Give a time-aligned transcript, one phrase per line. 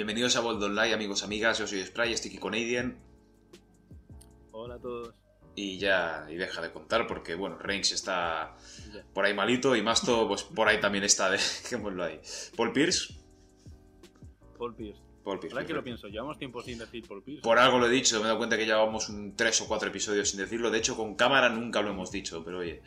[0.00, 1.58] Bienvenidos a Bold Online, amigos, amigas.
[1.58, 2.96] Yo soy Spray, Sticky Canadian.
[4.50, 5.14] Hola a todos.
[5.54, 8.56] Y ya, y deja de contar porque, bueno, Reigns está
[8.94, 9.04] Ya.
[9.12, 12.18] por ahí malito y Masto, pues por ahí también está, dejémoslo ahí.
[12.56, 13.12] Paul Pierce.
[14.56, 15.02] Paul Pierce.
[15.22, 15.54] Paul Pierce.
[15.54, 17.42] Ahora que lo pienso, llevamos tiempo sin decir Paul Pierce.
[17.42, 19.90] Por algo lo he dicho, me he dado cuenta que llevamos un tres o cuatro
[19.90, 20.70] episodios sin decirlo.
[20.70, 22.80] De hecho, con cámara nunca lo hemos dicho, pero oye.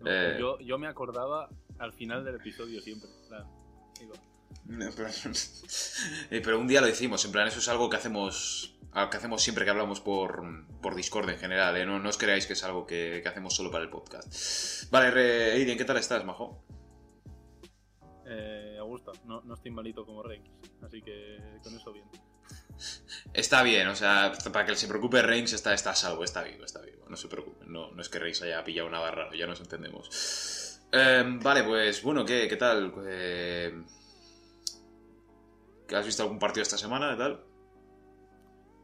[0.00, 0.36] No, eh.
[0.38, 1.48] yo, yo me acordaba
[1.78, 3.08] al final del episodio siempre.
[3.98, 4.29] digo, No,
[4.66, 5.08] pero,
[6.30, 8.76] Eh, pero un día lo hicimos, en plan, eso es algo que hacemos
[9.10, 10.42] que hacemos siempre que hablamos por,
[10.82, 11.86] por Discord en general, ¿eh?
[11.86, 14.90] no, no os creáis que es algo que, que hacemos solo para el podcast.
[14.90, 16.64] Vale, Aiden, ¿qué tal estás, majo?
[18.30, 20.48] eh, Augusta, no, no estoy malito como Reigns.
[20.82, 22.06] Así que con eso bien.
[23.34, 26.64] Está bien, o sea, para que se preocupe Reigns está, está a salvo, está vivo,
[26.64, 29.46] está vivo, no se preocupen, no, no es que Reigns haya pillado nada raro, ya
[29.46, 30.80] nos entendemos.
[30.90, 32.92] Eh, vale, pues bueno, ¿qué, qué tal?
[33.06, 33.82] Eh,
[35.94, 37.10] ¿Has visto algún partido esta semana?
[37.12, 37.44] ¿Qué tal?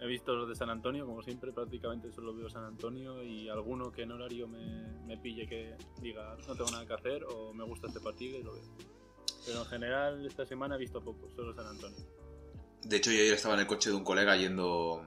[0.01, 3.91] He visto los de San Antonio, como siempre, prácticamente solo veo San Antonio y alguno
[3.91, 7.65] que en horario me, me pille que diga no tengo nada que hacer o me
[7.65, 8.65] gusta este partido y lo veo.
[9.47, 11.99] Pero en general esta semana he visto poco, solo San Antonio.
[12.83, 15.03] De hecho, yo ayer estaba en el coche de un colega yendo,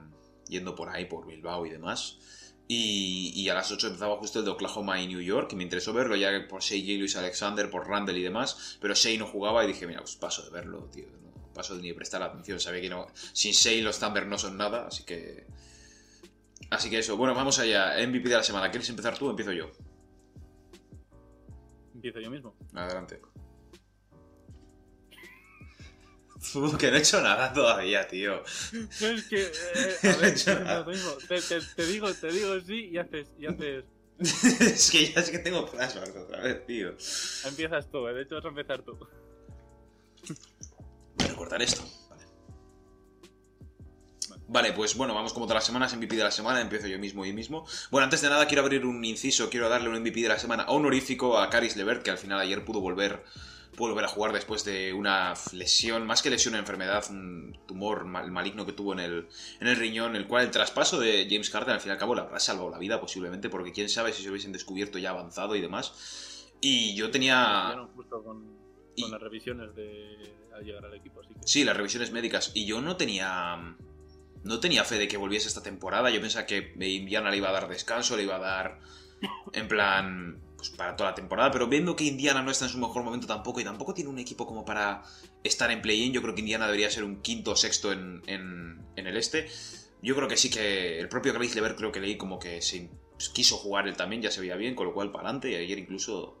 [0.48, 2.18] yendo por ahí, por Bilbao y demás.
[2.66, 5.62] Y, y a las 8 empezaba justo el de Oklahoma y New York, que me
[5.62, 8.78] interesó verlo ya por Shea Luis Alexander, por Randall y demás.
[8.80, 11.19] Pero Shea no jugaba y dije, mira, pues paso de verlo, tío.
[11.54, 12.60] Paso de ni prestar atención.
[12.60, 15.46] Sabía que no, sin Shea los Thunder no son nada, así que.
[16.70, 17.16] Así que eso.
[17.16, 17.94] Bueno, vamos allá.
[18.06, 18.70] MVP de la semana.
[18.70, 19.70] ¿Quieres empezar tú o empiezo yo?
[21.94, 22.54] Empiezo yo mismo.
[22.74, 23.20] Adelante.
[26.40, 28.42] Fu, que no he hecho nada todavía, tío.
[29.00, 29.42] No, es que,
[29.74, 31.10] eh, a ver, mismo.
[31.28, 33.84] Te, te- te digo, te digo sí y haces, y haces.
[34.18, 36.94] es que ya es que tengo flashbacks otra vez, tío.
[37.44, 38.98] Empiezas tú, eh, de hecho vas a empezar tú.
[41.20, 41.82] Voy a recordar esto.
[42.08, 42.22] Vale.
[44.48, 47.24] Vale, pues bueno, vamos como todas las semanas, MVP de la semana, empiezo yo mismo
[47.24, 47.66] y mismo.
[47.90, 50.64] Bueno, antes de nada quiero abrir un inciso, quiero darle un MVP de la semana
[50.68, 53.22] honorífico a Caris Levert, que al final ayer pudo volver,
[53.76, 58.04] pudo volver a jugar después de una lesión, más que lesión, una enfermedad, un tumor
[58.06, 59.28] mal- maligno que tuvo en el,
[59.60, 62.14] en el riñón, el cual el traspaso de James Carter al fin y al cabo
[62.16, 65.54] le habrá salvado la vida posiblemente, porque quién sabe si se hubiesen descubierto ya avanzado
[65.54, 66.48] y demás.
[66.60, 67.72] Y yo tenía...
[67.94, 68.56] Justo con, con
[68.96, 71.40] Y- las revisiones de llegar al equipo, así que.
[71.46, 72.52] Sí, las revisiones médicas.
[72.54, 73.76] Y yo no tenía.
[74.42, 76.10] No tenía fe de que volviese esta temporada.
[76.10, 78.78] Yo pensaba que Indiana le iba a dar descanso, le iba a dar.
[79.52, 80.40] En plan.
[80.56, 81.50] Pues para toda la temporada.
[81.50, 83.60] Pero viendo que Indiana no está en su mejor momento tampoco.
[83.60, 85.02] Y tampoco tiene un equipo como para
[85.42, 86.12] estar en play-in.
[86.12, 89.48] Yo creo que Indiana debería ser un quinto o sexto en, en, el este.
[90.02, 90.98] Yo creo que sí que.
[90.98, 92.90] El propio Grace Lever creo que leí como que se
[93.32, 94.22] quiso jugar él también.
[94.22, 94.74] Ya se veía bien.
[94.74, 95.50] Con lo cual para adelante.
[95.50, 96.39] Y ayer incluso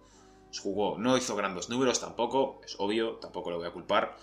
[0.58, 0.98] jugó.
[0.98, 4.16] No hizo grandes números tampoco, es obvio, tampoco lo voy a culpar.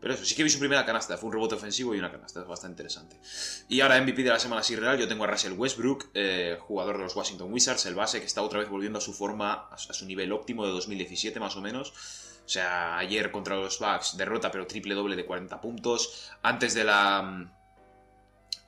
[0.00, 2.40] Pero eso, sí que vi su primera canasta, fue un rebote ofensivo y una canasta,
[2.40, 3.20] es bastante interesante.
[3.68, 6.96] Y ahora MVP de la semana así real, yo tengo a Russell Westbrook, eh, jugador
[6.96, 9.76] de los Washington Wizards, el base que está otra vez volviendo a su forma, a
[9.76, 11.92] su nivel óptimo de 2017 más o menos.
[12.44, 16.32] O sea, ayer contra los Bucks, derrota pero triple doble de 40 puntos.
[16.42, 17.61] Antes de la...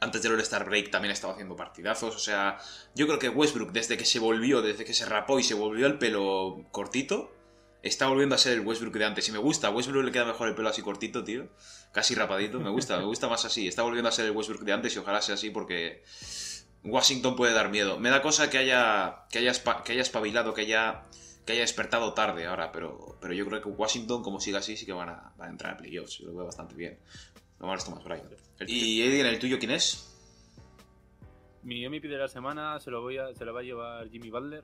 [0.01, 2.15] Antes del All-Star Break también estaba haciendo partidazos.
[2.15, 2.59] O sea,
[2.95, 5.87] yo creo que Westbrook, desde que se volvió, desde que se rapó y se volvió
[5.87, 7.35] el pelo cortito,
[7.83, 9.29] está volviendo a ser el Westbrook de antes.
[9.29, 11.49] Y me gusta, a Westbrook le queda mejor el pelo así cortito, tío.
[11.93, 13.69] Casi rapadito, me gusta, me gusta más así.
[13.69, 16.03] Está volviendo a ser el Westbrook de antes y ojalá sea así porque
[16.85, 17.99] Washington puede dar miedo.
[17.99, 19.53] Me da cosa que haya, que haya,
[19.85, 21.05] que haya espabilado, que haya,
[21.47, 24.87] que haya despertado tarde ahora, pero, pero yo creo que Washington, como siga así, sí
[24.87, 26.19] que van a, van a entrar a playoffs.
[26.19, 26.99] Yo lo veo bastante bien.
[27.73, 28.31] Es Thomas Bryant.
[28.67, 30.11] Y Eddie, ¿el tuyo quién es?
[31.63, 34.31] Mi MVP de la semana se lo, voy a, se lo va a llevar Jimmy
[34.31, 34.63] Butler.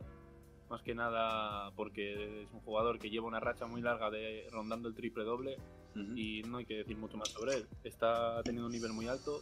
[0.69, 4.89] Más que nada porque es un jugador que lleva una racha muy larga de rondando
[4.89, 5.57] el triple doble
[6.15, 7.67] y no hay que decir mucho más sobre él.
[7.83, 9.41] Está teniendo un nivel muy alto.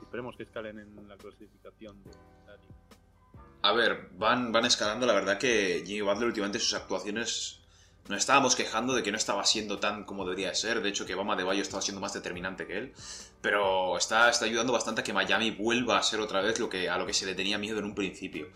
[0.00, 2.10] Esperemos que escalen en la clasificación de
[2.46, 2.74] la liga.
[3.62, 5.04] A ver, van, van escalando.
[5.04, 7.61] La verdad que Jimmy Butler últimamente sus actuaciones
[8.08, 10.82] nos estábamos quejando de que no estaba siendo tan como debería ser.
[10.82, 12.94] De hecho, que Bama de Bayo estaba siendo más determinante que él.
[13.40, 16.88] Pero está, está ayudando bastante a que Miami vuelva a ser otra vez lo que,
[16.88, 18.48] a lo que se le tenía miedo en un principio.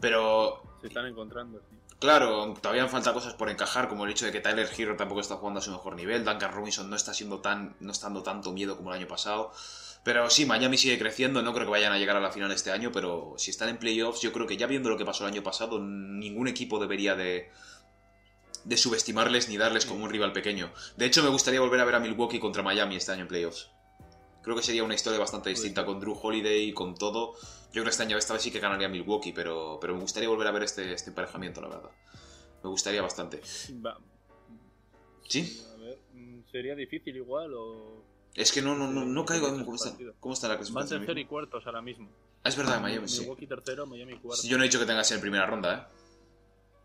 [0.00, 1.76] Pero Se están encontrando, sí.
[2.02, 5.36] Claro, todavía falta cosas por encajar, como el hecho de que Tyler Hero tampoco está
[5.36, 8.50] jugando a su mejor nivel, Duncan Robinson no está siendo tan, no está dando tanto
[8.50, 9.52] miedo como el año pasado.
[10.02, 12.72] Pero sí, Miami sigue creciendo, no creo que vayan a llegar a la final este
[12.72, 15.32] año, pero si están en playoffs, yo creo que ya viendo lo que pasó el
[15.32, 17.52] año pasado, ningún equipo debería de,
[18.64, 20.72] de subestimarles ni darles como un rival pequeño.
[20.96, 23.70] De hecho, me gustaría volver a ver a Milwaukee contra Miami este año en playoffs.
[24.42, 27.34] Creo que sería una historia bastante distinta con Drew Holiday y con todo.
[27.34, 30.28] Yo creo que este año esta vez sí que ganaría Milwaukee, pero, pero me gustaría
[30.28, 31.90] volver a ver este, este emparejamiento, la verdad.
[32.62, 33.40] Me gustaría bastante.
[33.84, 33.98] Va-
[35.28, 35.62] ¿Sí?
[35.72, 38.02] A ver, mm, sería difícil igual o...
[38.34, 41.00] Es que no, no, no, no caigo en cómo está, cómo está la Van clasificación.
[41.00, 42.08] tercero y cuartos ahora mismo.
[42.42, 43.20] Ah, es verdad, Miami, sí.
[43.20, 44.42] Milwaukee tercero, Miami cuarto.
[44.46, 46.01] Yo no he dicho que tengas en primera ronda, ¿eh?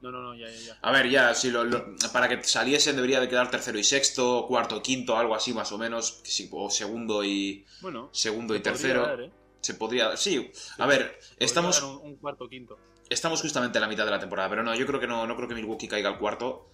[0.02, 0.78] No, no, no, ya, ya, ya.
[0.82, 4.46] A ver, ya, si lo, lo- para que saliesen debería de quedar tercero y sexto,
[4.48, 6.22] cuarto, quinto, algo así más o menos,
[6.52, 9.02] o segundo y Bueno, segundo y tercero.
[9.08, 9.32] dar, ¿eh?
[9.62, 10.52] Se podría, sí.
[10.78, 12.78] A ver, estamos Un, un cuarto quinto.
[13.10, 15.36] estamos justamente en la mitad de la temporada, pero no, yo creo que no, no
[15.36, 16.70] creo que Milwaukee caiga al cuarto.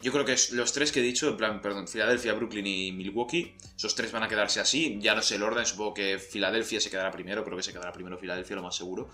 [0.00, 3.54] Yo creo que los tres que he dicho, en plan, perdón, Filadelfia, Brooklyn y Milwaukee,
[3.76, 4.98] esos tres van a quedarse así.
[5.00, 7.92] Ya no sé el orden, supongo que Filadelfia se quedará primero, creo que se quedará
[7.92, 9.08] primero Filadelfia, lo más seguro.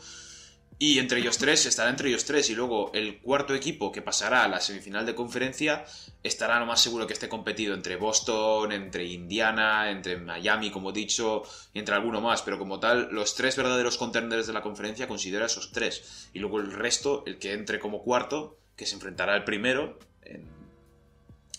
[0.82, 2.48] Y entre ellos tres, estará entre ellos tres.
[2.48, 5.84] Y luego el cuarto equipo que pasará a la semifinal de conferencia
[6.22, 10.94] estará lo más seguro que esté competido entre Boston, entre Indiana, entre Miami, como he
[10.94, 11.42] dicho,
[11.74, 12.40] y entre alguno más.
[12.40, 16.30] Pero como tal, los tres verdaderos contenders de la conferencia considera esos tres.
[16.32, 20.48] Y luego el resto, el que entre como cuarto, que se enfrentará al primero en,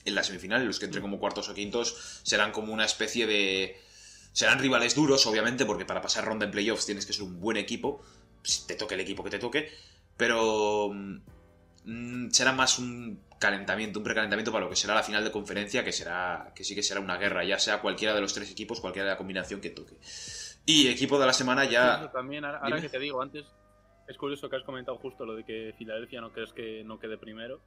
[0.05, 0.65] la semifinal.
[0.65, 3.79] Los que entre como cuartos o quintos serán como una especie de.
[4.33, 7.57] Serán rivales duros, obviamente, porque para pasar ronda en playoffs tienes que ser un buen
[7.57, 8.01] equipo
[8.67, 9.71] te toque el equipo que te toque,
[10.17, 15.31] pero mm, será más un calentamiento, un precalentamiento para lo que será la final de
[15.31, 18.51] conferencia, que será que sí que será una guerra, ya sea cualquiera de los tres
[18.51, 19.97] equipos, cualquiera de la combinación que toque.
[20.65, 22.11] Y equipo de la semana ya...
[22.11, 23.45] también, ahora, que te digo, antes
[24.07, 27.17] es curioso que has comentado justo lo de que Filadelfia no crees que no quede
[27.17, 27.61] primero.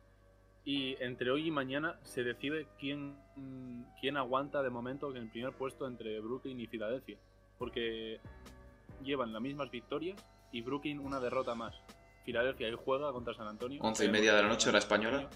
[0.65, 5.29] Y entre hoy y mañana se decide quién, mm, quién aguanta de momento en el
[5.29, 7.19] primer puesto entre Brooklyn y Filadelfia.
[7.59, 8.21] Porque
[9.03, 11.74] llevan las mismas victorias y Brooklyn una derrota más.
[12.24, 13.82] Filadelfia hoy juega contra San Antonio.
[13.82, 15.28] Once y media de la noche, hora española.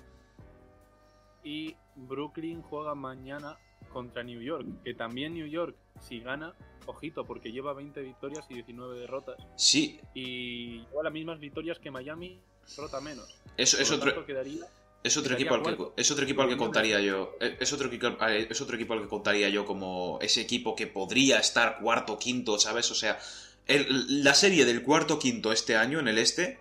[1.45, 3.59] Y Brooklyn juega mañana
[3.93, 4.67] contra New York.
[4.85, 6.55] Que también New York, si gana,
[6.87, 9.37] ojito, porque lleva 20 victorias y 19 derrotas.
[9.57, 12.41] Sí, Y lleva las mismas victorias que Miami,
[12.77, 13.29] derrota menos.
[13.57, 14.25] es, es otro...
[14.25, 14.65] quedaría
[15.03, 15.95] Es otro, equipo al que, cuarto.
[15.97, 17.35] es otro equipo al que Pero contaría yo.
[17.41, 21.39] eh, Es otro, es otro equipo al que contaría yo como ese equipo que podría
[21.39, 22.91] estar cuarto, quinto, ¿sabes?
[22.91, 23.19] O sea,
[23.69, 26.59] el- la serie del cuarto, quinto este año en el este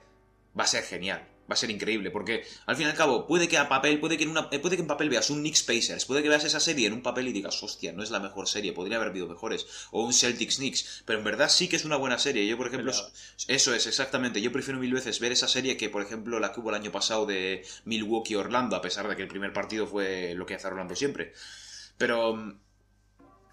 [0.57, 1.27] va a ser genial.
[1.49, 4.17] Va a ser increíble, porque al fin y al cabo, puede que a papel, puede
[4.17, 6.43] que en una, eh, puede que en papel veas un Knicks Pacers, puede que veas
[6.43, 9.11] esa serie en un papel y digas, hostia, no es la mejor serie, podría haber
[9.11, 12.45] habido mejores, o un Celtics Knicks, pero en verdad sí que es una buena serie.
[12.45, 12.91] Yo, por ejemplo,
[13.47, 14.41] eso es, exactamente.
[14.41, 16.91] Yo prefiero mil veces ver esa serie que, por ejemplo, la que hubo el año
[16.91, 20.97] pasado de Milwaukee-Orlando, a pesar de que el primer partido fue lo que hace Orlando
[20.97, 21.31] siempre.
[21.97, 22.59] Pero mm,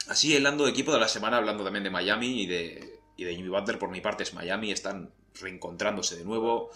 [0.09, 3.35] así, hablando de equipo de la semana, hablando también de Miami y de, y de
[3.35, 6.71] Jimmy Butler, por mi parte es Miami, están reencontrándose de nuevo.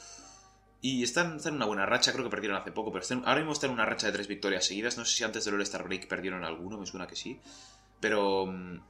[0.81, 3.52] Y están, están en una buena racha, creo que perdieron hace poco, pero ahora mismo
[3.52, 4.96] están en una racha de tres victorias seguidas.
[4.96, 7.40] No sé si antes del All-Star Break perdieron alguno, me suena que sí.
[8.00, 8.46] Pero.
[8.46, 8.81] mm,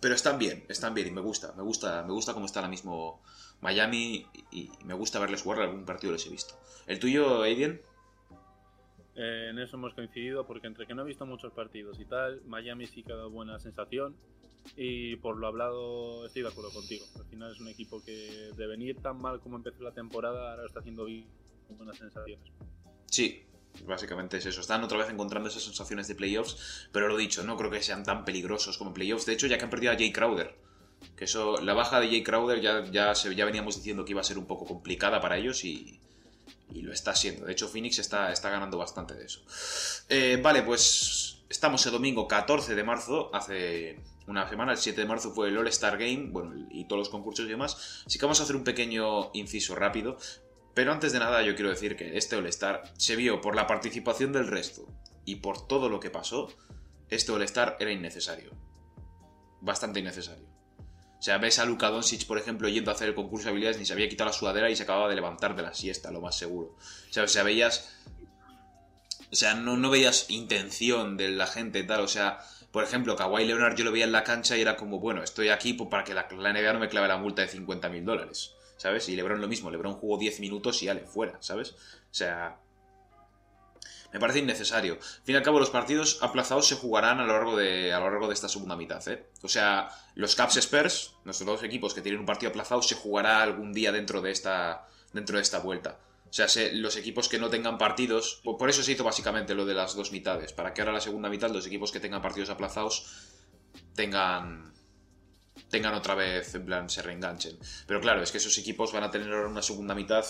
[0.00, 1.52] Pero están bien, están bien y me gusta.
[1.56, 3.22] Me gusta, me gusta cómo está ahora mismo
[3.60, 6.54] Miami y, y me gusta verles jugar algún partido les he visto.
[6.86, 7.80] ¿El tuyo, Aiden?
[9.14, 12.40] Eh, en eso hemos coincidido porque entre que no he visto muchos partidos y tal,
[12.46, 14.16] Miami sí que ha dado buena sensación
[14.76, 17.04] y por lo hablado estoy de acuerdo contigo.
[17.16, 20.66] Al final es un equipo que de venir tan mal como empezó la temporada ahora
[20.66, 21.26] está haciendo bien
[21.68, 22.50] con buenas sensaciones.
[23.06, 23.42] Sí,
[23.86, 24.60] básicamente es eso.
[24.60, 28.04] Están otra vez encontrando esas sensaciones de playoffs, pero lo dicho, no creo que sean
[28.04, 29.26] tan peligrosos como playoffs.
[29.26, 30.54] De hecho, ya que han perdido a Jay Crowder,
[31.16, 34.20] que eso, la baja de Jay Crowder ya, ya, se, ya veníamos diciendo que iba
[34.20, 36.00] a ser un poco complicada para ellos y,
[36.70, 37.46] y lo está siendo.
[37.46, 39.40] De hecho, Phoenix está, está ganando bastante de eso.
[40.08, 45.06] Eh, vale, pues estamos el domingo 14 de marzo, hace una semana, el 7 de
[45.06, 48.02] marzo fue el All-Star Game, bueno, y todos los concursos y demás.
[48.06, 50.16] Así que vamos a hacer un pequeño inciso rápido.
[50.74, 54.32] Pero antes de nada yo quiero decir que este All-Star se vio por la participación
[54.32, 54.86] del resto
[55.24, 56.48] y por todo lo que pasó,
[57.10, 58.52] este All-Star era innecesario.
[59.60, 60.46] Bastante innecesario.
[61.18, 63.78] O sea, ves a Luka Doncic, por ejemplo, yendo a hacer el concurso de habilidades,
[63.78, 66.20] ni se había quitado la sudadera y se acababa de levantar de la siesta, lo
[66.20, 66.74] más seguro.
[67.10, 67.94] O sea, o sea veías...
[69.30, 72.40] O sea, no, no veías intención de la gente tal, o sea...
[72.72, 75.50] Por ejemplo, Kawhi Leonard yo lo veía en la cancha y era como, bueno, estoy
[75.50, 78.54] aquí para que la, la NBA no me clave la multa de 50 mil dólares.
[78.82, 79.08] ¿sabes?
[79.08, 81.70] Y LeBron lo mismo, LeBron jugó 10 minutos y ya le fuera, ¿sabes?
[81.70, 82.58] O sea,
[84.12, 84.94] me parece innecesario.
[84.94, 88.00] Al fin y al cabo, los partidos aplazados se jugarán a lo largo de, a
[88.00, 89.30] lo largo de esta segunda mitad, ¿eh?
[89.42, 93.40] O sea, los Caps Spurs, nuestros dos equipos que tienen un partido aplazado, se jugará
[93.40, 96.00] algún día dentro de esta, dentro de esta vuelta.
[96.32, 99.54] O sea, se- los equipos que no tengan partidos, por por eso se hizo básicamente
[99.54, 102.22] lo de las dos mitades, para que ahora la segunda mitad los equipos que tengan
[102.22, 103.04] partidos aplazados
[103.94, 104.72] tengan
[105.68, 107.58] tengan otra vez, en plan, se reenganchen.
[107.86, 110.24] Pero claro, es que esos equipos van a tener ahora una segunda mitad.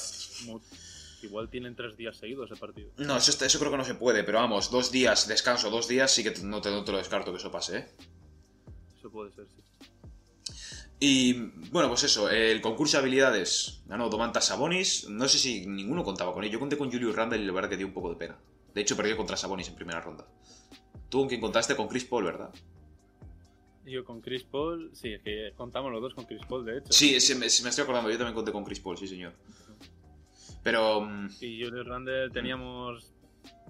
[1.23, 2.91] Igual tienen tres días seguidos ese partido.
[2.97, 5.87] No, eso, está- eso creo que no se puede, pero vamos, dos días, descanso, dos
[5.87, 7.89] días, sí que no te, no te lo descarto que eso pase, ¿eh?
[8.99, 9.62] Eso puede ser, sí.
[11.05, 11.33] Y
[11.73, 15.09] bueno, pues eso, el concurso de habilidades ganó Domantas Sabonis.
[15.09, 16.51] No sé si ninguno contaba con él.
[16.53, 18.39] Yo conté con Julius Randle y la verdad que dio un poco de pena.
[18.73, 20.29] De hecho, perdió contra Sabonis en primera ronda.
[21.09, 22.51] Tú con quien contaste con Chris Paul, ¿verdad?
[23.85, 26.93] Yo con Chris Paul, sí, es que contamos los dos con Chris Paul, de hecho.
[26.93, 29.33] Sí, sí, me, sí, me estoy acordando, yo también conté con Chris Paul, sí, señor.
[30.63, 31.01] Pero.
[31.01, 33.13] mm, Y Julius Randle teníamos.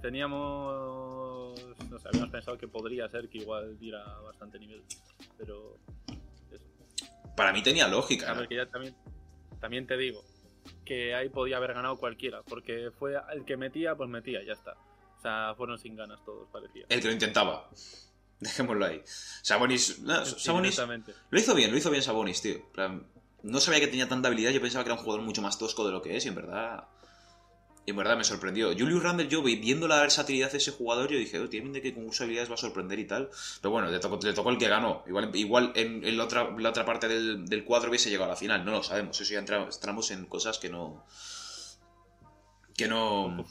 [0.03, 1.59] Teníamos.
[1.91, 4.83] No sé, habíamos pensado que podría ser que igual diera bastante nivel.
[5.39, 5.79] Pero.
[7.37, 8.31] Para mí tenía lógica.
[8.31, 8.95] A ver, que ya también.
[9.61, 10.25] También te digo
[10.85, 12.43] que ahí podía haber ganado cualquiera.
[12.43, 14.73] Porque fue el que metía, pues metía, ya está.
[15.19, 16.85] O sea, fueron sin ganas todos, parecía.
[16.89, 17.69] El que lo intentaba.
[18.41, 19.01] Dejémoslo ahí.
[19.05, 20.01] Sabonis.
[20.01, 20.81] no, Sí, Sabonis.
[21.31, 22.59] Lo hizo bien, lo hizo bien Sabonis, tío.
[23.45, 25.85] No sabía que tenía tanta habilidad, yo pensaba que era un jugador mucho más tosco
[25.87, 26.89] de lo que es, y en verdad.
[27.85, 28.69] Y en verdad me sorprendió.
[28.69, 31.79] Julius Randle, yo vi- viendo la versatilidad de ese jugador, yo dije, oh, tiene pinta
[31.79, 33.29] de que con sus habilidades va a sorprender y tal.
[33.61, 35.03] Pero bueno, le tocó, le tocó el que ganó.
[35.09, 38.35] Igual, igual en, en la, otra, la otra parte del, del cuadro hubiese llegado a
[38.35, 39.21] la final, no lo sabemos.
[39.21, 41.05] Eso ya entra- entramos en cosas que no.
[42.77, 43.45] Que no.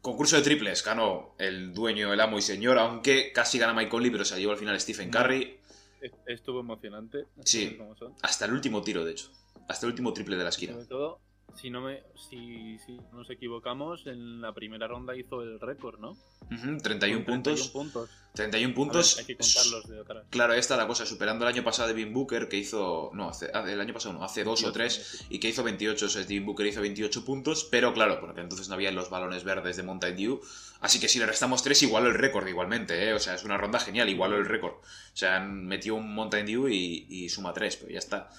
[0.00, 4.10] Concurso de triples, ganó el dueño, el amo y señor, aunque casi gana Mike Conley,
[4.10, 5.56] pero se llevó al final Stephen Curry.
[6.00, 7.26] Es- Estuvo emocionante.
[7.44, 7.78] Sí.
[8.22, 9.30] Hasta el último tiro, de hecho.
[9.68, 10.72] Hasta el último triple de la esquina.
[10.72, 11.20] Sobre todo,
[11.54, 15.98] si no me, si, si no nos equivocamos, en la primera ronda hizo el récord,
[16.00, 16.16] ¿no?
[16.48, 17.68] 31 Con 31 puntos.
[17.68, 18.10] puntos.
[18.34, 19.18] 31 A ver, puntos.
[19.18, 20.26] hay que contarlos de atrás.
[20.30, 23.10] Claro, esta es la cosa, superando el año pasado de Devin Booker, que hizo.
[23.14, 26.06] No, hace, ah, el año pasado no, hace dos o tres, y que hizo 28.
[26.06, 29.44] O sea, Devin Booker hizo 28 puntos, pero claro, porque entonces no había los balones
[29.44, 30.40] verdes de Mountain Dew.
[30.80, 33.14] Así que si le restamos 3, igualó el récord igualmente, ¿eh?
[33.14, 34.72] O sea, es una ronda genial, igualó el récord.
[34.74, 38.30] O sea, metió un Mountain Dew y, y suma 3, pero ya está.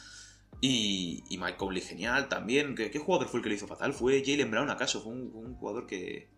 [0.65, 2.73] Y, y Mike Conley genial también.
[2.73, 3.91] ¿Qué, qué jugador fue el que le hizo fatal?
[3.91, 5.01] Fue Jalen Brown, ¿acaso?
[5.01, 6.29] Fue un, jugador que.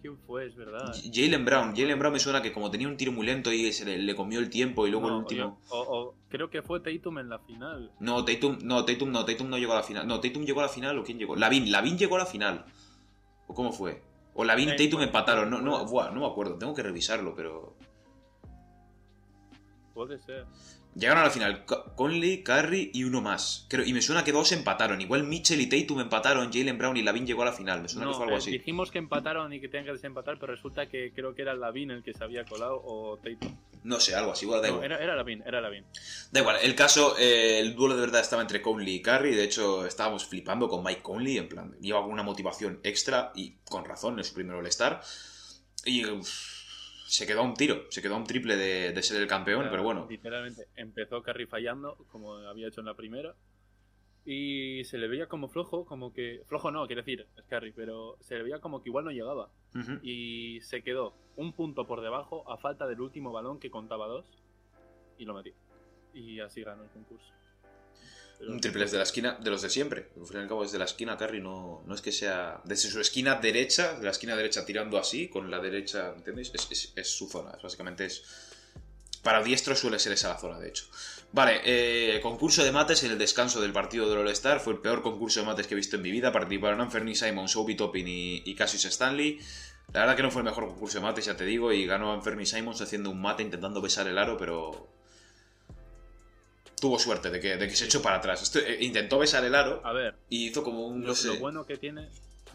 [0.00, 0.46] ¿Quién fue?
[0.46, 0.90] Es verdad.
[1.12, 1.76] Jalen Brown.
[1.76, 4.16] Jalen Brown me suena que como tenía un tiro muy lento y se le, le
[4.16, 5.60] comió el tiempo y luego el último.
[5.68, 7.92] o, o creo que fue Tatum en la final.
[8.00, 10.08] No, Tatum no, Tatum no, Tatum no llegó a la final.
[10.08, 11.36] No, Tatum llegó a la final o quién llegó.
[11.36, 12.64] Lavin, Lavin llegó a la final.
[13.46, 14.02] ¿O cómo fue?
[14.32, 15.50] O Lavin y Eh, Tatum empataron.
[15.50, 17.76] No, no, buah, no me acuerdo, tengo que revisarlo, pero.
[19.92, 20.46] Puede ser.
[20.96, 23.66] Llegaron a la final Co- Conley, Curry y uno más.
[23.68, 25.00] Creo, y me suena que dos empataron.
[25.00, 27.82] Igual Mitchell y Tatum empataron, Jalen Brown y Lavin llegó a la final.
[27.82, 28.50] Me suena No, que fue algo eh, así.
[28.52, 31.90] dijimos que empataron y que tenían que desempatar, pero resulta que creo que era Lavin
[31.90, 33.56] el que se había colado o Tatum.
[33.82, 34.92] No sé, algo así, igual da No, igual.
[34.92, 35.84] era, era Lavin, era Lavin.
[36.30, 39.34] Da igual, el caso, eh, el duelo de verdad estaba entre Conley y Curry.
[39.34, 41.38] De hecho, estábamos flipando con Mike Conley.
[41.38, 45.02] En plan, lleva una motivación extra y con razón, es su primer All-Star.
[45.84, 46.53] Y uf,
[47.14, 49.68] se quedó a un tiro, se quedó a un triple de, de ser el campeón,
[49.70, 50.04] pero bueno.
[50.10, 53.36] Literalmente empezó Curry fallando, como había hecho en la primera.
[54.24, 56.42] Y se le veía como flojo, como que.
[56.46, 59.48] Flojo no, quiero decir, es Curry, pero se le veía como que igual no llegaba.
[60.02, 64.26] Y se quedó un punto por debajo a falta del último balón que contaba dos.
[65.16, 65.54] Y lo metió.
[66.14, 67.32] Y así ganó el concurso.
[68.40, 70.08] Un triple desde la esquina, de los de siempre.
[70.20, 72.60] Al fin y al cabo, desde la esquina, Curry no, no es que sea.
[72.64, 76.50] Desde su esquina derecha, de la esquina derecha tirando así, con la derecha, ¿entendéis?
[76.54, 78.22] Es, es- es su zona, básicamente es.
[79.22, 80.84] Para diestro suele ser esa la zona, de hecho.
[81.32, 84.60] Vale, eh, concurso de mates en el descanso del partido del All-Star.
[84.60, 86.30] Fue el peor concurso de mates que he visto en mi vida.
[86.30, 89.40] Participaron Anthony Simons, Obi Toppin y, y Cassius Stanley.
[89.94, 92.12] La verdad que no fue el mejor concurso de mates, ya te digo, y ganó
[92.12, 94.88] Anthony Simons haciendo un mate intentando besar el aro, pero
[96.84, 98.42] tuvo suerte de que, de que se echó para atrás.
[98.42, 101.00] Esto- eh, intentó besar el aro A ver, y hizo como un...
[101.00, 101.28] lo, No sé.
[101.28, 102.08] lo bueno que tiene.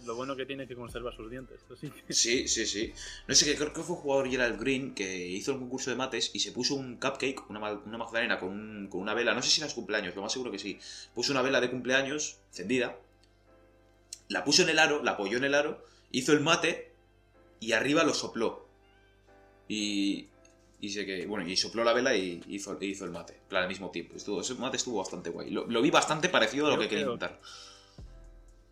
[0.06, 1.60] Lo bueno que tiene es que conserva sus dientes.
[2.10, 2.94] Sí, sí, sí.
[3.28, 5.96] No sé, que creo que fue un jugador Gerald Green que hizo el concurso de
[5.98, 9.34] mates y se puso un cupcake, una, una magdalena con, un- con una vela.
[9.34, 10.80] No sé si era su cumpleaños, lo más seguro que sí.
[11.16, 12.98] Puso una vela de cumpleaños encendida,
[14.30, 16.92] la puso en el aro, la apoyó en el aro, hizo el mate
[17.60, 18.68] y arriba lo sopló.
[19.68, 20.29] Y.
[20.82, 21.26] Y sé que.
[21.26, 23.40] Bueno, y sopló la vela y hizo, hizo el mate.
[23.50, 24.16] plan, al mismo tiempo.
[24.16, 25.50] Estuvo, ese mate estuvo bastante guay.
[25.50, 27.40] Lo, lo vi bastante parecido a lo Yo que quería intentar.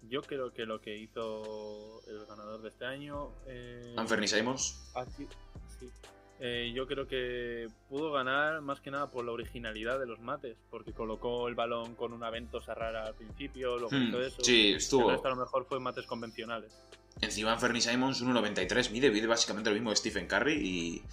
[0.09, 3.29] Yo creo que lo que hizo el ganador de este año.
[3.45, 3.93] Eh,
[4.25, 4.79] Simons.
[5.17, 5.27] sí.
[6.39, 10.55] Eh, yo creo que pudo ganar más que nada por la originalidad de los mates,
[10.69, 14.43] porque colocó el balón con una ventosa rara al principio, luego Hmm, hizo eso.
[14.43, 15.09] sí, El estuvo.
[15.09, 16.71] resto a lo mejor fue mates convencionales.
[17.21, 21.03] Encima Fernie Simons 1.93 mide, mide básicamente lo mismo que Stephen Curry y,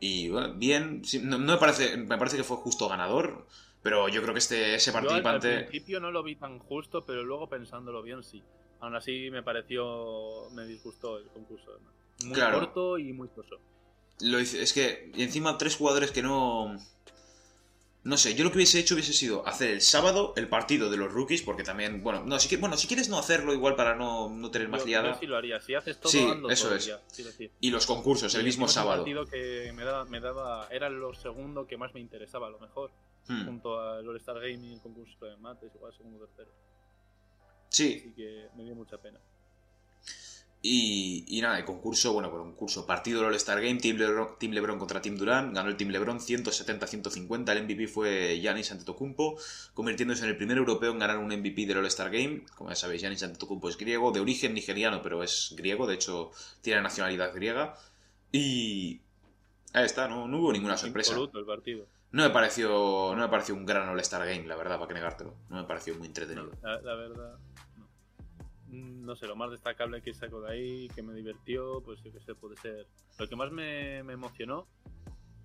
[0.00, 3.46] y bueno, bien, sí, no, no me parece me parece que fue justo ganador,
[3.82, 7.04] pero yo creo que este ese Yo al- participante principio no lo vi tan justo,
[7.04, 8.42] pero luego pensándolo bien sí.
[8.80, 11.78] Aún así me pareció, me disgustó el concurso.
[12.24, 12.60] Muy Claro.
[12.60, 13.56] corto y muy soso.
[14.20, 16.76] lo es que y encima tres jugadores que no
[18.02, 20.96] no sé, yo lo que hubiese hecho hubiese sido hacer el sábado el partido de
[20.96, 23.94] los rookies, porque también, bueno, no, si, que- bueno, si quieres no hacerlo igual para
[23.94, 25.60] no, no tener más Yo, liada, yo sí lo haría.
[25.60, 26.90] Si haces todo, Sí, eso todo es.
[27.60, 29.02] y los concursos el mismo sábado.
[29.02, 32.58] partido que me daba, me daba, era lo segundo que más me interesaba, a lo
[32.58, 32.90] mejor.
[33.28, 33.44] Hmm.
[33.44, 36.50] Junto al All-Star Gaming, el concurso de mates, igual segundo o tercero.
[37.68, 39.20] Sí, Así que me dio mucha pena.
[40.62, 44.78] Y, y nada, el concurso, bueno, concurso, partido del All-Star Game, Team Lebron, Team LeBron
[44.78, 49.38] contra Team Durant, ganó el Team LeBron 170-150, el MVP fue Giannis Antetokounmpo,
[49.72, 53.00] convirtiéndose en el primer europeo en ganar un MVP del All-Star Game, como ya sabéis,
[53.00, 57.74] Giannis Antetokounmpo es griego, de origen nigeriano, pero es griego, de hecho tiene nacionalidad griega,
[58.30, 59.00] y
[59.72, 61.12] ahí está, no, no hubo ninguna sorpresa.
[61.12, 61.86] Impoluto el partido.
[62.12, 65.36] No me pareció, no me pareció un gran All-Star Game, la verdad, para que negártelo,
[65.48, 66.50] no me pareció muy entretenido.
[66.60, 67.38] la, la verdad,
[68.70, 68.76] no.
[68.76, 72.12] Mm, No sé, lo más destacable que saco de ahí, que me divirtió, pues yo
[72.12, 72.86] que sé, puede ser.
[73.18, 74.66] Lo que más me, me emocionó,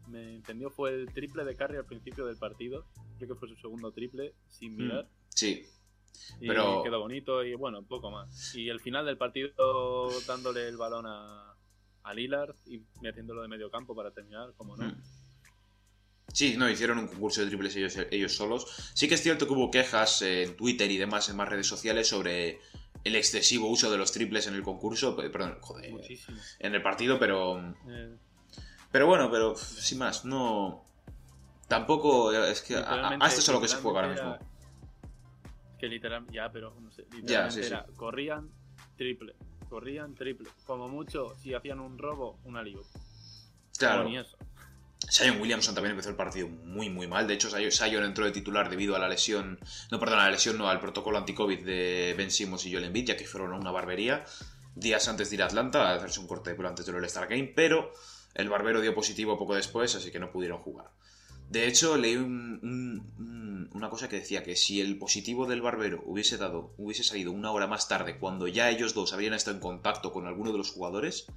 [0.08, 2.86] me entendió, fue el triple de Curry al principio del partido.
[3.18, 5.08] Creo que fue su segundo triple, sin Mm, mirar.
[5.30, 5.66] Sí,
[6.40, 8.56] Y pero- quedó bonito y bueno, un poco más.
[8.56, 11.56] Y el final del partido dándole el balón a,
[12.04, 14.86] a Lillard y metiéndolo de medio campo para terminar, como no.
[14.88, 15.02] Mm.
[16.34, 18.66] Sí, no, hicieron un concurso de triples ellos, ellos solos.
[18.94, 22.08] Sí que es cierto que hubo quejas en Twitter y demás en más redes sociales
[22.10, 22.60] sobre
[23.06, 26.38] el excesivo uso de los triples en el concurso, perdón, joder, Muchísimo.
[26.60, 28.18] en el partido, pero Eh,
[28.92, 30.84] pero bueno, pero sin más, no
[31.68, 34.36] tampoco es que a, esto es a lo que se juega ahora mismo.
[34.36, 34.46] era-
[35.80, 37.68] Que literal, ya, pero no sé, literalmente Ya, sí, sí.
[37.68, 38.50] era, corrían
[38.98, 39.36] triple,
[39.70, 40.50] corrían triple.
[40.66, 42.82] Como mucho, si hacían un robo, una liga.
[43.78, 44.06] Claro.
[44.06, 44.38] ni eso.
[45.10, 47.28] Zion Williamson también empezó el partido muy, muy mal.
[47.28, 49.60] De hecho, Zion entró de titular debido a la lesión,
[49.92, 53.08] no, perdón, a la lesión, no, al protocolo anti-COVID de Ben Simmons y Joel Embiid,
[53.08, 54.26] ya que fueron a una barbería
[54.76, 57.28] días antes de ir a Atlanta a hacerse un corte de pelo antes del All-Star
[57.28, 57.94] Game, pero
[58.34, 60.90] el barbero dio positivo poco después, así que no pudieron jugar.
[61.50, 65.62] De hecho, leí un- un- un- una cosa que decía que si el positivo del
[65.62, 69.56] barbero hubiese dado, hubiese salido una hora más tarde, cuando ya ellos dos habían estado
[69.56, 71.28] en contacto con alguno de los jugadores,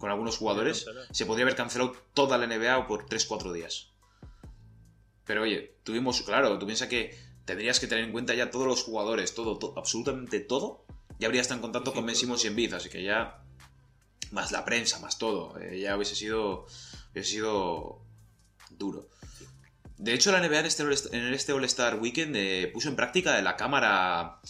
[0.00, 3.90] con algunos jugadores, se podría haber cancelado toda la NBA por 3-4 días.
[5.26, 8.82] Pero oye, tuvimos, claro, tú piensas que tendrías que tener en cuenta ya todos los
[8.82, 10.84] jugadores, todo, to- absolutamente todo,
[11.18, 12.50] ya habría estado en contacto Sí, con Ben todo, Simmons y todo.
[12.50, 13.44] Embiid, así que ya,
[14.32, 16.66] más la prensa, más todo, eh, ya hubiese sido,
[17.12, 18.00] hubiese sido
[18.70, 19.08] duro.
[19.98, 23.56] De hecho, la NBA en este en este All-Star Weekend eh, puso en práctica la
[23.56, 24.40] cámara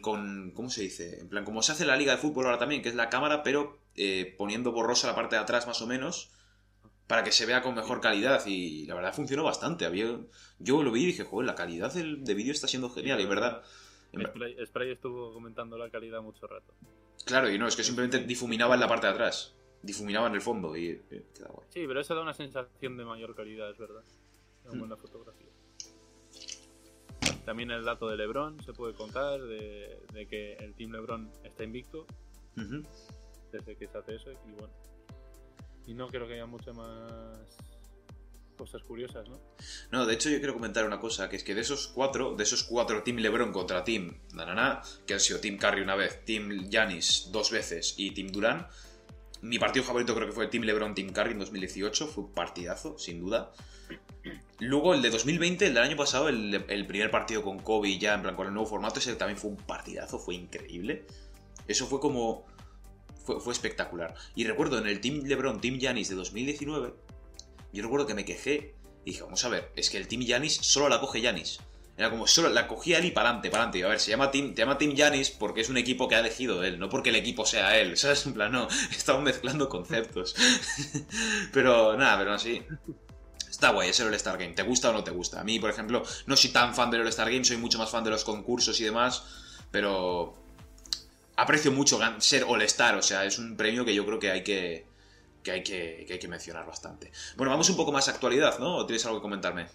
[0.00, 1.20] con, ¿cómo se dice?
[1.20, 3.10] En plan, como se hace en la Liga de Fútbol ahora también, que es la
[3.10, 6.30] cámara, pero eh, poniendo borrosa la parte de atrás más o menos,
[7.06, 8.44] para que se vea con mejor calidad.
[8.46, 9.84] Y la verdad funcionó bastante.
[9.84, 10.18] Había,
[10.58, 13.24] yo lo vi y dije, joder, la calidad del, de vídeo está siendo genial, y
[13.24, 13.62] es verdad.
[14.14, 16.72] Spray, Spray estuvo comentando la calidad mucho rato.
[17.26, 19.54] Claro, y no, es que simplemente difuminaba en la parte de atrás.
[19.82, 21.66] Difuminaba en el fondo y eh, queda guay.
[21.70, 24.02] Sí, pero eso da una sensación de mayor calidad, es verdad.
[24.64, 24.78] Una Mm.
[24.80, 25.46] buena fotografía.
[27.44, 31.64] También el dato de LeBron se puede contar, de, de que el Team LeBron está
[31.64, 32.06] invicto
[32.56, 32.82] Ujú.
[33.52, 34.72] Desde que se hace eso y bueno.
[35.86, 37.56] Y no creo que haya muchas más
[38.56, 39.40] cosas curiosas, ¿no?
[39.92, 42.42] No, de hecho yo quiero comentar una cosa, que es que de esos cuatro, de
[42.42, 46.68] esos cuatro Team LeBron contra Team Nanana, que han sido Team Curry una vez, Team
[46.68, 48.66] Giannis dos veces y Team Durant,
[49.40, 52.98] mi partido favorito creo que fue Team LeBron Team Curry en 2018, fue un partidazo,
[52.98, 53.52] sin duda.
[54.58, 58.14] Luego el de 2020, el del año pasado, el, el primer partido con Kobe ya
[58.14, 61.06] en plan con el nuevo formato, ese también fue un partidazo, fue increíble.
[61.68, 62.44] Eso fue como...
[63.40, 64.14] Fue, espectacular.
[64.34, 66.94] Y recuerdo en el Team LeBron, Team Giannis de 2019,
[67.72, 70.54] yo recuerdo que me quejé y dije, vamos a ver, es que el Team Yanis
[70.54, 71.60] solo la coge Yanis.
[71.96, 73.84] Era como, solo la cogía él y para adelante, para adelante.
[73.84, 76.20] A ver, se llama Team, te llama Team Yanis porque es un equipo que ha
[76.20, 77.96] elegido él, no porque el equipo sea él.
[77.98, 78.24] ¿Sabes?
[78.26, 80.34] En plan, no, estamos mezclando conceptos.
[81.52, 82.62] pero nada, pero así.
[83.50, 84.54] Está guay, es el All-Star Game.
[84.54, 85.40] ¿Te gusta o no te gusta?
[85.40, 88.04] A mí, por ejemplo, no soy tan fan del All-Star Game, soy mucho más fan
[88.04, 89.24] de los concursos y demás,
[89.72, 90.34] pero
[91.38, 94.86] aprecio mucho ser All-Star, o sea, es un premio que yo creo que hay que,
[95.42, 97.10] que hay que, que hay que mencionar bastante.
[97.36, 98.76] Bueno, vamos un poco más a actualidad, ¿no?
[98.76, 99.66] ¿O tienes algo que comentarme?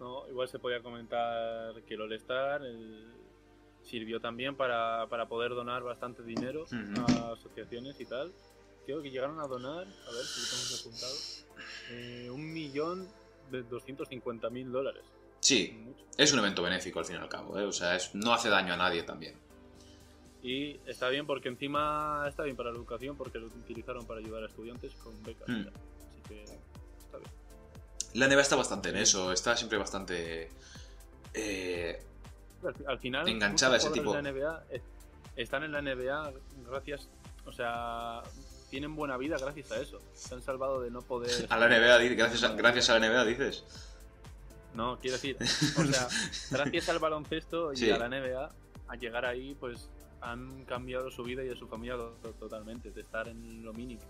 [0.00, 2.62] No, igual se podía comentar que el All-Star
[3.82, 6.66] sirvió también para, para poder donar bastante dinero
[6.98, 8.32] a asociaciones y tal.
[8.86, 11.14] Creo que llegaron a donar, a ver si lo tenemos apuntado,
[11.90, 13.08] eh, un millón
[13.50, 15.02] de 250 mil dólares.
[15.40, 15.86] Sí,
[16.18, 17.64] es un evento benéfico al fin y al cabo, ¿eh?
[17.64, 19.38] O sea, es- no hace daño a nadie también.
[20.44, 24.42] Y está bien porque encima está bien para la educación porque lo utilizaron para ayudar
[24.42, 25.48] a estudiantes con becas.
[25.48, 25.64] Mm.
[25.64, 25.72] tal.
[26.10, 27.30] Así que está bien.
[28.12, 30.50] La NBA está bastante en eso, está siempre bastante...
[31.32, 31.98] eh,
[32.62, 34.64] Al, al final, Enganchada muchos ese jugadores de la NBA
[35.36, 36.32] están en la NBA
[36.68, 37.08] gracias,
[37.46, 38.22] o sea,
[38.70, 39.98] tienen buena vida gracias a eso.
[40.12, 41.46] Se han salvado de no poder.
[41.50, 43.64] a la NBA, gracias a, gracias a la NBA, dices.
[44.74, 45.36] No, quiero decir,
[45.78, 46.06] o sea,
[46.50, 47.90] gracias al baloncesto y Sí.
[47.90, 48.52] a la NBA,
[48.88, 49.88] a llegar ahí, pues
[50.24, 54.02] han cambiado su vida y de su familia to- totalmente, de estar en lo mínimo.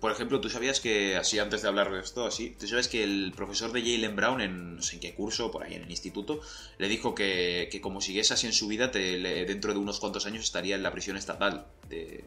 [0.00, 3.04] por ejemplo, tú sabías que, así antes de hablar de esto, así, tú sabes que
[3.04, 5.90] el profesor de Jalen Brown, en no sé en qué curso, por ahí en el
[5.90, 6.40] instituto,
[6.78, 10.42] le dijo que, que como siguiese así en su vida, dentro de unos cuantos años
[10.42, 12.24] estaría en la prisión estatal de,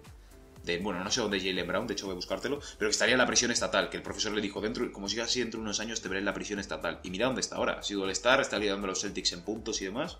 [0.81, 3.13] bueno, no sé dónde es Jalen Brown, de hecho voy a buscártelo, pero que estaría
[3.15, 5.65] en la prisión estatal, que el profesor le dijo, dentro, como sigas así dentro de
[5.65, 7.01] unos años te veré en la prisión estatal.
[7.03, 9.41] Y mira dónde está ahora, ha sido el Star, está liderando a los Celtics en
[9.41, 10.17] puntos y demás.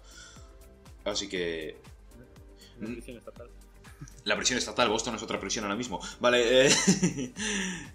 [1.06, 1.78] Así que
[2.80, 2.94] Mm.
[2.94, 3.50] prisión estatal.
[4.26, 6.00] la prisión estatal, Boston es otra prisión ahora mismo.
[6.20, 6.76] Vale, eh...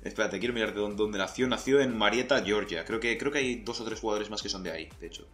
[0.05, 1.47] espérate, quiero mirarte dónde, dónde nació.
[1.49, 2.85] Nació en Marietta, Georgia.
[2.85, 5.07] Creo que, creo que hay dos o tres jugadores más que son de ahí, de
[5.07, 5.27] hecho.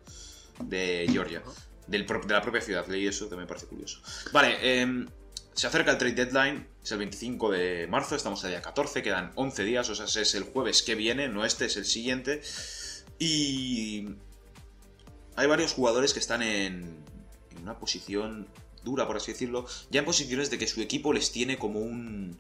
[0.60, 1.42] De Georgia.
[1.86, 2.86] Del pro- de la propia ciudad.
[2.88, 4.00] Leí eso, que me parece curioso.
[4.32, 5.06] Vale, em,
[5.52, 6.66] se acerca el trade deadline.
[6.82, 10.34] Es el 25 de marzo, estamos a día 14, quedan 11 días, o sea, es
[10.34, 12.42] el jueves que viene, no este, es el siguiente.
[13.18, 14.08] Y
[15.36, 17.04] hay varios jugadores que están en,
[17.50, 18.48] en una posición
[18.86, 22.38] dura, por así decirlo, ya en posiciones de que su equipo les tiene como un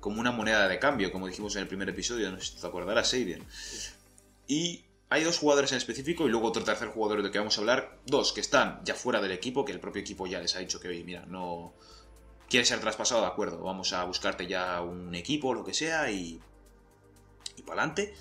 [0.00, 2.66] como una moneda de cambio, como dijimos en el primer episodio, no sé si te
[2.66, 3.44] acordarás, Seiden.
[4.46, 7.60] Y hay dos jugadores en específico y luego otro tercer jugador del que vamos a
[7.60, 10.60] hablar, dos que están ya fuera del equipo, que el propio equipo ya les ha
[10.60, 11.74] dicho que, oye, mira, no
[12.48, 16.40] quieres ser traspasado, de acuerdo, vamos a buscarte ya un equipo lo que sea y
[17.56, 18.14] y para adelante.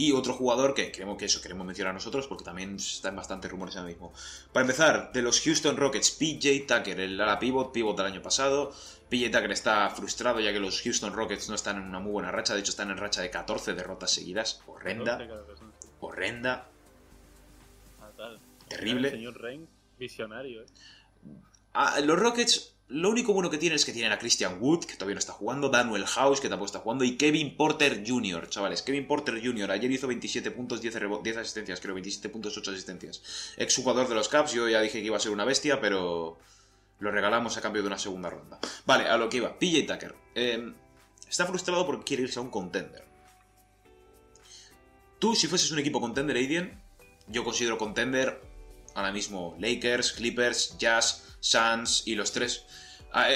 [0.00, 3.76] Y otro jugador que queremos que eso queremos mencionar nosotros porque también están bastantes rumores
[3.76, 4.14] ahora mismo.
[4.50, 8.72] Para empezar, de los Houston Rockets, PJ Tucker, el ala pivot, pivot del año pasado.
[9.10, 12.30] PJ Tucker está frustrado ya que los Houston Rockets no están en una muy buena
[12.30, 14.62] racha, de hecho están en racha de 14 derrotas seguidas.
[14.66, 15.18] Horrenda,
[16.00, 16.66] horrenda,
[18.68, 19.08] terrible.
[19.08, 20.66] El señor Reign, visionario, ¿eh?
[21.74, 24.94] Ah, los Rockets, lo único bueno que tienen es que tienen a Christian Wood, que
[24.94, 28.82] todavía no está jugando, Daniel House, que tampoco está jugando, y Kevin Porter Jr., chavales.
[28.82, 29.70] Kevin Porter Jr.
[29.70, 33.22] ayer hizo 27 puntos, 10, rebo- 10 asistencias, creo, 27 puntos, 8 asistencias.
[33.56, 36.38] Ex jugador de los Caps, yo ya dije que iba a ser una bestia, pero
[36.98, 38.58] lo regalamos a cambio de una segunda ronda.
[38.86, 39.58] Vale, a lo que iba.
[39.58, 40.14] PJ Tucker.
[40.34, 40.72] eh,
[41.28, 43.04] está frustrado porque quiere irse a un contender.
[45.18, 46.80] Tú, si fueses un equipo contender, Aiden,
[47.28, 48.40] yo considero contender
[48.94, 52.64] ahora mismo Lakers, Clippers, Jazz, Suns y los tres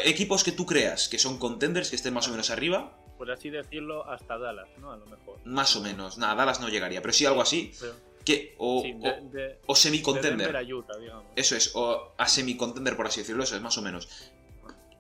[0.05, 3.51] equipos que tú creas que son contenders, que estén más o menos arriba, Por así
[3.51, 4.93] decirlo, hasta Dallas, ¿no?
[4.93, 5.39] A lo mejor.
[5.45, 6.19] más o menos.
[6.19, 9.59] Nada, Dallas no llegaría, pero sí algo así, Pero, que o, sí, o- de, de,
[9.67, 10.73] o de semi-contender.
[10.73, 10.95] Utah.
[11.37, 14.09] Eso es, o a semi-contender, por así decirlo, eso es más o menos.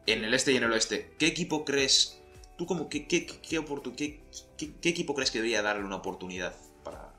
[0.06, 2.20] En el este y en el oeste, ¿qué equipo crees?
[2.58, 7.12] ¿Tú como qué, qué, qué, equipo crees que debería darle una oportunidad para,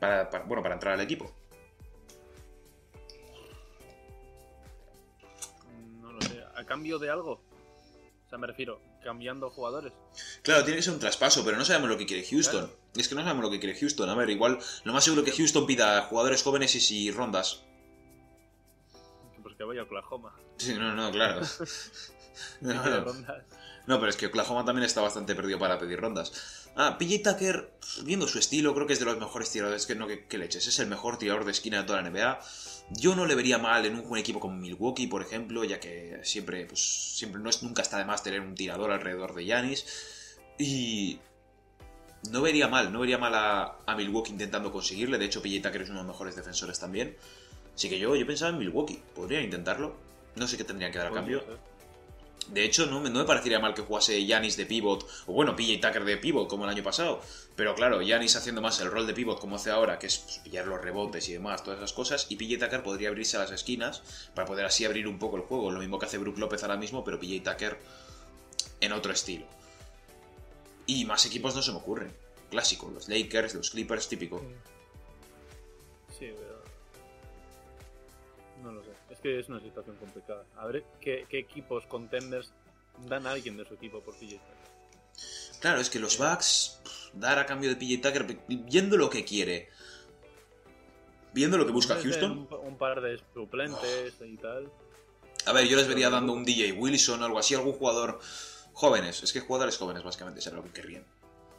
[0.00, 1.32] para, para- bueno, para entrar al equipo?
[6.62, 7.42] ¿A cambio de algo?
[8.26, 9.92] O sea, me refiero, cambiando jugadores.
[10.42, 12.70] Claro, tiene que ser un traspaso, pero no sabemos lo que quiere Houston.
[12.94, 14.08] Es que no sabemos lo que quiere Houston.
[14.08, 17.64] A ver, igual, lo más seguro que Houston pida jugadores jóvenes y si rondas.
[19.42, 20.34] Pues que vaya a Oklahoma.
[20.56, 21.40] Sí, no, no, claro.
[22.62, 23.12] No, no.
[23.86, 26.66] No, pero es que Oklahoma también está bastante perdido para pedir rondas.
[26.76, 27.72] Ah, PJ Tucker,
[28.04, 30.66] viendo su estilo, creo que es de los mejores tiradores que no que, que leches.
[30.66, 32.38] Es el mejor tirador de esquina de toda la NBA.
[32.90, 36.66] Yo no le vería mal en un equipo como Milwaukee, por ejemplo, ya que siempre,
[36.66, 40.38] pues, siempre no es, nunca está de más tener un tirador alrededor de Yanis.
[40.58, 41.18] Y
[42.30, 45.18] no vería mal, no vería mal a, a Milwaukee intentando conseguirle.
[45.18, 47.16] De hecho, PJ Tucker es uno de los mejores defensores también.
[47.74, 49.02] Así que yo, yo pensaba en Milwaukee.
[49.14, 49.96] Podrían intentarlo.
[50.36, 51.40] No sé qué tendrían que dar a cambio.
[51.40, 51.71] Podría ser.
[52.48, 55.54] De hecho, no me, no me parecería mal que jugase Yanis de pivot, o bueno,
[55.54, 57.20] PJ Tucker de pivot, como el año pasado.
[57.56, 60.38] Pero claro, Yanis haciendo más el rol de pivot como hace ahora, que es pues,
[60.38, 62.26] pillar los rebotes y demás, todas esas cosas.
[62.30, 64.02] Y PJ Tucker podría abrirse a las esquinas
[64.34, 65.70] para poder así abrir un poco el juego.
[65.70, 67.78] Lo mismo que hace Brook López ahora mismo, pero PJ Tucker
[68.80, 69.46] en otro estilo.
[70.86, 72.12] Y más equipos no se me ocurren.
[72.50, 74.42] Clásico, los Lakers, los Clippers, típico.
[76.18, 76.51] Sí, pero.
[79.22, 80.44] Que es una situación complicada.
[80.56, 82.52] A ver qué, qué equipos contenders
[83.08, 85.60] dan a alguien de su equipo por PJ Tucker.
[85.60, 86.80] Claro, es que los Bucks,
[87.12, 89.68] dar a cambio de PJ Tucker, viendo lo que quiere,
[91.32, 92.48] viendo lo que busca Houston.
[92.50, 94.70] Un, un par de suplentes y tal.
[95.46, 98.20] A ver, yo les vería dando un DJ Wilson o algo así, algún jugador
[98.72, 99.22] jóvenes.
[99.22, 101.04] Es que jugadores jóvenes, básicamente, será lo que querrían.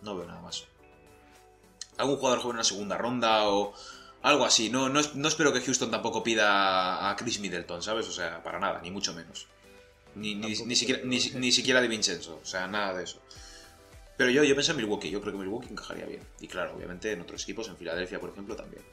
[0.02, 0.66] No veo nada más.
[1.98, 3.74] Algún jugador joven en la segunda ronda o
[4.24, 4.70] algo así.
[4.70, 8.08] No, no, es- no espero que Houston tampoco pida a Chris Middleton, ¿sabes?
[8.08, 9.48] O sea, para nada, ni mucho menos.
[10.16, 13.20] Ni, ni, Tampoco ni siquiera, ni, ni siquiera de Vincenzo, o sea, nada de eso.
[14.16, 16.22] Pero yo, yo pensé en Milwaukee, yo creo que Milwaukee encajaría bien.
[16.40, 18.84] Y claro, obviamente en otros equipos, en Filadelfia, por ejemplo, también.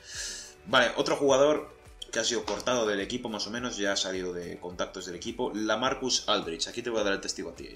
[0.66, 1.75] Vale, otro jugador
[2.11, 5.14] que ha sido cortado del equipo más o menos, ya ha salido de contactos del
[5.14, 6.69] equipo, la Marcus Aldrich.
[6.69, 7.69] Aquí te voy a dar el testigo a ti.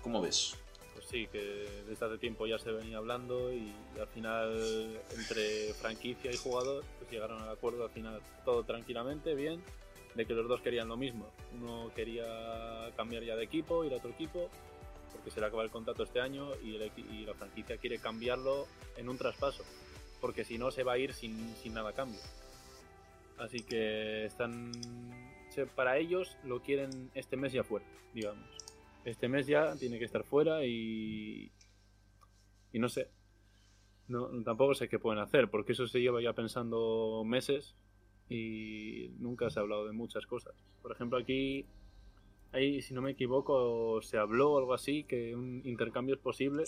[0.00, 0.54] ¿Cómo ves?
[1.12, 3.70] Sí, que desde hace tiempo ya se venía hablando y
[4.00, 9.62] al final entre franquicia y jugador pues llegaron al acuerdo al final todo tranquilamente, bien,
[10.14, 11.28] de que los dos querían lo mismo.
[11.54, 14.48] Uno quería cambiar ya de equipo, ir a otro equipo
[15.12, 19.18] porque se le acaba el contrato este año y, la franquicia quiere cambiarlo en un
[19.18, 19.64] traspaso,
[20.18, 22.20] porque si no se va a ir sin, sin nada a cambio.
[23.36, 24.72] Así que están.
[25.76, 28.61] Para ellos lo quieren este mes ya fuera, digamos.
[29.04, 31.50] Este mes ya tiene que estar fuera y.
[32.72, 33.08] Y no sé.
[34.08, 37.74] No, tampoco sé qué pueden hacer, porque eso se lleva ya pensando meses
[38.28, 40.54] y nunca se ha hablado de muchas cosas.
[40.80, 41.66] Por ejemplo, aquí,
[42.52, 46.64] ahí, si no me equivoco, se habló algo así, que un intercambio es posible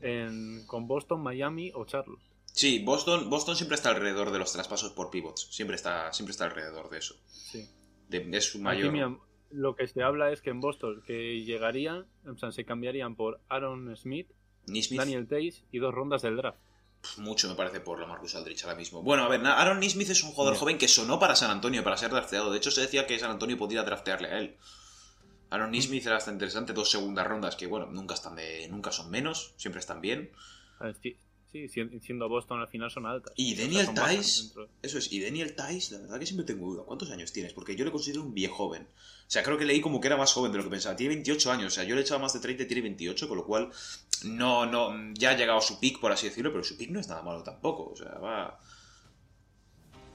[0.00, 2.22] en, con Boston, Miami o Charlotte.
[2.46, 5.48] Sí, Boston, Boston siempre está alrededor de los traspasos por pivots.
[5.52, 7.14] Siempre está, siempre está alrededor de eso.
[7.26, 7.68] Sí.
[8.08, 9.20] De, es su mayor.
[9.50, 13.40] Lo que se habla es que en Boston que llegarían, o sea, se cambiarían por
[13.48, 14.28] Aaron Smith,
[14.66, 16.58] Daniel Tays y dos rondas del draft.
[17.16, 19.02] mucho me parece por la Marcus Aldrich ahora mismo.
[19.02, 21.96] Bueno, a ver, Aaron Nismith es un jugador joven que sonó para San Antonio, para
[21.96, 22.50] ser drafteado.
[22.50, 24.56] De hecho, se decía que San Antonio podría draftearle a él.
[25.50, 29.10] Aaron Nismith era bastante interesante, dos segundas rondas que, bueno, nunca están de, nunca son
[29.10, 30.30] menos, siempre están bien.
[30.80, 30.96] Ver,
[31.52, 33.32] Sí, sí, si- siendo Boston al final son altas.
[33.36, 36.82] Y Daniel Tice, eso es, y Daniel Tice, la verdad que siempre tengo duda.
[36.84, 37.52] ¿Cuántos años tienes?
[37.54, 38.82] Porque yo le considero un viejo joven.
[38.82, 40.96] O sea, creo que leí como que era más joven de lo que pensaba.
[40.96, 43.36] Tiene 28 años, o sea, yo le echaba más de 30 y tiene 28, con
[43.38, 43.70] lo cual
[44.24, 47.00] no, no, ya ha llegado a su pick, por así decirlo, pero su pick no
[47.00, 47.90] es nada malo tampoco.
[47.92, 48.58] O sea, va.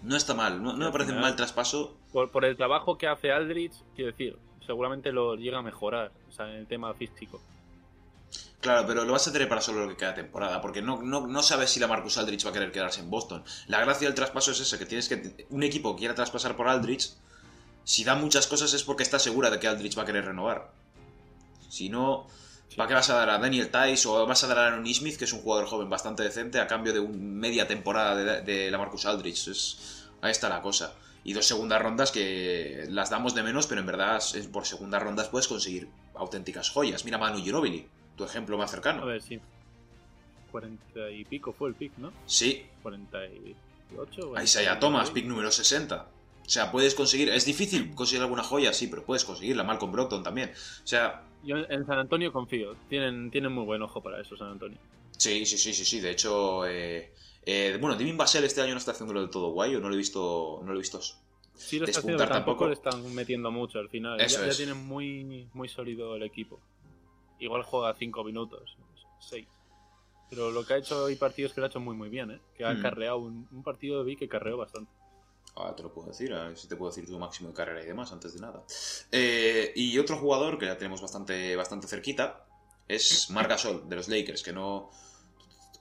[0.04, 1.98] No está mal, no, no me parece un mal traspaso.
[2.12, 6.32] Por, por el trabajo que hace Aldrich, quiero decir, seguramente lo llega a mejorar, o
[6.32, 7.42] sea, en el tema físico.
[8.64, 11.28] Claro, pero lo vas a tener para solo lo que queda temporada, porque no, no,
[11.28, 13.44] no sabes si la Marcus Aldrich va a querer quedarse en Boston.
[13.68, 15.46] La gracia del traspaso es esa, que tienes que.
[15.50, 17.12] Un equipo quiera traspasar por Aldrich,
[17.84, 20.72] si da muchas cosas es porque está segura de que Aldrich va a querer renovar.
[21.68, 22.26] Si no,
[22.78, 25.18] ¿para qué vas a dar a Daniel Tice o vas a dar a Aaron Smith,
[25.18, 28.72] que es un jugador joven bastante decente, a cambio de un media temporada de, de
[28.72, 29.50] la Marcus Aldrich?
[29.50, 30.94] Es, ahí está la cosa.
[31.26, 35.04] Y dos segundas rondas que las damos de menos, pero en verdad es- por segundas
[35.04, 37.04] rondas puedes conseguir auténticas joyas.
[37.04, 39.04] Mira Manu Ginobili, tu ejemplo más cercano.
[39.04, 39.40] A ver, sí.
[40.52, 42.12] 40 y pico fue el pick, ¿no?
[42.26, 44.38] Sí, 48.
[44.38, 44.80] a Isaiah 49.
[44.80, 46.08] Thomas, pick número 60.
[46.46, 47.30] O sea, puedes conseguir.
[47.30, 49.64] Es difícil conseguir alguna joya, sí, pero puedes conseguirla.
[49.64, 50.52] Malcolm Brockton también.
[50.52, 54.50] O sea, Yo en San Antonio confío, tienen, tienen muy buen ojo para eso, San
[54.50, 54.78] Antonio.
[55.18, 56.00] sí, sí, sí, sí, sí.
[56.00, 57.14] De hecho, eh,
[57.46, 59.72] eh, bueno, Divin Basel este año no está haciéndolo del todo guay.
[59.72, 60.60] Yo no lo he visto.
[60.64, 61.00] No lo he visto.
[61.56, 62.68] Sí lo está haciendo, pero tampoco tampoco.
[62.68, 64.20] le están metiendo mucho al final.
[64.20, 64.58] Eso ya, ya es.
[64.58, 66.60] tienen muy, muy sólido el equipo.
[67.40, 68.78] Igual juega 5 minutos,
[69.20, 69.48] 6.
[70.30, 72.42] Pero lo que ha hecho hay partidos que lo ha hecho muy muy bien, ¿eh?
[72.58, 72.82] Que ha Mm.
[72.82, 74.92] carreado un, un partido de vi que carreó bastante.
[75.56, 77.84] Ahora te lo puedo decir, a ver si te puedo decir tu máximo de carrera
[77.84, 78.64] y demás antes de nada.
[79.12, 82.48] Eh, y otro jugador que ya tenemos bastante, bastante cerquita
[82.88, 84.90] es Margasol de los Lakers, que no.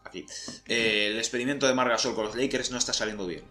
[0.04, 0.26] Aquí.
[0.66, 3.44] Eh, el experimento de Margasol con los Lakers no está saliendo bien.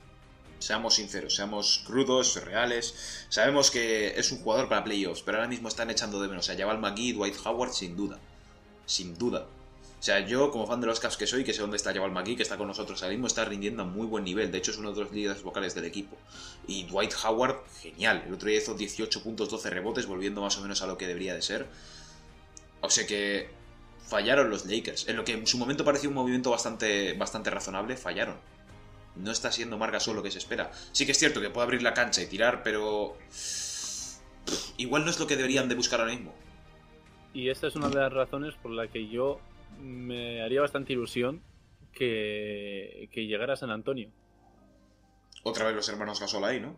[0.62, 3.26] Seamos sinceros, seamos crudos, reales.
[3.30, 6.56] Sabemos que es un jugador para playoffs, pero ahora mismo están echando de menos a
[6.56, 8.20] Jabal McGee y Dwight Howard sin duda.
[8.86, 9.48] Sin duda.
[10.00, 12.12] O sea, yo como fan de los Cavs que soy, que sé dónde está Jabal
[12.12, 14.52] McGee, que está con nosotros ahora mismo, está rindiendo a muy buen nivel.
[14.52, 16.16] De hecho, es uno de los líderes vocales del equipo.
[16.68, 18.24] Y Dwight Howard, genial.
[18.28, 21.08] El otro día hizo 18 puntos, 12 rebotes, volviendo más o menos a lo que
[21.08, 21.68] debería de ser.
[22.82, 23.50] O sea que
[24.08, 25.08] fallaron los Lakers.
[25.08, 28.38] En lo que en su momento parecía un movimiento bastante, bastante razonable, fallaron.
[29.16, 30.72] No está siendo Marga solo lo que se espera.
[30.92, 33.18] Sí que es cierto que puede abrir la cancha y tirar, pero...
[34.78, 36.34] Igual no es lo que deberían de buscar ahora mismo.
[37.34, 39.40] Y esta es una de las razones por la que yo
[39.80, 41.42] me haría bastante ilusión
[41.94, 44.10] que, que llegara a San Antonio.
[45.44, 46.76] Otra vez los hermanos Gasol ahí, ¿no?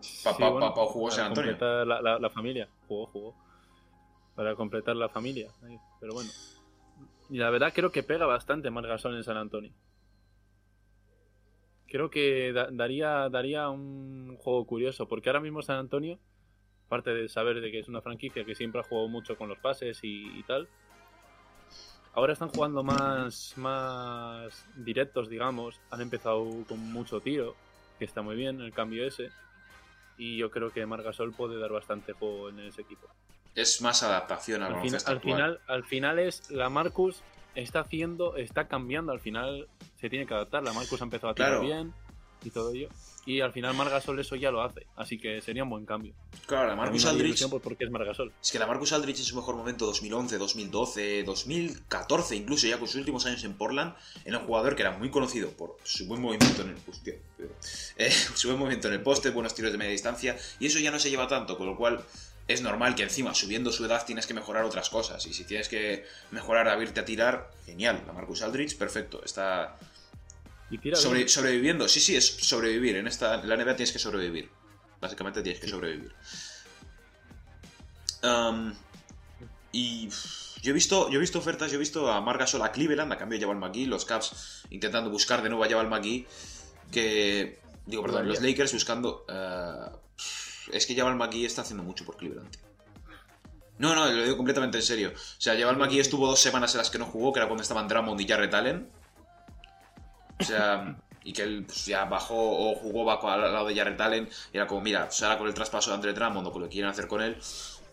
[0.00, 1.52] Sí, Papá, papá jugó San Antonio.
[1.52, 2.68] completar La, la- la familia.
[2.88, 3.34] Jugó, jugó.
[4.34, 5.48] Para completar la familia.
[6.00, 6.30] Pero bueno.
[7.28, 9.72] Y la verdad creo que pega bastante Margasol en San Antonio.
[11.90, 15.08] Creo que da- daría, daría un juego curioso.
[15.08, 16.18] Porque ahora mismo San Antonio,
[16.86, 19.58] aparte de saber de que es una franquicia que siempre ha jugado mucho con los
[19.58, 20.68] pases y, y tal,
[22.14, 25.80] ahora están jugando más, más directos, digamos.
[25.90, 27.56] Han empezado con mucho tiro,
[27.98, 29.30] que está muy bien el cambio ese.
[30.16, 33.08] Y yo creo que Margasol puede dar bastante juego en ese equipo.
[33.56, 38.36] Es más adaptación al, Al, fin- al final, al final es la Marcus está haciendo,
[38.36, 39.68] está cambiando, al final
[40.00, 40.62] se tiene que adaptar.
[40.62, 41.64] La Marcus ha empezado a tirar Claro.
[41.66, 41.92] bien
[42.42, 42.88] y todo ello.
[43.26, 44.86] Y al final Margasol eso ya lo hace.
[44.96, 46.14] Así que sería un buen cambio.
[46.46, 47.48] Claro, la Marcus Aldrich...
[47.50, 48.32] pues, porque es Margasol.
[48.42, 52.88] Es que la Marcus Aldrich en su mejor momento 2011, 2012, 2014, incluso ya con
[52.88, 56.22] sus últimos años en Portland, era un jugador que era muy conocido por su buen
[56.22, 57.14] movimiento en el hostia.
[57.98, 60.90] Eh, su buen movimiento en el poste, buenos tiros de media distancia, y eso ya
[60.90, 62.02] no se lleva tanto, con lo cual
[62.52, 65.68] es normal que encima, subiendo su edad, tienes que mejorar otras cosas, y si tienes
[65.68, 69.76] que mejorar a irte a tirar, genial, la Marcus Aldrich, perfecto, está
[70.70, 71.28] Y tira sobre- bien.
[71.28, 74.50] sobreviviendo, sí, sí, es sobrevivir, en esta en la NBA tienes que sobrevivir,
[75.00, 76.12] básicamente tienes que sobrevivir.
[78.22, 78.74] Um,
[79.72, 80.08] Y
[80.62, 83.12] yo he visto, yo he visto ofertas, yo he visto a Marc Gasol a Cleveland
[83.12, 86.26] a cambio de Jabal McGee, los Cavs intentando buscar de nuevo a Jabal McGee,
[86.90, 89.90] que digo, perdón, los Lakers buscando eh,
[90.72, 92.56] es que Jabal McGee está haciendo mucho por Cleveland.
[93.78, 95.12] No, no, lo digo completamente en serio.
[95.14, 97.62] O sea, Jabal McGee estuvo dos semanas en las que no jugó, que era cuando
[97.62, 98.90] estaban Drummond y Jarrett Allen.
[100.38, 104.00] O sea, y que él pues, ya bajó o jugó bajo al lado de Jarrett
[104.00, 104.28] Allen.
[104.52, 106.68] Y era como, mira, pues ahora con el traspaso de Andre Drummond o con lo
[106.68, 107.38] que quieren hacer con él,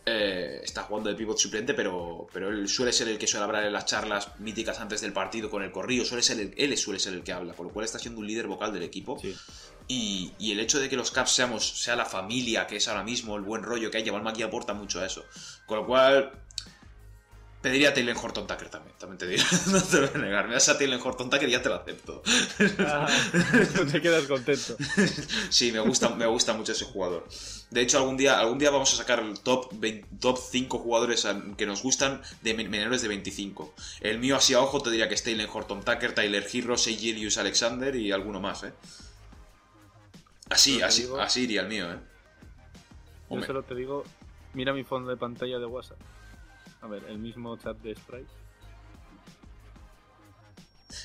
[0.10, 3.66] eh, está jugando de pivot suplente, pero, pero él suele ser el que suele hablar
[3.66, 6.06] en las charlas míticas antes del partido con el corrillo.
[6.06, 8.28] Suele ser el- él suele ser el que habla, con lo cual está siendo un
[8.28, 9.20] líder vocal del equipo.
[9.20, 9.36] Sí.
[9.90, 13.04] Y, y el hecho de que los Caps seamos, sea la familia que es ahora
[13.04, 15.26] mismo, el buen rollo que hay, Jabal McGee aporta mucho a eso.
[15.66, 16.32] Con lo cual,
[17.68, 19.44] pediría a Taylor Horton Tucker también, también te digo.
[19.72, 20.48] no te lo voy a negar.
[20.48, 22.24] Me das a Taylor Horton Tucker y ya te lo acepto.
[22.80, 23.08] Ah,
[23.92, 24.76] te quedas contento.
[25.50, 27.28] Sí, me gusta, me gusta mucho ese jugador.
[27.70, 31.28] De hecho, algún día, algún día vamos a sacar el top, 20 top 5 jugadores
[31.58, 33.74] que nos gustan de men- menores de 25.
[34.02, 37.38] El mío así a ojo te diría que es Taylor Horton Tucker, Tyler Hero, Gilius
[37.38, 38.74] Alexander y alguno más, ¿eh?
[40.50, 41.98] Así, así, digo- así iría el mío, ¿eh?
[41.98, 43.48] Yo Hombre.
[43.48, 44.06] solo te digo,
[44.54, 45.98] mira mi fondo de pantalla de WhatsApp.
[46.82, 48.28] A ver, el mismo chat de Sprite.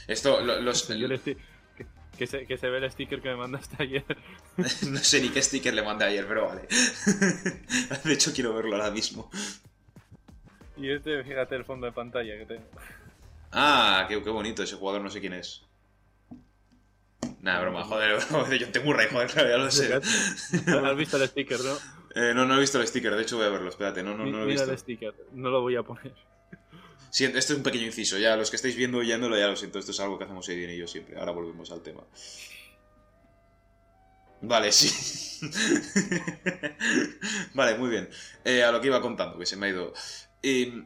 [0.07, 1.37] Esto, lo- los, que,
[2.17, 4.05] que se, que se ve el sticker que me mandaste ayer.
[4.57, 6.69] no sé ni qué sticker le mandé ayer, pero vale.
[8.05, 9.31] De hecho, quiero verlo ahora mismo.
[10.77, 12.69] Y este, fíjate el fondo de pantalla que tengo.
[13.51, 15.63] Ah, qué, qué bonito ese jugador, no sé quién es.
[17.41, 18.19] Nah, broma, joder,
[18.59, 19.93] yo te Murray, joder, claro, ya lo sé.
[19.95, 21.77] Has visto el sticker, ¿no?
[22.15, 24.25] Eh, no, no he visto el sticker, de hecho voy a verlo, espérate, no, no,
[24.27, 24.73] no lo he Mira visto.
[24.73, 26.15] el sticker, no lo voy a poner.
[27.11, 29.79] Sí, este es un pequeño inciso, ya los que estáis viendo oyéndolo ya lo siento,
[29.79, 31.19] esto es algo que hacemos Edwin y yo siempre.
[31.19, 32.03] Ahora volvemos al tema.
[34.41, 34.91] Vale, sí.
[37.55, 38.09] vale, muy bien.
[38.45, 39.93] Eh, a lo que iba contando, que se me ha ido.
[40.43, 40.83] Eh,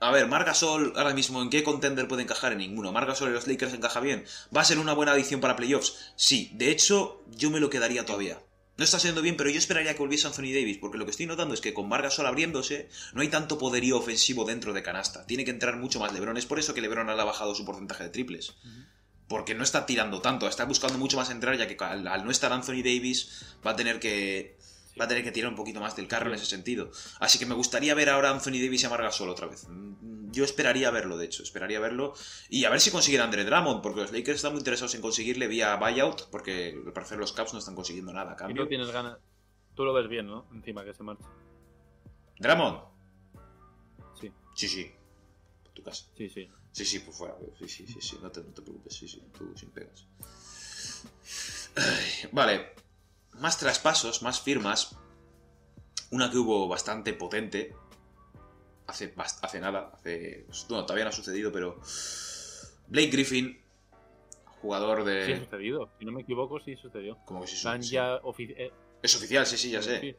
[0.00, 2.52] a ver, Margasol ahora mismo, ¿en qué contender puede encajar?
[2.52, 2.92] En ninguno.
[2.92, 4.24] Margasol y los Lakers encaja bien.
[4.56, 6.12] ¿Va a ser una buena adición para playoffs?
[6.16, 8.38] Sí, de hecho, yo me lo quedaría todavía.
[8.78, 11.26] No está siendo bien, pero yo esperaría que volviese Anthony Davis, porque lo que estoy
[11.26, 15.26] notando es que con Margasol abriéndose, no hay tanto poderío ofensivo dentro de canasta.
[15.26, 16.36] Tiene que entrar mucho más LeBron.
[16.36, 18.54] Es por eso que LeBron ha bajado su porcentaje de triples.
[19.26, 22.30] Porque no está tirando tanto, está buscando mucho más entrar, ya que al, al no
[22.30, 24.56] estar Anthony Davis va a tener que
[24.98, 26.92] va a tener que tirar un poquito más del carro en ese sentido.
[27.18, 29.66] Así que me gustaría ver ahora a Anthony Davis y a Margasol otra vez.
[30.30, 32.12] Yo esperaría verlo, de hecho, esperaría verlo.
[32.50, 35.00] Y a ver si consiguen a Andre Drummond, porque los Lakers están muy interesados en
[35.00, 38.62] conseguirle vía buyout, porque al parecer los Caps no están consiguiendo nada a Y cambio.
[38.62, 39.18] no tienes ganas.
[39.74, 40.46] Tú lo ves bien, ¿no?
[40.52, 41.24] Encima que se marcha.
[42.38, 42.80] ¿Drummond?
[44.20, 44.92] Sí, Sí, sí.
[45.64, 46.06] Por tu casa.
[46.16, 46.48] sí, sí.
[46.72, 47.34] Sí, sí, por fuera.
[47.58, 48.18] Sí, sí, sí, sí.
[48.22, 48.94] No te, no te preocupes.
[48.94, 49.22] Sí, sí.
[49.36, 50.06] Tú sin pegas.
[51.76, 52.74] Ay, vale.
[53.34, 54.96] Más traspasos, más firmas.
[56.10, 57.74] Una que hubo bastante potente.
[58.88, 59.92] Hace, hace nada.
[59.94, 60.46] Hace.
[60.68, 61.80] Bueno, todavía no ha sucedido, pero.
[62.88, 63.60] Blake Griffin.
[64.60, 65.38] Jugador Sí ha de.
[65.44, 65.90] sucedido.
[66.00, 67.16] Si no me equivoco, sí sucedió.
[67.24, 68.72] Como que sí, ofi- eh,
[69.02, 70.18] Es oficial, sí, sí, ya sé.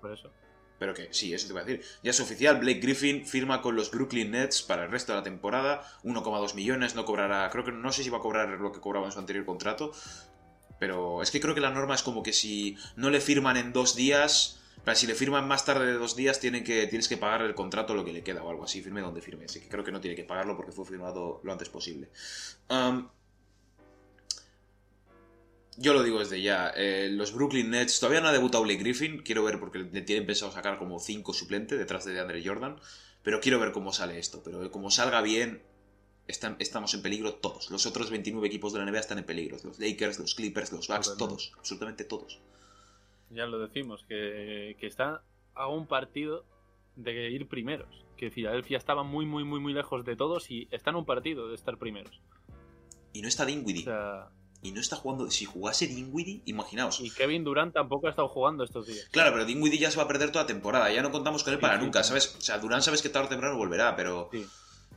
[0.00, 0.30] Por eso.
[0.78, 1.84] Pero que sí, eso te iba a decir.
[2.04, 5.24] Ya es oficial, Blake Griffin firma con los Brooklyn Nets para el resto de la
[5.24, 5.82] temporada.
[6.04, 7.50] 1,2 millones, no cobrará.
[7.50, 9.90] Creo que no sé si va a cobrar lo que cobraba en su anterior contrato.
[10.78, 13.72] Pero es que creo que la norma es como que si no le firman en
[13.72, 14.60] dos días.
[14.88, 17.54] Plan, Si le firman más tarde de dos días, tienen que, tienes que pagar el
[17.54, 19.44] contrato lo que le queda o algo así, firme donde firme.
[19.44, 22.08] Así que creo que no tiene que pagarlo porque fue firmado lo antes posible.
[22.70, 23.08] Um,
[25.76, 26.72] yo lo digo desde ya.
[26.76, 29.22] eh, los Brooklyn Nets todavía no ha debutado Blake Griffin.
[29.22, 32.80] Quiero ver porque le tienen pensado sacar como 5 suplentes detrás de Andre Jordan.
[33.22, 34.42] Pero quiero ver cómo sale esto.
[34.42, 35.62] Pero como salga bien,
[36.26, 37.70] están- estamos en peligro todos.
[37.70, 39.56] Los otros 29 equipos de la NBA están en peligro.
[39.62, 41.52] Los Lakers, los Clippers, los Bucks, todos.
[41.58, 42.40] Absolutamente todos.
[43.30, 45.22] Ya lo decimos, que, que está
[45.54, 46.44] a un partido
[46.96, 48.04] de ir primeros.
[48.16, 51.48] Que Filadelfia estaba muy, muy, muy, muy lejos de todos y está en un partido
[51.48, 52.20] de estar primeros.
[53.12, 53.82] Y no está Dinwiddie.
[53.82, 54.28] O sea,
[54.62, 55.30] Y no está jugando.
[55.30, 57.00] Si jugase Dinwiddie, imaginaos.
[57.00, 59.08] y Kevin Durant tampoco ha estado jugando estos días.
[59.12, 60.90] Claro, pero Dinwiddie ya se va a perder toda la temporada.
[60.92, 62.08] Ya no contamos con él para Sí, nunca, sí.
[62.08, 62.34] ¿sabes?
[62.36, 64.28] O sea, Durant sabes que tarde o temprano volverá, pero.
[64.32, 64.44] Sí,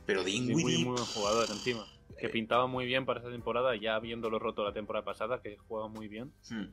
[0.06, 0.84] Pero sí, muy, Dinwiddie.
[0.84, 1.86] muy buen jugador encima.
[2.18, 5.88] Que pintaba muy bien para esta temporada, ya habiéndolo roto la temporada pasada, que juega
[5.88, 6.66] muy bien, Hmm.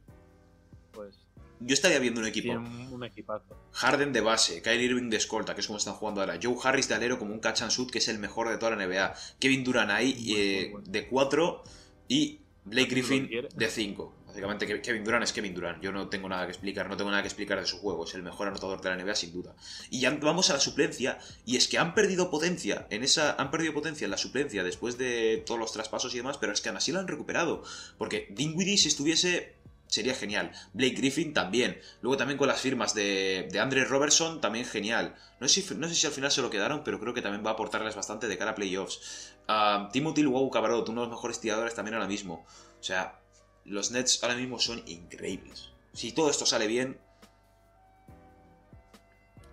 [0.92, 1.15] Pues
[1.60, 2.54] Yo estaría viendo un equipo.
[2.54, 3.56] un, equipazo.
[3.73, 6.40] Harden de base, Kyrie Irving de escolta, que es como están jugando ahora.
[6.42, 8.75] Joe Harris de alero como un catch and shoot, que es el mejor de toda
[8.75, 9.13] la NBA.
[9.40, 10.87] Kevin Durant ahí Muy, eh, muy bueno.
[10.90, 11.63] de 4
[12.08, 14.15] y Blake Griffin de 5.
[14.27, 15.81] Básicamente Ke- Kevin Durant es Kevin Durant.
[15.81, 18.06] Yo no tengo nada que explicar, no tengo nada que explicar de su juego.
[18.06, 19.56] Es el mejor anotador de la NBA sin duda.
[19.90, 23.50] Y ya vamos a la suplencia y es que han perdido potencia en esa han
[23.50, 26.69] perdido potencia en la suplencia después de todos los traspasos y demás, pero es que
[26.69, 27.63] aún así lo han recuperado,
[27.98, 29.56] porque Dinwiddie si estuviese
[29.90, 30.52] sería genial.
[30.73, 31.81] Blake Griffin también.
[32.02, 35.15] Luego también con las firmas de, de Andre Robertson, también genial.
[35.40, 37.46] No sé, si, no sé si al final se lo quedaron, pero creo que también
[37.46, 39.35] va a aportarles bastante de cara a playoffs.
[39.50, 42.46] Uh, Timothy Luau Cabarot, uno de los mejores tiradores también ahora mismo.
[42.79, 43.19] O sea,
[43.65, 45.71] los Nets ahora mismo son increíbles.
[45.94, 46.98] Si todo esto sale bien.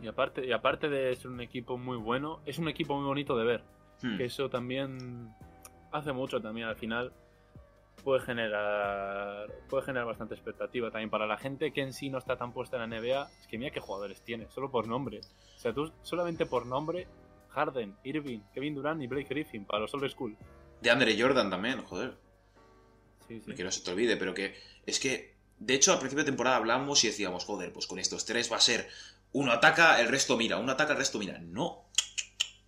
[0.03, 3.37] Y aparte, y aparte de ser un equipo muy bueno, es un equipo muy bonito
[3.39, 3.64] de ver.
[4.03, 4.18] Hmm.
[4.18, 5.34] Que eso también
[5.93, 7.12] hace mucho también al final
[8.03, 12.36] puede generar puede generar bastante expectativa también para la gente que en sí no está
[12.36, 13.30] tan puesta en la NBA.
[13.40, 15.20] Es que mira qué jugadores tiene, solo por nombre.
[15.57, 17.07] O sea, tú solamente por nombre,
[17.51, 20.36] Harden, Irving, Kevin Durant y Blake Griffin para los Old School.
[20.80, 22.16] De Andre Jordan también, joder.
[23.26, 23.55] Sí, sí.
[23.55, 26.57] Que no se te olvide, pero que es que, de hecho, al principio de temporada
[26.57, 28.88] hablamos y decíamos, joder, pues con estos tres va a ser
[29.32, 31.38] uno ataca, el resto mira, uno ataca, el resto mira.
[31.38, 31.86] No,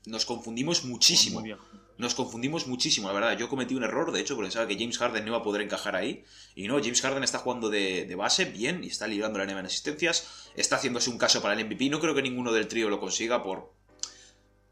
[0.07, 1.41] nos confundimos muchísimo.
[1.41, 3.37] Muy bien nos confundimos muchísimo, la verdad.
[3.37, 5.63] Yo cometí un error, de hecho, porque pensaba que James Harden no iba a poder
[5.63, 6.25] encajar ahí.
[6.55, 9.67] Y no, James Harden está jugando de, base bien y está librando la NBA en
[9.67, 10.51] asistencias.
[10.55, 11.91] Está haciéndose un caso para el MVP.
[11.91, 13.73] No creo que ninguno del trío lo consiga por.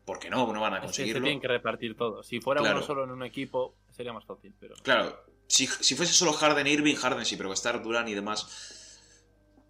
[0.05, 1.19] Porque no, no van a conseguirlo.
[1.19, 2.23] Es que tienen que repartir todo.
[2.23, 4.55] Si fuera uno solo en un equipo, sería más fácil.
[4.61, 4.77] Pero...
[4.85, 5.19] Claro,
[5.49, 8.76] si, si fuese solo Harden e Irving, Harden sí, pero que estar Durán y demás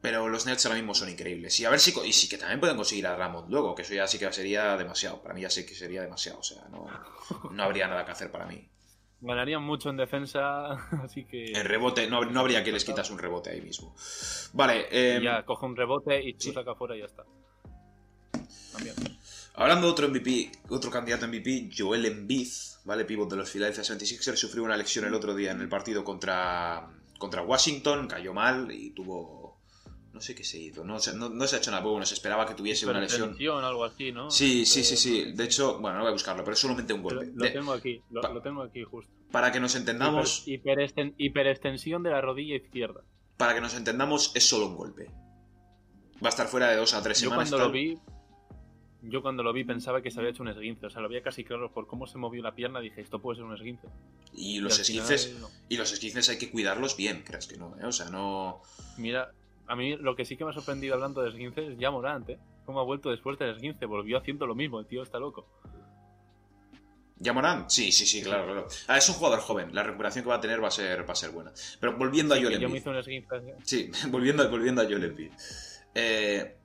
[0.00, 1.58] pero los Nets ahora mismo son increíbles.
[1.60, 1.92] Y a ver si.
[2.04, 4.76] Y sí que también pueden conseguir a Ramón luego, que eso ya sí que sería
[4.76, 5.22] demasiado.
[5.22, 6.38] Para mí ya sí que sería demasiado.
[6.38, 6.86] O sea, no,
[7.50, 8.68] no habría nada que hacer para mí.
[9.20, 10.72] Ganarían mucho en defensa,
[11.02, 11.52] así que.
[11.52, 13.94] En rebote, no, no habría que les quitas un rebote ahí mismo.
[14.52, 14.86] Vale.
[14.90, 15.20] Eh...
[15.22, 17.24] Ya, coge un rebote y tú saca fuera y ya está.
[18.72, 18.94] También.
[19.54, 22.48] Hablando de otro MVP, otro candidato MVP, Joel Embiid,
[22.84, 23.06] ¿vale?
[23.06, 26.86] Pivot de los Philadelphia 76ers, sufrió una lesión el otro día en el partido contra,
[27.18, 29.55] contra Washington, cayó mal y tuvo
[30.16, 30.98] no sé qué se hizo, no, no,
[31.46, 33.36] se ha hecho nada bueno, se esperaba que tuviese una lesión.
[33.62, 34.30] algo así, ¿no?
[34.30, 35.32] Sí, sí, sí, sí.
[35.32, 37.30] De hecho, bueno, no voy a buscarlo, pero es solamente un golpe.
[37.34, 39.12] Lo, tengo aquí, lo, tengo aquí justo.
[39.30, 40.44] Para que nos entendamos...
[40.46, 43.02] hiperextensión de la rodilla izquierda.
[43.36, 45.10] Para que nos entendamos, es solo un golpe.
[46.24, 47.50] Va a estar fuera de dos a tres semanas.
[47.50, 47.98] Yo cuando lo vi,
[49.02, 50.86] yo cuando lo vi pensaba que se había hecho un esguince.
[50.86, 52.80] O sea, lo veía casi claro por cómo se movió la pierna.
[52.80, 53.86] Dije, esto puede ser un esguince.
[54.32, 55.36] Y los esguinces,
[55.68, 57.84] y los esguinces hay que cuidarlos bien, creas que no, ¿eh?
[57.84, 58.62] O sea, no.
[58.96, 59.32] Mira,
[59.66, 62.28] a mí lo que sí que me ha sorprendido hablando de esguince es ya Morant,
[62.30, 62.38] ¿eh?
[62.64, 65.46] Cómo ha vuelto después del esguince, volvió haciendo lo mismo, el tío está loco.
[67.18, 67.70] ¿Ya Morant?
[67.70, 68.66] Sí, sí, sí, claro, claro.
[68.88, 71.12] Ah, es un jugador joven, la recuperación que va a tener va a ser, va
[71.12, 71.52] a ser buena.
[71.80, 72.82] Pero volviendo a Joel Embiid.
[73.64, 75.30] Sí, volviendo, volviendo a Joel Embiid.
[75.94, 76.56] Eh,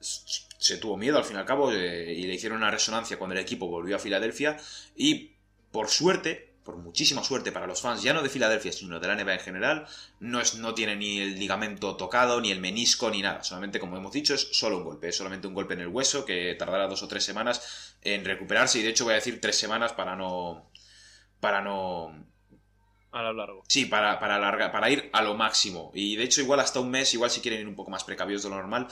[0.00, 3.34] se tuvo miedo al fin y al cabo eh, y le hicieron una resonancia cuando
[3.34, 4.56] el equipo volvió a Filadelfia
[4.96, 5.32] y
[5.70, 9.14] por suerte por muchísima suerte para los fans, ya no de Filadelfia, sino de la
[9.14, 9.86] NBA en general,
[10.18, 13.42] no, es, no tiene ni el ligamento tocado, ni el menisco, ni nada.
[13.44, 15.08] Solamente, como hemos dicho, es solo un golpe.
[15.08, 18.78] Es solamente un golpe en el hueso que tardará dos o tres semanas en recuperarse.
[18.78, 20.70] Y de hecho voy a decir tres semanas para no...
[21.38, 22.26] Para no...
[23.12, 23.62] A lo largo.
[23.68, 25.92] Sí, para, para, para ir a lo máximo.
[25.94, 28.42] Y de hecho igual hasta un mes, igual si quieren ir un poco más precavidos
[28.42, 28.88] de lo normal,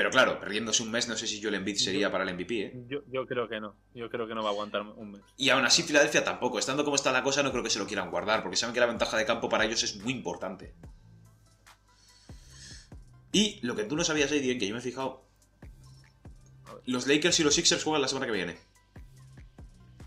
[0.00, 2.72] pero claro, perdiéndose un mes, no sé si Joel Embiid sería para el MVP, ¿eh?
[2.88, 3.76] Yo, creo que no.
[3.94, 5.20] Yo creo que no va a aguantar un mes.
[5.36, 6.58] Y aún así, Filadelfia tampoco.
[6.58, 8.80] Estando como está la cosa, no creo que se lo quieran guardar, porque saben que
[8.80, 10.72] la ventaja de campo para ellos es muy importante.
[13.30, 15.22] Y lo que tú no sabías, Aiden, que yo me he fijado.
[16.86, 18.56] Los Lakers y los Sixers juegan la semana que viene.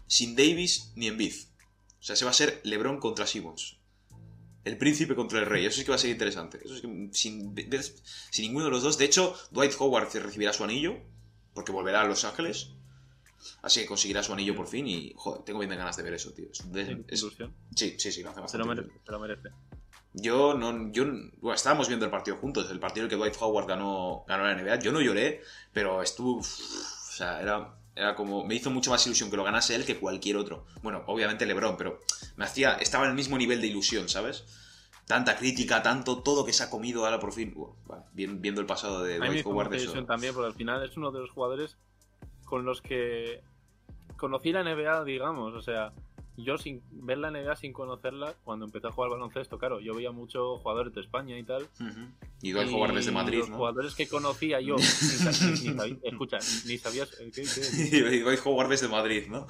[0.08, 1.36] Sin Davis ni Embiid.
[2.00, 3.78] O sea, se va a ser LeBron contra Simmons.
[4.64, 5.66] El príncipe contra el rey.
[5.66, 6.60] Eso sí que va a ser interesante.
[6.64, 8.98] Eso es que sin, sin ninguno de los dos.
[8.98, 10.96] De hecho, Dwight Howard recibirá su anillo.
[11.54, 12.72] Porque volverá a Los Ángeles.
[13.62, 14.88] Así que conseguirá su anillo por fin.
[14.88, 16.48] Y, joder, tengo bien de ganas de ver eso, tío.
[16.54, 18.48] sí, sí, sí, lo hace.
[18.48, 18.90] Se lo merece.
[19.06, 19.50] Se lo merece.
[20.14, 20.92] Yo no.
[20.92, 22.70] Yo, bueno, estábamos viendo el partido juntos.
[22.72, 24.80] El partido en el que Dwight Howard ganó, ganó la NBA.
[24.80, 25.42] Yo no lloré,
[25.72, 26.40] pero estuvo.
[26.40, 28.44] o sea, era era como.
[28.44, 30.66] Me hizo mucho más ilusión que lo ganase él que cualquier otro.
[30.82, 32.00] Bueno, obviamente LeBron, pero
[32.36, 32.74] me hacía.
[32.76, 34.46] Estaba en el mismo nivel de ilusión, ¿sabes?
[35.06, 37.54] Tanta crítica, tanto todo que se ha comido ahora por fin.
[38.14, 39.74] viendo el pasado de Dwight Howard.
[39.74, 41.78] ilusión también, porque al final es uno de los jugadores
[42.46, 43.42] con los que
[44.18, 45.54] conocí la NBA, digamos.
[45.54, 45.94] O sea,
[46.38, 50.12] yo sin ver la NBA, sin conocerla, cuando empecé a jugar baloncesto, claro, yo veía
[50.12, 51.68] muchos jugadores de España y tal.
[52.42, 57.10] Y dos jugadores de Madrid, los jugadores que conocía yo, ni, sabía, escucha, ni sabías...
[57.34, 58.14] ¿qué, qué?
[58.14, 59.46] Y dos jugadores de Madrid, ¿no?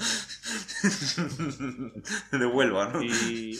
[2.38, 3.04] de Huelva, ¿no?
[3.04, 3.58] Y,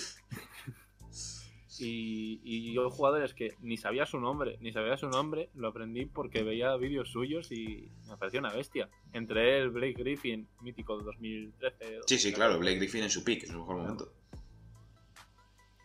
[1.84, 6.44] y, yo jugadores que ni sabía su nombre, ni sabía su nombre, lo aprendí porque
[6.44, 8.90] veía vídeos suyos y me parecía una bestia.
[9.12, 12.00] Entre él, Blake Griffin, mítico de 2013.
[12.08, 14.12] Sí, sí, claro, Blake Griffin en su pick, es su mejor momento.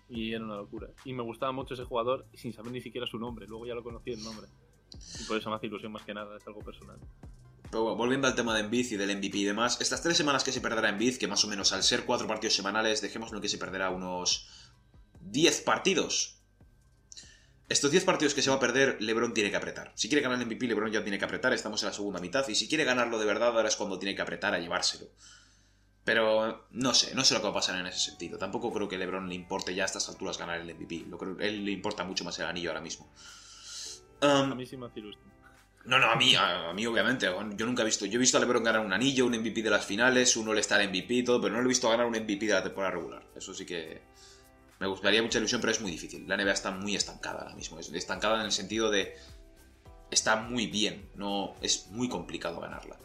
[0.09, 0.89] Y era una locura.
[1.05, 3.47] Y me gustaba mucho ese jugador sin saber ni siquiera su nombre.
[3.47, 4.47] Luego ya lo conocí el nombre.
[5.21, 6.99] Y por eso me hace ilusión más que nada, es algo personal.
[7.71, 10.53] Pero volviendo al tema de Embiid y del MVP y demás, estas tres semanas que
[10.53, 13.59] se perderá Embiid, que más o menos al ser cuatro partidos semanales, dejémoslo que se
[13.59, 14.49] perderá unos
[15.31, 16.41] 10 partidos.
[17.69, 19.93] estos 10 partidos que se va a perder, LeBron tiene que apretar.
[19.95, 21.53] Si quiere ganar el MVP, LeBron ya tiene que apretar.
[21.53, 22.47] Estamos en la segunda mitad.
[22.49, 25.07] Y si quiere ganarlo de verdad, ahora es cuando tiene que apretar a llevárselo.
[26.05, 28.39] Pero no sé, no sé lo que va a pasar en ese sentido.
[28.39, 31.05] Tampoco creo que LeBron le importe ya a estas alturas ganar el MVP.
[31.07, 33.13] Lo creo, él le importa mucho más el anillo ahora mismo.
[34.23, 35.23] Um, A mí sí me hace ilusión.
[35.85, 37.27] no, no, a mí, a, a mí obviamente.
[37.57, 38.07] Yo nunca he visto.
[38.07, 40.87] Yo he visto a LeBron ganar un anillo, un MVP de las finales, un All-Star
[40.89, 43.27] MVP y todo, pero no lo he visto ganar un MVP de la temporada regular.
[43.37, 44.03] Eso sí que
[44.79, 46.27] me gustaría mucha ilusión, pero es muy difícil.
[46.29, 47.79] La NBA está muy estancada ahora mismo.
[47.79, 49.17] Es estancada en el sentido de.
[50.11, 52.97] Está muy bien, no es muy complicado ganarla.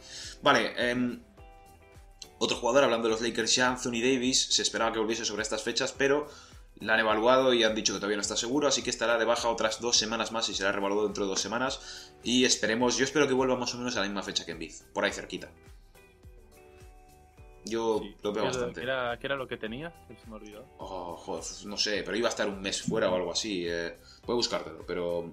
[0.41, 1.21] Vale, em,
[2.37, 5.63] otro jugador, hablando de los Lakers ya, Anthony Davis, se esperaba que volviese sobre estas
[5.63, 6.29] fechas, pero
[6.79, 9.25] la han evaluado y han dicho que todavía no está seguro, así que estará de
[9.25, 12.11] baja otras dos semanas más y será revaluado dentro de dos semanas.
[12.23, 14.59] Y esperemos, yo espero que vuelva más o menos a la misma fecha que en
[14.59, 15.49] Biz, por ahí cerquita.
[17.65, 18.15] Yo Sí.
[18.23, 18.79] lo veo ¿Qué era- bastante.
[18.81, 19.93] ¿Qué era, qué era lo que tenía?
[20.07, 20.65] Que se me ha olvidado.
[20.79, 23.65] Oh, joder, no sé, pero iba a estar un mes fuera o algo así.
[23.67, 25.31] Eh, puedo buscártelo, pero.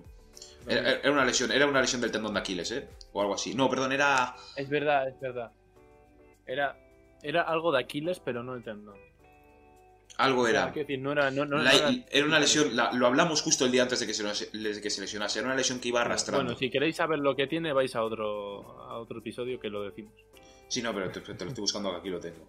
[0.67, 2.89] Era, era una lesión, era una lesión del tendón de Aquiles, ¿eh?
[3.13, 3.55] O algo así.
[3.55, 4.37] No, perdón, era.
[4.57, 5.51] Es verdad, es verdad.
[6.47, 6.77] Era,
[7.23, 8.97] era algo de Aquiles, pero no el tendón.
[10.19, 10.67] Algo era.
[10.71, 13.65] Decir, no era, no, no- La- no era- era una lesión, la- lo hablamos justo
[13.65, 15.39] el día antes de que, se, de que se lesionase.
[15.39, 16.45] Era una lesión que iba arrastrando.
[16.45, 19.83] Bueno, si queréis saber lo que tiene, vais a otro, a otro episodio que lo
[19.83, 20.13] decimos.
[20.71, 22.49] Sí, no, pero te, te lo estoy buscando, aquí lo tengo.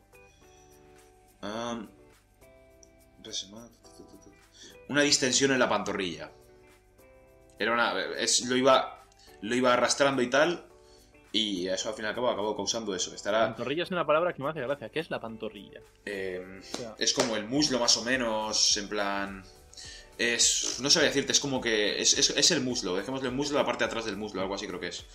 [3.24, 3.70] Resema-
[4.90, 6.32] una distensión en la pantorrilla.
[7.60, 8.00] Era una.
[8.18, 9.04] es- lo, iba,
[9.42, 10.66] lo iba arrastrando y tal.
[11.34, 13.14] Y eso al fin y al cabo acabó causando eso.
[13.16, 13.46] Estará.
[13.48, 14.90] Pantorrilla es una palabra que me hace gracia.
[14.90, 15.80] ¿Qué es la pantorrilla?
[16.06, 18.76] eh, O sea, es como el muslo más o menos.
[18.78, 19.44] En plan.
[20.18, 20.80] Es.
[20.82, 22.02] No sabía decirte, es como que.
[22.02, 22.96] Es, es- es el muslo.
[22.96, 25.06] Dejémosle el muslo, la parte de atrás del muslo, algo así creo que es.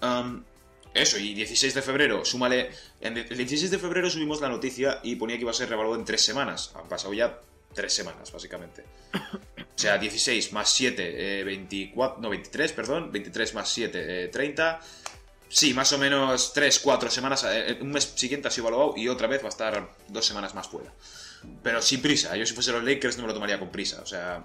[0.00, 0.44] Am,
[0.96, 2.70] eso, y 16 de febrero, súmale.
[3.00, 6.04] El 16 de febrero subimos la noticia y ponía que iba a ser revaluado en
[6.04, 6.72] 3 semanas.
[6.74, 7.40] Han pasado ya
[7.74, 8.84] 3 semanas, básicamente.
[9.14, 12.20] O sea, 16 más 7, eh, 24.
[12.20, 13.12] No, 23, perdón.
[13.12, 14.80] 23 más 7, eh, 30.
[15.48, 17.44] Sí, más o menos 3, 4 semanas.
[17.48, 20.54] eh, un mes siguiente ha sido evaluado y otra vez va a estar 2 semanas
[20.54, 20.92] más fuera.
[21.62, 22.36] Pero sin prisa.
[22.36, 24.00] Yo si fuese los Lakers no me lo tomaría con prisa.
[24.02, 24.44] O sea,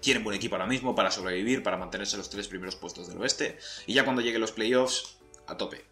[0.00, 3.18] tienen buen equipo ahora mismo para sobrevivir, para mantenerse en los tres primeros puestos del
[3.18, 3.58] oeste.
[3.86, 5.16] Y ya cuando lleguen los playoffs,
[5.50, 5.84] a tope.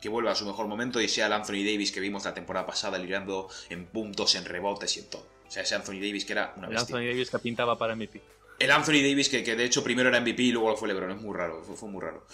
[0.00, 2.66] Que vuelva a su mejor momento y sea el Anthony Davis que vimos la temporada
[2.66, 5.26] pasada liderando en puntos, en rebotes y en todo.
[5.46, 6.96] O sea, ese Anthony Davis que era una el bestia.
[6.96, 8.20] Anthony Davis que pintaba para MVP.
[8.58, 11.12] El Anthony Davis que, que de hecho primero era MVP y luego lo fue LeBron.
[11.12, 12.26] Es muy raro, fue, fue muy raro.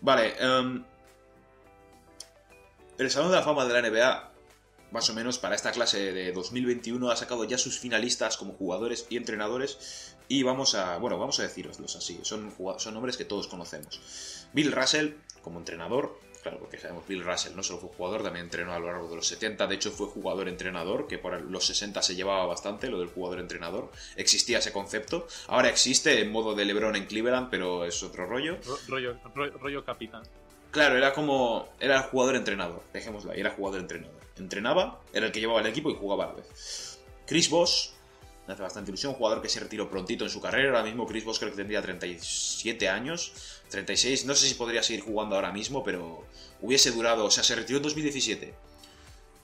[0.00, 0.84] Vale, em,
[2.98, 4.32] el Salón de la Fama de la NBA,
[4.92, 9.06] más o menos para esta clase de 2021, ha sacado ya sus finalistas como jugadores
[9.08, 10.14] y entrenadores.
[10.28, 12.20] Y vamos a, bueno, vamos a deciroslos así.
[12.22, 14.43] Son, son nombres que todos conocemos.
[14.54, 15.10] Bill Russell,
[15.42, 18.86] como entrenador, claro, porque sabemos Bill Russell no solo fue jugador, también entrenó a lo
[18.86, 19.66] largo de los 70.
[19.66, 23.90] De hecho, fue jugador-entrenador, que por los 60 se llevaba bastante lo del jugador-entrenador.
[24.16, 25.26] Existía ese concepto.
[25.48, 28.58] Ahora existe en modo de LeBron en Cleveland, pero es otro rollo.
[28.64, 30.22] Ro- rollo, rollo, rollo capitán.
[30.70, 31.68] Claro, era como.
[31.80, 34.20] Era jugador-entrenador, dejémoslo ahí, era jugador-entrenador.
[34.36, 36.98] Entrenaba, era el que llevaba el equipo y jugaba a la vez.
[37.26, 37.94] Chris Voss,
[38.46, 40.68] me hace bastante ilusión, un jugador que se retiró prontito en su carrera.
[40.68, 43.32] Ahora mismo Chris Voss creo que tendría 37 años,
[43.70, 44.26] 36.
[44.26, 46.26] No sé si podría seguir jugando ahora mismo, pero
[46.60, 47.24] hubiese durado.
[47.24, 48.54] O sea, se retiró en 2017.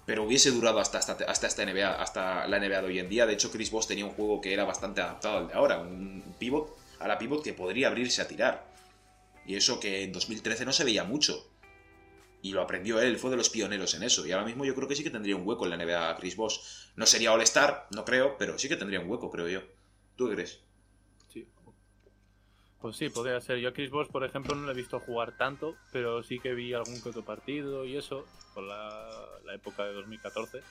[0.05, 3.26] Pero hubiese durado hasta, hasta, hasta esta NBA, hasta la NBA de hoy en día.
[3.26, 5.78] De hecho, Chris Voss tenía un juego que era bastante adaptado al de ahora.
[5.78, 8.66] Un pivot, a la pivot que podría abrirse a tirar.
[9.46, 11.49] Y eso que en 2013 no se veía mucho.
[12.43, 14.26] Y lo aprendió él, fue de los pioneros en eso.
[14.26, 16.36] Y ahora mismo yo creo que sí que tendría un hueco en la NBA Chris
[16.36, 16.59] Bosh.
[16.97, 19.61] No sería All-Star, no creo, pero sí que tendría un hueco, creo yo.
[20.16, 20.61] ¿Tú qué crees?
[21.28, 21.47] Sí.
[22.80, 23.59] Pues sí, podría ser.
[23.59, 26.55] Yo a Chris Bosh, por ejemplo, no le he visto jugar tanto, pero sí que
[26.55, 30.62] vi algún que otro partido y eso, por la, la época de 2014,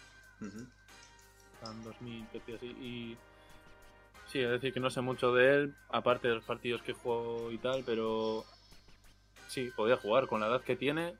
[0.41, 0.65] Ujú.
[1.65, 2.65] en 2013 así.
[2.65, 3.17] Y
[4.31, 7.51] sí, es decir, que no sé mucho de él, aparte de los partidos que juego
[7.51, 8.43] y tal, pero
[9.47, 11.13] sí, podría jugar con la edad que tiene.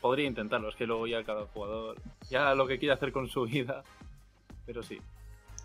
[0.00, 1.96] Podría intentarlo, es que luego ya cada jugador,
[2.30, 3.82] ya lo que quiere hacer con su vida,
[4.66, 4.98] pero sí.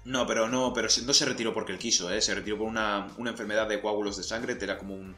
[0.05, 2.21] No, pero no, pero no se retiró porque él quiso, ¿eh?
[2.21, 5.15] Se retiró por una, una enfermedad de coágulos de sangre, era como un...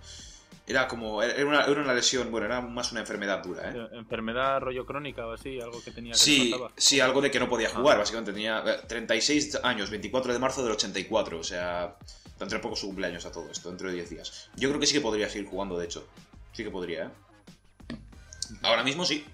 [0.68, 1.22] Era como...
[1.24, 3.88] Era una, era una lesión, bueno, era más una enfermedad dura, ¿eh?
[3.93, 7.47] Enfermedad rollo crónica o así, algo que tenía que Sí, sí, algo de que no
[7.47, 7.99] podía jugar, Ah.
[7.99, 8.34] básicamente.
[8.34, 11.95] Tenía eh, 36 años, 24 de marzo del 84, o sea,
[12.39, 14.49] dentro de poco su cumpleaños a todo esto, dentro de 10 días.
[14.55, 16.07] Yo creo que sí que podría seguir jugando, de hecho.
[16.51, 17.09] Sí que podría, ¿eh?
[18.62, 19.26] Ahora mismo sí.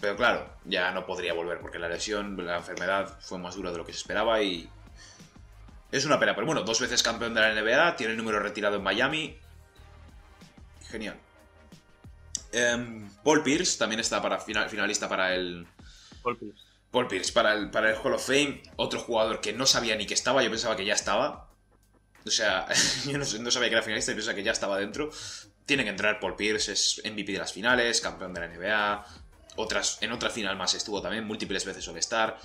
[0.00, 3.78] Pero claro, ya no podría volver porque la lesión, la enfermedad fue más dura de
[3.78, 4.68] lo que se esperaba y...
[5.90, 8.76] Es una pena, pero bueno, dos veces campeón de la NBA, tiene el número retirado
[8.76, 9.38] en Miami.
[10.90, 11.16] Genial.
[12.52, 15.66] Em, Paul Pierce también está para final- finalista para el,
[16.22, 16.62] Paul Pierce.
[16.90, 20.06] Paul Pierce para el, para el Hall of Fame, otro jugador que no sabía ni
[20.06, 21.48] que estaba, yo pensaba que ya estaba.
[22.24, 22.66] O sea,
[23.06, 25.10] yo no, no, sabía que era finalista y pensaba que ya estaba dentro.
[25.66, 29.06] Tiene que entrar Paul Pierce, es MVP de las finales, campeón de la NBA.
[29.56, 32.38] Otras, en otra final más estuvo también, múltiples veces All-Star.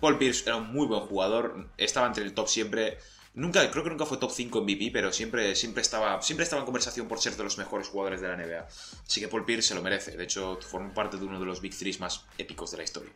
[0.00, 2.98] Paul Pierce era un muy buen jugador, estaba entre el top siempre.
[3.34, 6.66] Nunca, creo que nunca fue top 5 MVP, pero siempre, siempre, estaba, siempre estaba en
[6.66, 8.66] conversación por ser de los mejores jugadores de la NBA.
[9.06, 10.16] Así que Paul Pierce se lo merece.
[10.16, 13.12] De hecho, forma parte de uno de los Big Threes más épicos de la historia.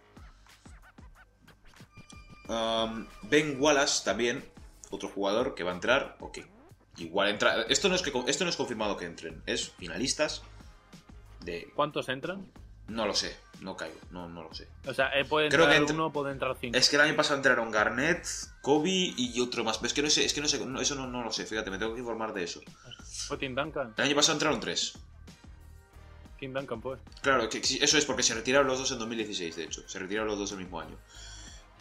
[2.48, 4.44] Um, ben Wallace también,
[4.90, 6.44] otro jugador que va a entrar, o que
[7.00, 7.62] igual entra.
[7.62, 10.42] Esto no es, que, esto no es confirmado que entren, es finalistas
[11.40, 11.70] de.
[11.74, 12.46] ¿Cuántos entran?
[12.88, 14.66] No lo sé, no caigo, no, no lo sé.
[14.86, 16.76] O sea, eh, puede entrar Creo que uno, puede entrar cinco.
[16.76, 18.26] Es que el año pasado entraron Garnett,
[18.62, 19.78] Kobe y otro más.
[19.78, 21.70] Pero es que no sé, es que no sé, eso no, no, lo sé, fíjate,
[21.70, 22.60] me tengo que informar de eso.
[23.28, 23.94] ¿Fue Tim Duncan?
[23.96, 24.98] El año pasado entraron tres.
[26.40, 26.98] Tim Duncan, pues.
[27.22, 29.88] Claro, que, eso es porque se retiraron los dos en 2016, de hecho.
[29.88, 30.96] Se retiraron los dos el mismo año.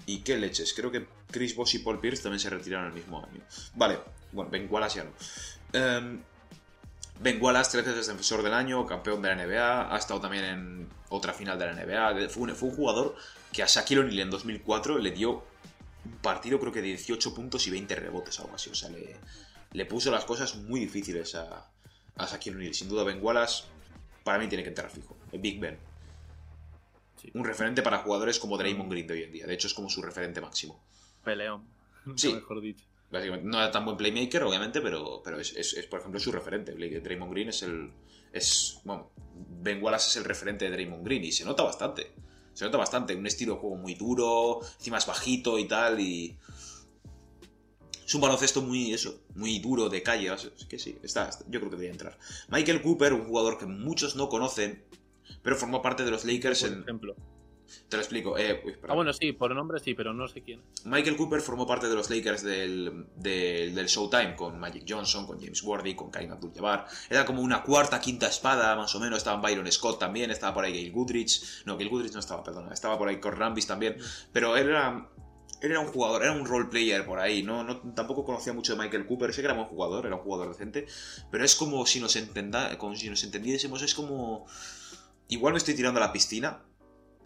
[0.05, 3.23] Y qué leches, creo que Chris Bosh y Paul Pierce también se retiraron el mismo
[3.23, 3.41] año.
[3.75, 3.99] Vale,
[4.31, 5.99] bueno, Ben Wallace ya no.
[5.99, 6.21] Um,
[7.19, 10.89] ben Wallace, tres veces defensor del año, campeón de la NBA, ha estado también en
[11.09, 12.29] otra final de la NBA.
[12.29, 13.15] Fue un, fue un jugador
[13.51, 15.43] que a Shaquille O'Neal en 2004 le dio
[16.05, 18.69] un partido, creo que de 18 puntos y 20 rebotes, algo así.
[18.69, 19.15] O sea, le,
[19.73, 21.69] le puso las cosas muy difíciles a,
[22.15, 22.73] a Shaquille O'Neal.
[22.73, 23.65] Sin duda, Ben Wallace,
[24.23, 25.17] para mí tiene que entrar fijo.
[25.31, 25.77] El Big Ben.
[27.33, 29.47] Un referente para jugadores como Draymond Green de hoy en día.
[29.47, 30.83] De hecho, es como su referente máximo.
[31.23, 31.67] Peleón.
[32.15, 32.33] Sí.
[32.33, 32.85] Mejor dicho.
[33.11, 36.73] Básicamente, no era tan buen playmaker, obviamente, pero, pero es, es, por ejemplo, su referente.
[36.73, 37.91] Draymond Green es el.
[38.31, 39.11] Es, bueno,
[39.61, 42.11] Ben Wallace es el referente de Draymond Green y se nota bastante.
[42.53, 43.15] Se nota bastante.
[43.15, 45.99] Un estilo de juego muy duro, encima es bajito y tal.
[45.99, 46.37] Y.
[48.05, 50.33] Es un baloncesto muy, eso, muy duro, de calle.
[50.33, 52.17] Es que sí, está, yo creo que debería entrar.
[52.49, 54.83] Michael Cooper, un jugador que muchos no conocen,
[55.41, 56.81] pero formó parte de los Lakers Por en.
[56.81, 57.15] ejemplo.
[57.87, 58.37] Te lo explico.
[58.37, 60.61] Eh, uy, ah, bueno, sí, por nombre sí, pero no sé quién.
[60.85, 65.39] Michael Cooper formó parte de los Lakers del, del, del Showtime con Magic Johnson, con
[65.39, 66.87] James Worthy, con Karim Abdul-Jabbar.
[67.09, 69.19] Era como una cuarta, quinta espada, más o menos.
[69.19, 71.65] Estaban Byron Scott también, estaba por ahí Gail Goodrich.
[71.65, 72.73] No, Gail Goodrich no estaba, perdona.
[72.73, 73.97] Estaba por ahí Cord Rambis también.
[74.31, 75.09] Pero era,
[75.61, 77.63] era un jugador, era un role player por ahí, ¿no?
[77.63, 80.49] no tampoco conocía mucho de Michael Cooper, sé que era buen jugador, era un jugador
[80.49, 80.87] decente,
[81.31, 84.45] pero es como si nos, entenda, como si nos entendiésemos, es como...
[85.29, 86.63] Igual me estoy tirando a la piscina,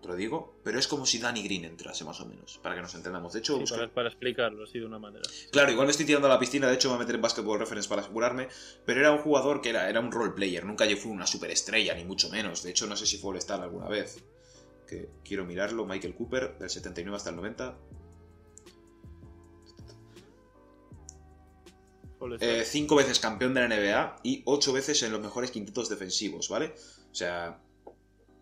[0.01, 2.81] te lo digo, pero es como si Danny Green entrase más o menos, para que
[2.81, 3.31] nos entendamos.
[3.33, 5.23] De hecho, Sí, busca- para, para explicarlo así de una manera.
[5.51, 7.21] Claro, igual me estoy tirando a la piscina, de hecho me voy a meter en
[7.21, 8.49] Basketball Reference para asegurarme,
[8.85, 11.95] pero era un jugador que era, era un role player, nunca yo fui una superestrella,
[11.95, 12.61] ni mucho menos.
[12.63, 14.21] De hecho, no sé si fue All-Star alguna vez.
[14.87, 17.77] Que quiero mirarlo, Michael Cooper, del 79 hasta el 90.
[22.19, 25.89] All Eh, cinco veces campeón de la NBA y ocho veces en los mejores quintetos
[25.89, 26.73] defensivos, ¿vale?
[27.11, 27.59] O sea,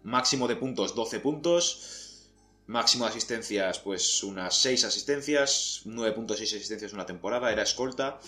[0.03, 2.29] máximo de puntos 12 puntos,
[2.67, 8.19] máximo de asistencias pues unas 6 asistencias, 9.6 asistencias una temporada, era escolta,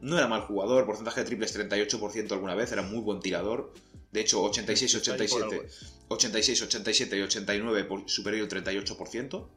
[0.00, 3.72] no era mal jugador, porcentaje de triples 38% alguna vez, era muy buen tirador.
[4.10, 5.68] De hecho, 86, Está ahí por 87,
[6.08, 9.48] 86, 87 y 89 por superior al 38%.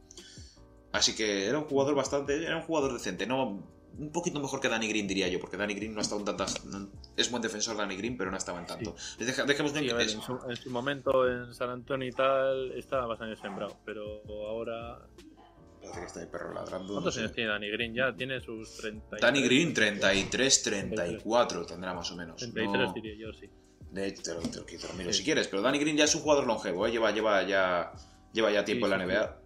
[0.93, 3.67] Así que era un jugador bastante, era un jugador decente, no
[3.97, 6.25] un poquito mejor que Danny Green diría yo, porque Danny Green no ha estado en
[6.25, 8.95] tantas, no- es buen defensor Danny Green, pero no estaba en tanto.
[9.19, 12.71] Deja- dejemos Sí, a ver, en, su, en su momento en San Antonio y tal
[12.73, 14.99] estaba bastante sembrado, pero ahora...
[15.81, 16.87] Parece que está el perro ladrando.
[16.87, 17.19] no ¿Cuántos sé.
[17.21, 17.93] años tiene Danny Green?
[17.93, 19.17] Ya tiene sus 30.
[19.21, 22.37] Danny Green 33, 34 tendrá más o menos.
[22.37, 23.47] 33 No- diría yo, sí.
[23.91, 25.19] de te lo, te lo- te lo miro Sí.
[25.19, 26.91] si quieres, pero Danny Green ya es un jugador longevo, ¿eh?
[26.91, 27.91] lleva, lleva, ya,
[28.33, 29.41] lleva ya tiempo en la NBA.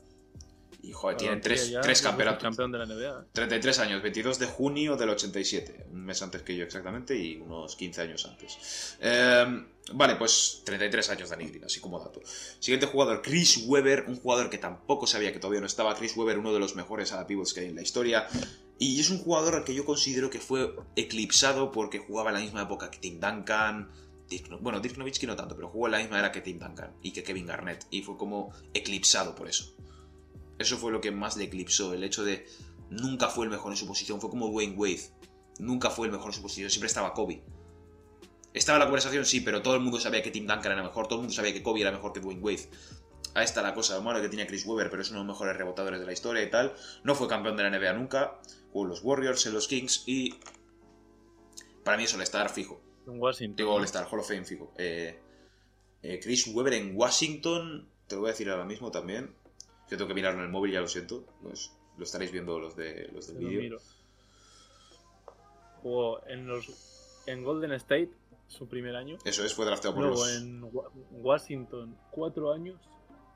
[0.82, 2.41] Y joder, tienen Claro, tres, ya tres es campeonatos.
[2.43, 3.25] campeón de la NBA.
[3.34, 7.75] 33 años, 22 de junio del 87, un mes antes que yo exactamente y unos
[7.75, 8.97] 15 años antes.
[9.01, 12.21] Eh, vale, pues 33 años Danny Green, así como dato.
[12.59, 15.95] Siguiente jugador, Chris Webber, un jugador que tampoco sabía que todavía no estaba.
[15.95, 18.27] Chris Webber, uno de los mejores ala pivots que hay en la historia.
[18.77, 22.41] Y es un jugador al que yo considero que fue eclipsado porque jugaba en la
[22.41, 23.91] misma época que Tim Duncan.
[24.61, 27.11] Bueno, Dirk Nowitzki no tanto, pero jugó en la misma era que Tim Duncan y
[27.11, 27.86] que Kevin Garnett.
[27.89, 29.75] Y fue como eclipsado por eso.
[30.60, 32.45] Eso fue lo que más le eclipsó, el hecho de
[32.89, 35.10] nunca fue el mejor en su posición, fue como Dwayne Wade,
[35.57, 37.41] nunca fue el mejor en su posición, siempre estaba Kobe.
[38.53, 41.07] Estaba en la conversación, sí, pero todo el mundo sabía que Tim Duncan era mejor,
[41.07, 42.70] todo el mundo sabía que Kobe era mejor que Dwayne Wade.
[43.36, 45.55] Ahí está la cosa, malo que tenía Chris Webber, pero es uno de los mejores
[45.55, 46.74] rebotadores de la historia y tal.
[47.03, 48.39] No fue campeón de la NBA nunca,
[48.72, 50.36] jugó en los Warriors, en los Kings y...
[51.84, 52.82] Para mí es All-Star fijo.
[53.07, 53.55] En Washington.
[53.55, 54.74] Digo All-Star, Hall of Fame fijo.
[54.78, 55.20] Eh,
[56.01, 59.36] eh, Chris Webber en Washington, te lo voy a decir ahora mismo también.
[59.89, 61.25] Yo tengo que mirarlo en el móvil, ya lo siento.
[61.41, 63.77] Pues, lo estaréis viendo los, de, los del vídeo.
[65.81, 68.11] Jugó en, los, en Golden State,
[68.47, 69.17] su primer año.
[69.25, 70.35] Eso es, fue drafteado por Luego los...
[70.37, 72.79] en Wa- Washington, cuatro años,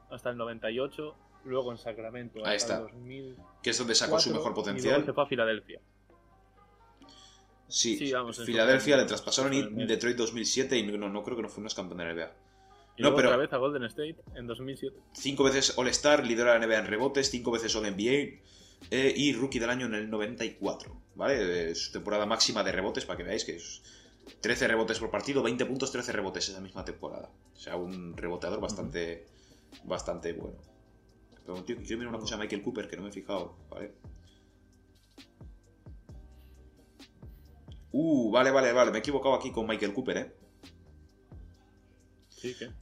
[0.09, 1.15] hasta el 98.
[1.45, 2.87] Luego en Sacramento, Ahí hasta está.
[2.87, 3.37] el 2000.
[3.61, 5.05] Que es donde sacó su mejor Y luego potencial.
[5.05, 5.81] se fue a Filadelfia.
[7.67, 9.63] Sí, Sí, vamos, Filadelfia le traspasaron y.
[9.85, 12.31] Detroit 2007 y no, no creo que no fuimos campeón de NBA.
[12.95, 14.95] Y No, luego pero- otra vez a Golden State en 2007.
[15.13, 18.39] Cinco veces All-Star, lidera la NBA en rebotes, cinco veces All-NBA
[18.91, 20.95] eh, y Rookie del año en el 94.
[21.15, 21.71] ¿Vale?
[21.71, 23.81] Eh, su temporada máxima de rebotes, para que veáis que es
[24.41, 27.29] 13 rebotes por partido, 20 puntos, 13 rebotes esa misma temporada.
[27.55, 29.25] O sea, un reboteador bastante,
[29.83, 30.57] bastante bueno.
[31.45, 33.91] Pero, tío, quiero mirar una cosa a Michael Cooper que no me he fijado, ¿vale?
[37.91, 40.33] Uh, vale, vale, vale, me he equivocado aquí con Michael Cooper, ¿eh?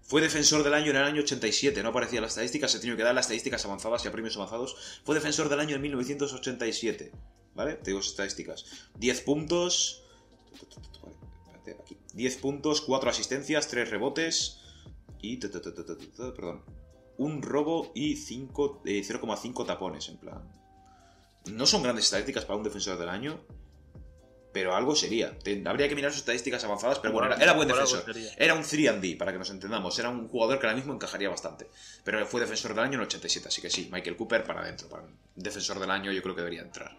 [0.01, 3.03] Fue defensor del año en el año 87, no aparecía las estadísticas, se tiene que
[3.03, 4.76] dar las estadísticas avanzadas y a premios avanzados.
[5.03, 7.12] Fue defensor del año en 1987,
[7.55, 7.76] ¿vale?
[7.76, 8.66] Te digo estadísticas.
[8.97, 10.03] 10 puntos...
[11.01, 11.16] Vale,
[11.57, 11.97] espérate, aquí.
[12.14, 14.59] 10 puntos, 4 asistencias, 3 rebotes
[15.22, 15.38] y...
[15.38, 16.64] Perdón.
[17.18, 20.41] Un robo y 5, eh, 0,5 tapones, en plan.
[21.51, 23.43] No son grandes estadísticas para un defensor del año,
[24.54, 25.38] pero algo sería.
[25.66, 28.04] Habría que mirar sus estadísticas avanzadas, pero bueno, era, era buen defensor.
[28.38, 29.97] Era un 3D, para que nos entendamos.
[29.97, 31.68] Era un jugador que ahora mismo encajaría bastante.
[32.04, 34.89] Pero fue defensor del año en el 87, así que sí, Michael Cooper para adentro.
[34.89, 35.04] Para
[35.36, 36.95] defensor del año yo creo que debería entrar.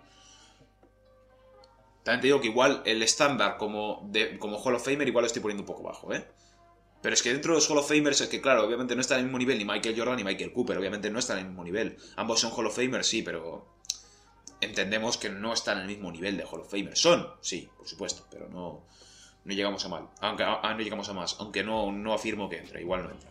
[2.02, 5.26] También te digo que igual el estándar como, de, como Hall of Famer igual lo
[5.26, 6.24] estoy poniendo un poco bajo, ¿eh?
[7.00, 9.14] Pero es que dentro de los Hall of Famers es que, claro, obviamente no está
[9.14, 10.78] en el mismo nivel ni Michael Jordan ni Michael Cooper.
[10.78, 11.96] Obviamente no están en el mismo nivel.
[12.14, 13.66] Ambos son Hall of Famers, sí, pero
[14.62, 17.00] entendemos que no están en el mismo nivel de Hall of Famers.
[17.00, 18.86] Son, sí, por supuesto, pero no,
[19.44, 20.08] no llegamos a mal.
[20.20, 23.30] Aunque ah, no llegamos a más, aunque no, no afirmo que entra, igual no entra.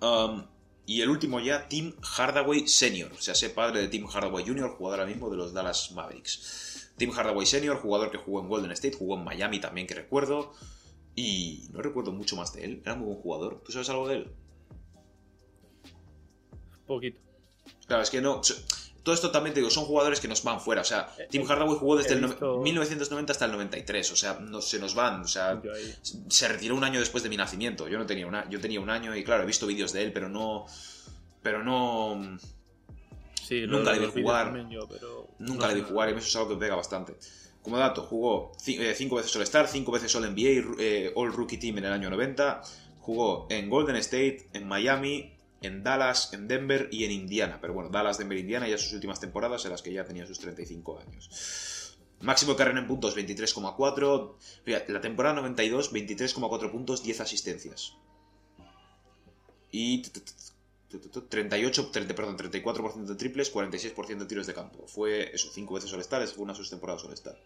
[0.00, 0.44] Um,
[0.86, 4.70] y el último ya, Tim Hardaway Sr., o sea, ese padre de Tim Hardaway Jr.,
[4.76, 6.92] jugador ahora mismo de los Dallas Mavericks.
[6.98, 10.52] Tim Hardaway Sr., jugador que jugó en Golden State, jugó en Miami también, que recuerdo.
[11.16, 13.62] Y no recuerdo mucho más de él, era muy buen jugador.
[13.64, 14.30] ¿Tú sabes algo de él?
[16.86, 17.20] Poquito.
[17.86, 18.42] Claro, es que no.
[19.04, 20.80] Todo esto también te digo, son jugadores que nos van fuera.
[20.80, 23.52] O sea, Eh, Tim eh, Hardaway jugó desde he el no- visto- 1990 hasta el
[23.52, 24.10] 93.
[24.10, 25.20] O sea, no se nos van.
[25.20, 25.60] O sea,
[26.28, 27.86] se retiró un año después de mi nacimiento.
[27.86, 30.12] Yo no tenía una, yo tenía un año y claro, he visto vídeos de él,
[30.12, 30.66] pero no.
[31.42, 32.38] Pero no.
[33.46, 34.46] Sí, Nunca le vi jugar.
[34.46, 36.76] también yo, pero Nunca no le vi jugar y eso es algo que me pega
[36.76, 37.14] bastante.
[37.62, 42.08] Como dato, jugó 5 veces All-Star, 5 veces All-NBA, eh, All-Rookie Team en el año
[42.10, 42.62] 90.
[43.00, 45.33] Jugó en Golden State, en Miami,
[45.66, 47.58] en Dallas, en Denver y en Indiana.
[47.60, 50.38] Pero bueno, Dallas, Denver, Indiana ya sus últimas temporadas en las que ya tenía sus
[50.38, 51.96] 35 años.
[52.20, 54.34] Máximo de carrera en puntos, 23,4.
[54.64, 57.94] Fíjate, la temporada 92, 23,4 puntos, 10 asistencias.
[59.70, 60.02] Y
[61.28, 64.86] 38, 30, perdón, 34% de triples, 46% de tiros de campo.
[64.86, 67.36] Fue eso, 5 veces All-Star, esa fue una de sus temporadas All-Star.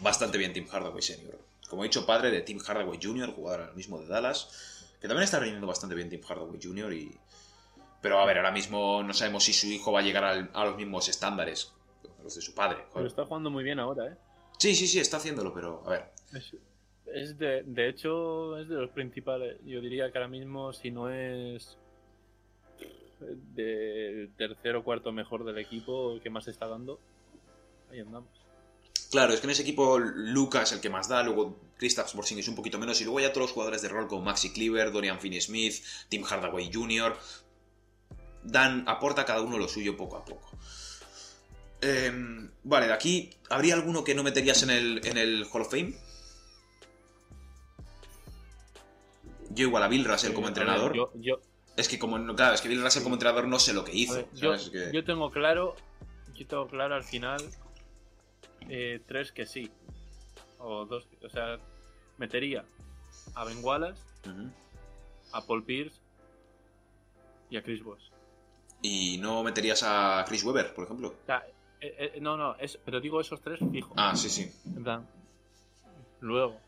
[0.00, 1.38] Bastante bien Tim Hardaway Sr.
[1.68, 4.73] Como he dicho, padre de Tim Hardaway Jr., jugador ahora mismo de Dallas,
[5.04, 6.90] que también está rindiendo bastante bien Tim Hardaway Jr.
[6.94, 7.14] Y...
[8.00, 10.64] Pero a ver, ahora mismo no sabemos si su hijo va a llegar al- a
[10.64, 11.74] los mismos estándares,
[12.22, 12.86] los de su padre.
[12.94, 14.16] Pero está jugando muy bien ahora, ¿eh?
[14.56, 16.04] Sí, sí, sí, está haciéndolo, pero a ver.
[16.32, 16.56] Es,
[17.12, 19.58] es de, de hecho, es de los principales.
[19.66, 21.76] Yo diría que ahora mismo, si no es
[23.20, 26.98] del tercero o cuarto mejor del equipo que más está dando,
[27.90, 28.30] ahí andamos.
[29.14, 32.56] Claro, es que en ese equipo Lucas el que más da, luego Kristaps Porzingis un
[32.56, 35.84] poquito menos, y luego ya todos los jugadores de rol como Maxi Cleaver, Dorian Finney-Smith,
[36.08, 37.16] Tim Hardaway Jr.
[38.42, 40.50] dan, aporta cada uno lo suyo poco a poco.
[41.80, 45.70] Em, vale, de aquí, ¿habría alguno que no meterías en el, en el Hall of
[45.70, 45.94] Fame?
[49.50, 50.92] Yo igual a Bill Russell como ver, entrenador.
[50.96, 51.40] yo, yo,
[51.76, 54.14] Es que como, claro, es que Bill Russell como entrenador no sé lo que hizo.
[54.16, 54.70] ver, yo, ¿sabes?
[54.70, 55.76] Que- yo tengo claro,
[56.34, 57.40] yo tengo claro al final
[58.68, 59.70] eh, tres que sí.
[60.58, 61.58] O dos, o sea,
[62.18, 62.64] metería
[63.34, 64.00] a Ben Wallace,
[65.32, 66.00] a Paul Pierce
[67.50, 68.10] y a Chris Bosh.
[68.82, 71.08] Y no meterías a Chris Webber, por ejemplo.
[71.08, 71.44] O sea,
[71.80, 73.92] eh, eh, no, no, es, pero digo esos tres fijo.
[73.96, 74.50] Ah, sí, sí.
[74.66, 75.06] En plan,
[76.20, 76.58] luego.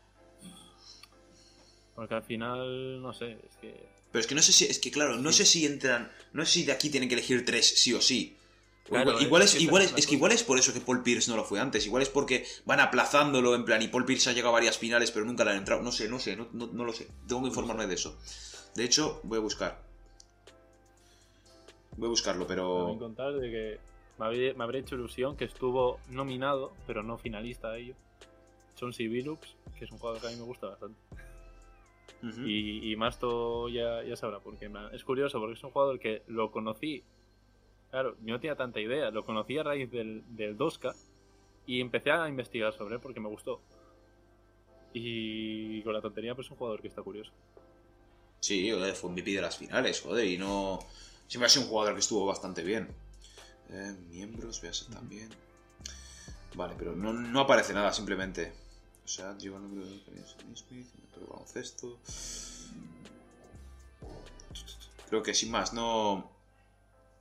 [1.95, 3.89] Porque al final, no sé, es que.
[4.11, 6.51] Pero es que no sé si, es que claro, no sé si entran, no sé
[6.51, 8.36] si de aquí tienen que elegir tres sí o sí.
[8.87, 10.79] Claro, igual, igual es es, que igual es, la que igual es por eso que
[10.79, 11.85] Paul Pierce no lo fue antes.
[11.85, 15.11] Igual es porque van aplazándolo en plan y Paul Pierce ha llegado a varias finales
[15.11, 15.81] pero nunca le han entrado.
[15.81, 17.07] No sé, no sé, no, no, no lo sé.
[17.27, 18.17] Tengo que informarme de eso.
[18.75, 19.81] De hecho, voy a buscar.
[21.97, 22.95] Voy a buscarlo, pero...
[22.99, 23.79] contar de que
[24.19, 27.95] me habría, me habría hecho ilusión que estuvo nominado, pero no finalista a ello.
[28.75, 30.99] Chauncey Billups, que es un jugador que a mí me gusta bastante.
[32.45, 36.51] Y, y Masto ya, ya sabrá, porque es curioso, porque es un jugador que lo
[36.51, 37.03] conocí.
[37.89, 40.93] Claro, yo no tenía tanta idea, lo conocí a raíz del, del 2K
[41.65, 43.61] y empecé a investigar sobre él porque me gustó.
[44.93, 47.31] Y con la tontería, pues es un jugador que está curioso.
[48.39, 50.79] Sí, joder, fue MVP de las finales, joder, y no...
[51.27, 52.87] Siempre ha sido un jugador que estuvo bastante bien.
[53.69, 55.29] Eh, miembros, véase también.
[56.55, 58.53] Vale, pero no, no aparece nada, simplemente.
[59.03, 59.99] O sea, lleva el número de
[60.55, 61.99] Smith, método baloncesto.
[65.09, 66.29] Creo que sin más, no,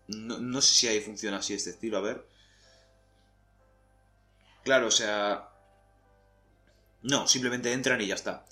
[0.09, 0.39] no.
[0.39, 2.27] No sé si ahí funciona así este estilo, a ver.
[4.65, 5.49] Claro, o sea.
[7.03, 8.45] No, simplemente entran y ya está.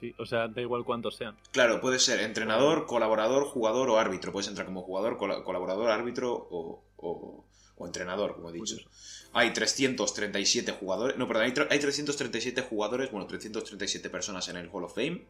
[0.00, 1.36] Sí, o sea, da igual cuántos sean.
[1.52, 4.32] Claro, puede ser entrenador, colaborador, jugador o árbitro.
[4.32, 7.44] Puedes entrar como jugador, col- colaborador, árbitro o, o-
[7.78, 8.76] o entrenador, como he dicho.
[9.32, 11.16] Hay 337 jugadores.
[11.16, 15.26] No, perdón, hay, hay 337 jugadores, bueno, 337 personas en el Hall of Fame.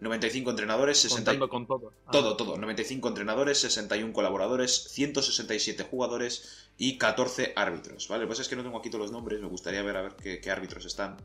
[0.00, 1.92] 95 entrenadores, 60, Contando con todo.
[2.06, 2.56] Ah, todo, todo.
[2.58, 8.26] 95 entrenadores, 61 colaboradores, 167 jugadores y 14 árbitros, ¿vale?
[8.26, 10.40] Pues es que no tengo aquí todos los nombres, me gustaría ver a ver qué,
[10.40, 11.16] qué árbitros están.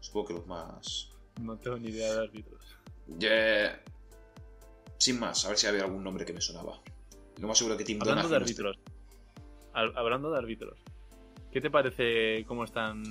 [0.00, 1.08] Supongo que los más...
[1.40, 2.60] No tengo ni idea de árbitros.
[3.18, 3.80] Ya-
[4.98, 6.80] Sin más, a ver si había algún nombre que me sonaba.
[7.40, 8.78] Lo más seguro que Tim Hablando de no árbitros.
[9.74, 10.78] hab- Hablando de árbitros.
[11.50, 13.02] ¿Qué te parece cómo están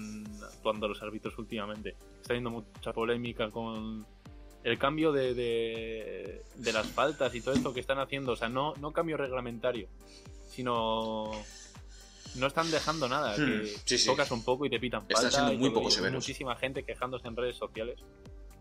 [0.44, 1.96] actuando los árbitros últimamente?
[2.22, 4.06] Está habiendo mucha polémica con
[4.64, 8.34] el cambio de, de, de las faltas y todo esto que están haciendo.
[8.34, 9.88] O sea, no, no cambio reglamentario,
[10.50, 11.32] sino...
[12.36, 13.34] No están dejando nada.
[13.38, 14.06] Hmm, que sí, sí.
[14.06, 15.32] tocas un poco y te pitan Están falta.
[15.32, 16.16] siendo y muy poco severos.
[16.16, 18.00] Muchísima gente quejándose en redes sociales.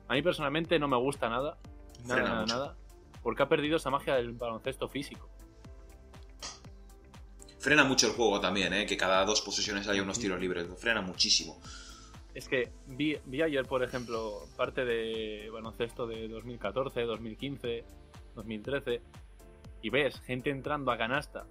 [0.08, 1.56] A mí personalmente no me gusta nada.
[2.04, 2.76] Nada, nada, nada.
[3.22, 5.28] Porque ha perdido esa magia del baloncesto físico.
[7.60, 8.86] Frena mucho el juego también, ¿eh?
[8.86, 10.66] Que cada dos posesiones haya unos tiros libres.
[10.76, 11.60] Frena muchísimo.
[12.34, 17.84] Es que vi, vi ayer, por ejemplo, parte de baloncesto de 2014, 2015,
[18.36, 19.00] 2013,
[19.82, 21.46] y ves gente entrando a canasta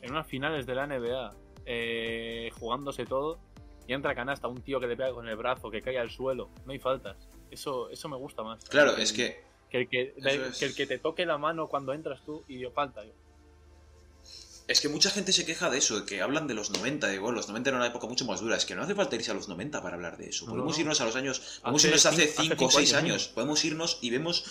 [0.00, 3.38] en unas finales de la NBA, eh, jugándose todo,
[3.86, 6.10] y entra a canasta un tío que le pega con el brazo, que cae al
[6.10, 7.28] suelo, no hay faltas.
[7.50, 8.64] Eso, eso me gusta más.
[8.64, 10.58] Claro, es que Que el que, es.
[10.58, 13.02] que el que te toque la mano cuando entras tú y dio falta.
[14.72, 17.18] Es que mucha gente se queja de eso, de que hablan de los 90, de
[17.18, 18.56] bueno, los 90 era una época mucho más dura.
[18.56, 20.46] Es que no hace falta irse a los 90 para hablar de eso.
[20.46, 20.80] Podemos no.
[20.80, 21.60] irnos a los años.
[21.60, 23.28] Podemos irnos hace cin- hace 5 o cinco 6 años, años.
[23.28, 24.44] Podemos irnos y vemos.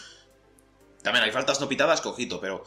[1.02, 2.64] También hay faltas no pitadas, cojito, pero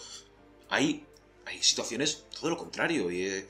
[0.69, 1.07] hay,
[1.47, 3.09] hay situaciones todo lo contrario.
[3.11, 3.49] Y eh,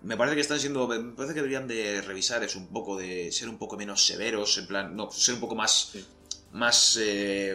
[0.00, 0.88] me parece que están siendo.
[0.88, 4.56] Me parece que deberían de revisar eso un poco, de ser un poco menos severos,
[4.56, 4.96] en plan.
[4.96, 5.90] No, ser un poco más.
[5.92, 6.06] Sí.
[6.52, 6.96] Más.
[6.98, 7.54] eh,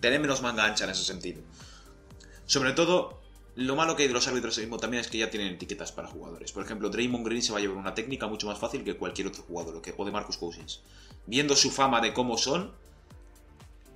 [0.00, 1.42] tener menos manga ancha en ese sentido.
[2.44, 3.20] Sobre todo,
[3.56, 6.08] lo malo que hay de los árbitros mismo también es que ya tienen etiquetas para
[6.08, 6.52] jugadores.
[6.52, 9.28] Por ejemplo, Draymond Green se va a llevar una técnica mucho más fácil que cualquier
[9.28, 10.82] otro jugador, o de Marcus Cousins.
[11.26, 12.70] Viendo su fama de cómo son,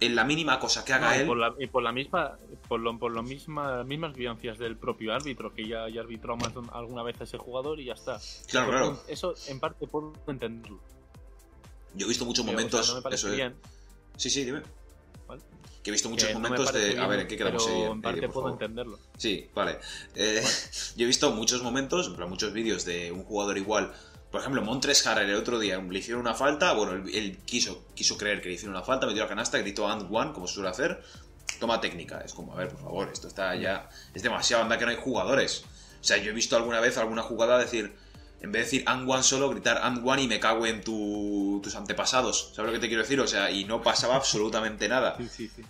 [0.01, 1.27] en la mínima cosa que haga No, y él.
[1.27, 2.39] por la, y por la misma
[2.69, 6.55] por lo, por lo misma, mismas vivencias del propio árbitro que ya, ya arbitró más
[6.55, 9.03] de un- alguna vez a ese jugador y ya está Claro, claro.
[9.09, 10.81] eso en parte puedo entenderlo
[11.95, 12.89] Yo he visto muchos Pero, o sea, momentos.
[12.89, 13.55] no me parece eso bien
[14.17, 14.63] Sí, sí, dime.
[15.31, 15.43] ¿Vale?
[15.83, 16.93] Que he visto muchos Que no me momentos parece de.
[16.93, 17.91] A bien, ver, ¿en qué quedamos pero Eddie?
[17.91, 18.53] en parte puedo favor?
[18.53, 19.78] entenderlo Sí, vale.
[20.14, 20.45] Eh,
[20.97, 23.93] yo he visto muchos momentos, muchos vídeos de un jugador igual.
[24.31, 26.72] Por ejemplo, Montres Harrell el otro día le hicieron una falta.
[26.72, 29.89] Bueno, él, él quiso, quiso creer que le hicieron una falta, metió la canasta, gritó
[29.89, 31.03] and one, como se suele hacer.
[31.59, 32.20] Toma técnica.
[32.20, 33.89] Es como, a ver, por favor, esto está ya.
[34.14, 35.64] Es demasiado, anda que no hay jugadores.
[36.01, 37.95] O sea, yo he visto alguna vez alguna jugada decir.
[38.43, 41.61] En vez de decir and one solo, gritar and one y me cago en tu-
[41.62, 42.53] tus antepasados.
[42.55, 43.20] ¿Sabes lo que te quiero decir?
[43.20, 45.16] O sea, y no pasaba absolutamente nada.
[45.18, 45.62] sí sí sí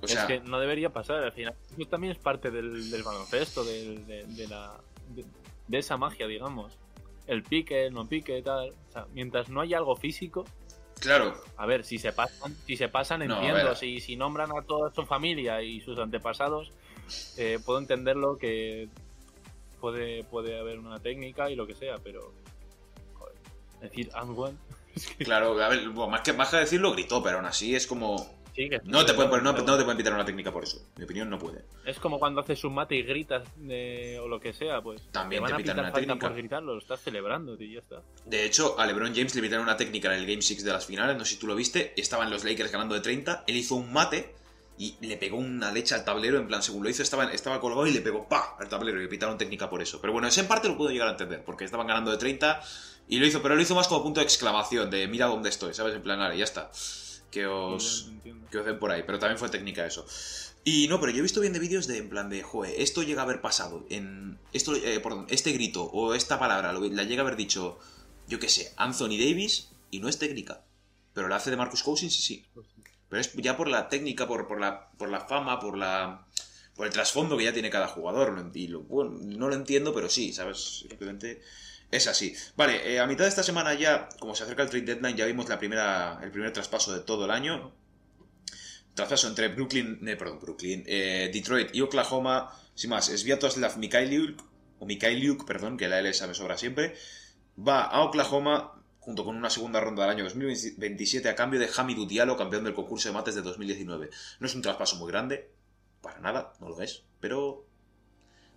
[0.00, 3.02] O sea, es que no debería pasar al final eso también es parte del, del
[3.02, 4.74] baloncesto del- de, de la
[5.08, 5.24] de,
[5.68, 6.72] de esa magia digamos
[7.28, 10.44] el pique el no pique tal o sea, mientras no haya algo físico
[11.00, 13.74] claro, A ver, si se pasan, si se pasan entiendo.
[13.76, 16.70] Si, si nombran a toda su familia y sus antepasados,
[17.36, 18.88] eh, puedo entenderlo que
[19.82, 22.32] puede, puede haber una técnica y lo que sea, pero.
[23.14, 23.34] Joder,
[23.82, 24.56] decir and one.
[24.94, 27.74] es que claro, a ver, bueno, más que, más que decirlo, gritó, pero aún así
[27.74, 28.16] es como.
[28.54, 30.78] sí, que- No te pueden poner- no, no te pueden pitar una técnica por eso.
[30.96, 31.64] Mi opinión, no puede.
[31.84, 33.42] Es como cuando haces un mate y gritas
[34.20, 35.02] o lo que sea, pues.
[35.10, 36.28] También te te pitan una técnica.
[36.28, 38.02] por gritarlo, lo estás celebrando, tío, ya está.
[38.24, 40.86] De hecho, a LeBron James le pitaron una técnica en el Game 6 de las
[40.86, 41.92] finales, no sé si tú lo viste.
[41.96, 43.44] Estaban los Lakers ganando de 30.
[43.48, 44.36] Él hizo un mate
[45.00, 46.38] y le pegó una leche al tablero.
[46.38, 48.56] En plan, según lo hizo, estaba, estaba colgado y le pegó ¡pa!
[48.58, 50.00] al tablero y le pitaron técnica por eso.
[50.00, 52.60] Pero bueno, ese en parte lo puedo llegar a entender, porque estaban ganando de 30
[53.08, 55.74] y lo hizo, pero lo hizo más como punto de exclamación, de mira dónde estoy,
[55.74, 55.94] ¿sabes?
[55.94, 56.70] En plan, "Vale, ya está.
[57.30, 58.10] Que os.
[58.24, 60.04] Sí, que os den por ahí, pero también fue técnica eso.
[60.64, 63.02] Y no, pero yo he visto bien de vídeos de en plan de, joder, esto
[63.02, 67.02] llega a haber pasado, en esto, eh, perdón, este grito o esta palabra lo- la
[67.04, 67.78] llega a haber dicho,
[68.28, 70.62] yo qué sé, Anthony Davis y no es técnica,
[71.14, 72.44] pero la hace de Marcus Cousins y sí.
[73.12, 76.26] Pero es ya por la técnica, por, por, la, por la fama, por la
[76.74, 78.50] por el trasfondo que ya tiene cada jugador.
[78.54, 80.78] Y lo- no lo entiendo, pero sí, ¿sabes?
[80.88, 81.42] Simplemente
[81.90, 82.34] es así.
[82.56, 85.26] Vale, eh, a mitad de esta semana ya, como se acerca el trade deadline, ya
[85.26, 87.74] vimos la primera, el primer traspaso de todo el año.
[88.94, 92.50] Traspaso entre Brooklyn, eh, perdón, Brooklyn, eh, Detroit y Oklahoma.
[92.74, 94.42] Sin más, Sviatoslav Mikhailiuk,
[94.78, 96.94] o Mikhailiuk, perdón, que la L esa me sobra siempre.
[97.58, 102.06] va a Oklahoma junto con una segunda ronda del año 2027 a cambio de Hamidou
[102.06, 104.08] Diallo, campeón del concurso de mates de 2019.
[104.38, 105.50] No es un traspaso muy grande,
[106.00, 107.66] para nada, no lo es, pero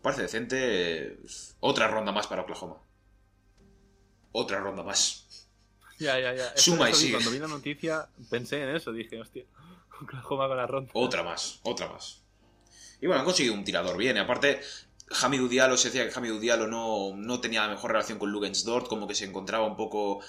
[0.04, 1.18] parece decente.
[1.60, 2.78] Otra ronda más para Oklahoma.
[4.34, 5.50] Otra ronda más.
[5.98, 6.56] Ya, ya, ya.
[6.56, 7.14] Suma y Eso sigue.
[7.14, 9.46] Cuando vi la noticia pensé en eso, dije, hostia,
[10.00, 10.92] Oklahoma con la ronda.
[10.94, 12.22] Otra más, otra más.
[13.02, 14.16] Y bueno, han conseguido un tirador bien.
[14.16, 14.62] Y aparte,
[15.22, 18.88] Hamidou Diallo, se decía que Hamidou Diallo no, no tenía la mejor relación con Lugensdort,
[18.88, 20.20] como que se encontraba un poco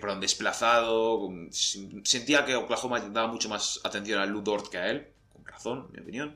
[0.00, 1.28] perdón, desplazado.
[1.50, 5.86] Sentía que Oklahoma daba mucho más atención a Lu Dort que a él, con razón,
[5.88, 6.34] en mi opinión.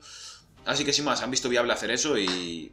[0.67, 2.71] Así que sin más, han visto viable hacer eso y...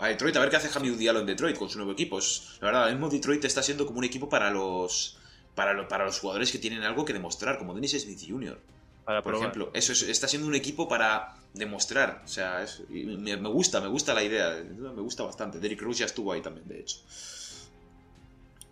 [0.00, 2.18] A Detroit, a ver qué hace Hamidou Diallo en Detroit con su nuevo equipo.
[2.18, 5.18] Es- La verdad, ahora mismo Detroit está siendo como un equipo para los...
[5.54, 8.60] Para, lo- para los jugadores que tienen algo que demostrar, como Dennis Smith Jr.
[9.04, 9.48] Para Por probar.
[9.48, 12.22] ejemplo, eso es- está siendo un equipo para demostrar.
[12.24, 14.62] O sea, es- me, me gusta, me gusta la idea.
[14.76, 15.58] Me gusta bastante.
[15.58, 16.98] Derrick Rose ya estuvo ahí también, de hecho.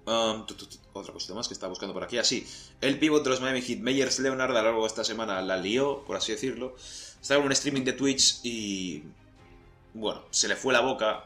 [0.06, 2.16] Um, tu, tu, tu, otra cosita más que estaba buscando por aquí.
[2.16, 2.46] Así,
[2.80, 5.56] el pivot de los Miami Heat, Meyers Leonard, a lo largo de esta semana la
[5.56, 6.76] lió, por así decirlo.
[7.20, 9.02] Estaba en un streaming de Twitch y.
[9.94, 11.24] Bueno, se le fue la boca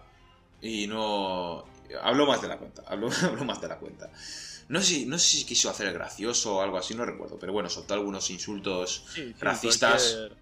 [0.63, 1.65] y no.
[2.03, 2.83] Habló más de la cuenta.
[2.87, 4.11] Habló, habló más de la cuenta.
[4.69, 7.37] No sé, si- no sé si quiso hacer el gracioso o algo así, no recuerdo.
[7.39, 10.40] Pero bueno, soltó algunos insultos Sí, sí, racistas, cualquier-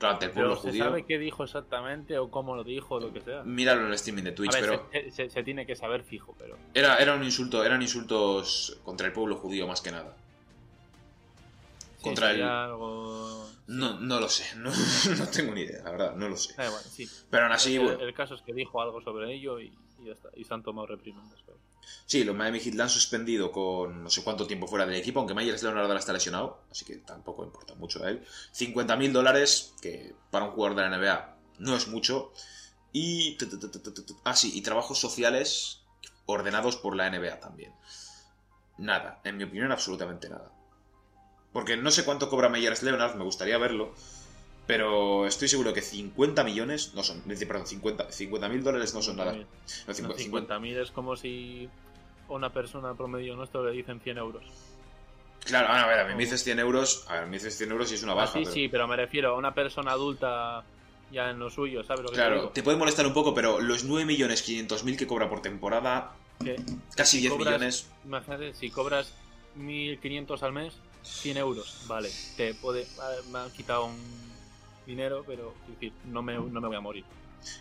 [0.00, 0.84] claro, ante el pueblo Pero se judío.
[0.84, 3.44] sabe qué dijo exactamente o cómo lo dijo o lo que sea.
[3.44, 6.34] Míralo en el streaming de Twitch, ver, pero se, se- se tiene que saber fijo,
[6.38, 6.56] pero.
[6.74, 10.16] era, era un insulto, eran insultos contra el pueblo judío más que nada.
[11.98, 13.46] sí, Contra sería el- algo.
[13.68, 14.70] No, no lo sé, no,
[15.18, 16.54] no tengo ni idea, la verdad, no lo sé.
[16.88, 17.08] Sí.
[17.30, 19.66] Pero aún así, el, bueno, el caso es que dijo algo sobre ello y,
[20.00, 20.28] y ya está.
[20.34, 21.38] Y se han tomado reprimendas.
[21.46, 21.58] pero-
[22.06, 25.34] sí, los Miami Heat han suspendido con no sé cuánto tiempo fuera del equipo, aunque
[25.34, 28.24] Myers Leonard está lesionado, así que tampoco importa mucho a él.
[28.52, 32.32] 50 mil dólares, que para un jugador de la NBA no es mucho.
[32.92, 33.38] Y...
[34.24, 35.82] Ah, sí, y trabajos sociales
[36.26, 37.72] ordenados por la NBA también.
[38.78, 40.52] Nada, en mi opinión, absolutamente nada.
[41.52, 43.94] Porque no sé cuánto cobra Meyers Leonard, me gustaría verlo.
[44.70, 47.22] Pero estoy seguro que 50 millones no son.
[47.22, 49.34] Perdón, 50 mil dólares no son nada.
[49.34, 50.02] 50.000.
[50.02, 51.68] No, No, 50 50.000 es como si
[52.28, 54.44] a una persona promedio nuestro le dicen 100 euros.
[55.44, 57.04] Claro, ah, a ver, a mí me dices 100 euros.
[57.08, 58.32] A ver, me dices 100 euros y es una Ah, baja.
[58.34, 60.62] sí, pero- sí, pero me refiero a una persona adulta
[61.10, 62.48] ya en lo suyo, ¿sabes lo que te Claro, digo?
[62.50, 66.12] te puede molestar un poco, pero los 9.500.000 que cobra por temporada,
[66.44, 66.56] Que,
[66.96, 67.90] casi Si 10 cobras- millones.
[68.04, 69.12] imagínate, si cobras
[69.56, 74.29] 1.500 al mes, 100 euros, vale, te puede, ah, me han quitado un
[74.90, 77.04] dinero, pero es decir, no me, no me voy a morir.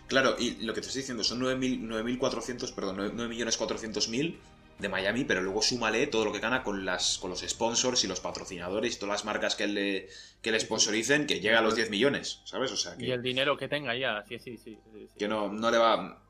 [0.08, 4.36] Claro, y lo que te estoy diciendo son 9.000 9.400, perdón, 9.400.000
[4.80, 8.08] de Miami, pero luego súmale todo lo que gana con las con los sponsors y
[8.08, 10.08] los patrocinadores y todas las marcas que le,
[10.42, 12.72] que le sponsoricen, que llega a los 10 millones, ¿sabes?
[12.72, 14.78] O sea, Y que, el dinero que tenga ya, sí, sí, sí.
[14.94, 15.20] sí, sí.
[15.20, 16.24] que no, no le va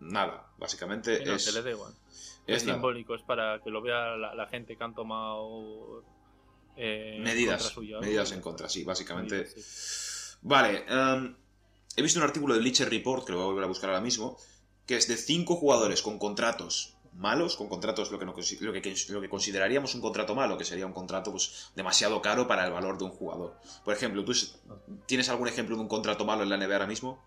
[0.00, 1.94] nada, básicamente Sí, no, es, se le da igual.
[2.48, 6.02] es simbólico, es para que lo vea la, la gente que han tomado
[6.76, 8.00] eh, medidas, suya, ¿no?
[8.02, 9.36] medidas en contra, sí, básicamente.
[9.36, 10.03] Medidas, sí.
[10.52, 11.34] Vale, em,
[11.96, 14.02] he visto un artículo de Bleacher Report, que lo voy a volver a buscar ahora
[14.02, 14.36] mismo,
[14.86, 18.72] que es de cinco jugadores con contratos malos, con contratos lo que, no consi- lo
[18.72, 22.66] que, lo que consideraríamos un contrato malo, que sería un contrato pues, demasiado caro para
[22.66, 23.54] el valor de un jugador.
[23.84, 24.32] Por ejemplo, ¿tú
[25.06, 27.24] tienes algún ejemplo de un contrato malo en la NBA ahora mismo?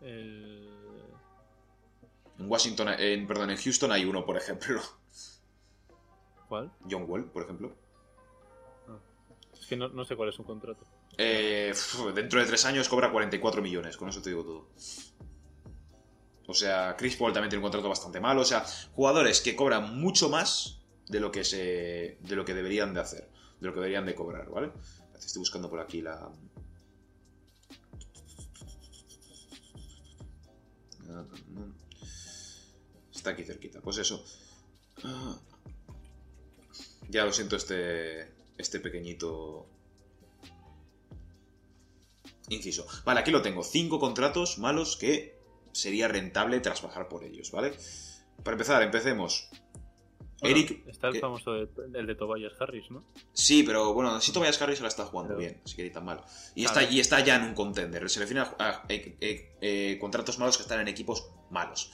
[0.00, 0.72] El-
[2.38, 4.80] En Washington, en, perdón, en Houston hay uno, por ejemplo.
[6.48, 6.70] ¿Cuál?
[6.90, 7.74] John Wall, por ejemplo.
[9.60, 10.84] Es que no, sé cuál es un contrato.
[11.18, 11.74] Eh,
[12.14, 14.68] dentro de tres años cobra 44 millones, con eso te digo todo.
[16.46, 18.42] O sea, Chris Paul también tiene un contrato bastante malo.
[18.42, 20.78] O sea, jugadores que cobran mucho más
[21.08, 22.18] de lo que se.
[22.20, 23.28] de lo que deberían de hacer.
[23.60, 24.70] De lo que deberían de cobrar, ¿vale?
[25.18, 26.30] Estoy buscando por aquí la.
[33.12, 33.80] Está aquí cerquita.
[33.80, 34.24] Pues eso.
[35.02, 35.36] Ah.
[37.08, 38.35] Ya lo siento este.
[38.58, 39.66] Este pequeñito
[42.48, 42.86] inciso.
[43.04, 43.62] Vale, aquí lo tengo.
[43.62, 45.36] Cinco contratos malos que
[45.72, 47.72] sería rentable trasbajar por ellos, ¿vale?
[48.42, 49.48] Para empezar, empecemos.
[50.40, 50.86] Bueno, Eric.
[50.86, 53.04] Está el que- famoso de, el de Tobias Harris, ¿no?
[53.32, 55.90] Sí, pero bueno, si Tobias Harris se la está jugando Pero- bien, así que ni
[55.90, 56.22] tan mal.
[56.54, 58.08] Y, está, y está ya en un contender.
[58.10, 61.90] Se refiere a, a- eh, eh, eh, contratos malos que están en equipos malos.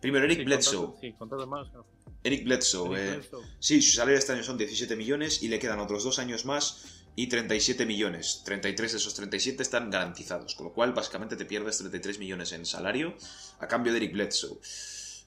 [0.00, 0.76] Primero, Eric Sí, Bledsoe.
[0.86, 1.68] contratos- sí, contratos malos.
[1.70, 1.86] que no.
[2.24, 2.96] Eric Bledsoe.
[2.96, 3.44] Eric eh, Bledsoe.
[3.58, 7.02] Sí, su salario este año son 17 millones y le quedan otros dos años más
[7.16, 8.42] y 37 millones.
[8.44, 12.64] 33 de esos 37 están garantizados, con lo cual básicamente te pierdes 33 millones en
[12.66, 13.14] salario
[13.60, 14.58] a cambio de Eric Bledsoe.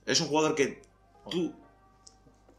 [0.06, 0.82] Es un jugador que
[1.30, 1.54] tú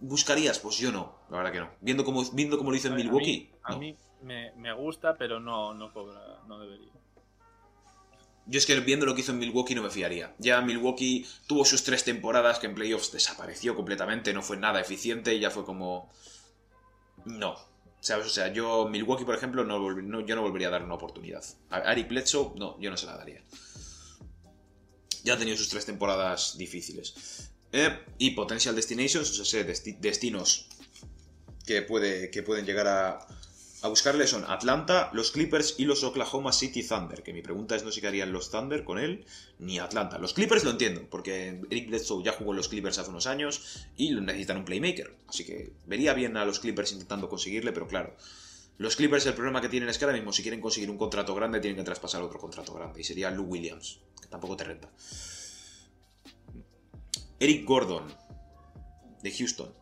[0.01, 1.70] buscarías, pues yo no, la verdad que no.
[1.80, 3.78] Viendo cómo, viendo cómo lo hizo en A mí- Milwaukee, A no.
[3.78, 6.93] mí me, me gusta, pero no, no cobra, no debería.
[8.47, 10.34] Yo es que viendo lo que hizo en Milwaukee no me fiaría.
[10.38, 15.38] Ya Milwaukee tuvo sus tres temporadas que en playoffs desapareció completamente, no fue nada eficiente
[15.38, 16.11] ya fue como...
[17.24, 17.55] No.
[18.01, 18.26] ¿Sabes?
[18.26, 21.45] O sea, yo Milwaukee, por ejemplo, no, yo no volvería a dar una oportunidad.
[21.70, 23.45] A Bledsoe, no, yo no se la daría.
[25.22, 27.53] Ya ha tenido sus tres temporadas difíciles.
[27.70, 30.66] Eh, y Potential Destinations, o sea, desti- destinos
[31.64, 33.26] que, puede, que pueden llegar a,
[33.83, 37.22] a buscarle son Atlanta, los Clippers y los Oklahoma City Thunder.
[37.22, 39.24] Que mi pregunta es no sé qué harían los Thunder con él,
[39.59, 40.18] ni Atlanta.
[40.18, 43.85] Los Clippers lo entiendo, porque Eric Bledsoe ya jugó en los Clippers hace unos años
[43.97, 45.16] y necesitan un playmaker.
[45.28, 48.14] Así que vería bien a los Clippers intentando conseguirle, pero claro.
[48.78, 51.35] Los Clippers el problema que tienen es que ahora mismo si quieren conseguir un contrato
[51.35, 53.01] grande tienen que traspasar otro contrato grande.
[53.01, 54.91] Y sería Lou Williams, que tampoco te renta.
[57.41, 58.05] Eric Gordon,
[59.22, 59.72] de Houston.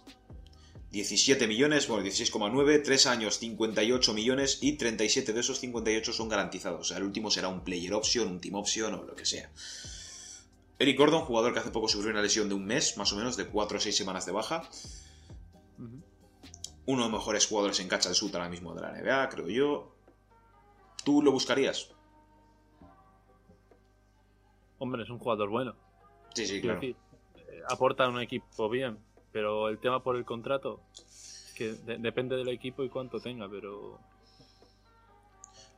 [0.90, 6.80] 17 millones, bueno, 16,9, 3 años, 58 millones y 37 de esos 58 son garantizados.
[6.80, 9.50] O sea, el último será un player option, un team option o lo que sea.
[10.80, 13.36] Eric Gordon, jugador que hace poco sufrió una lesión de un mes, más o menos,
[13.36, 14.68] de 4 o 6 semanas de baja.
[16.86, 19.48] Uno de los mejores jugadores en catch and shoot ahora mismo de la NBA, creo
[19.48, 19.94] yo.
[21.04, 21.90] ¿Tú lo buscarías?
[24.78, 25.76] Hombre, es un jugador bueno.
[26.34, 26.80] Sí, sí, claro.
[26.80, 26.96] decir,
[27.36, 28.98] eh, aporta a un equipo bien,
[29.32, 30.80] pero el tema por el contrato,
[31.54, 33.98] que de- depende del equipo y cuánto tenga, pero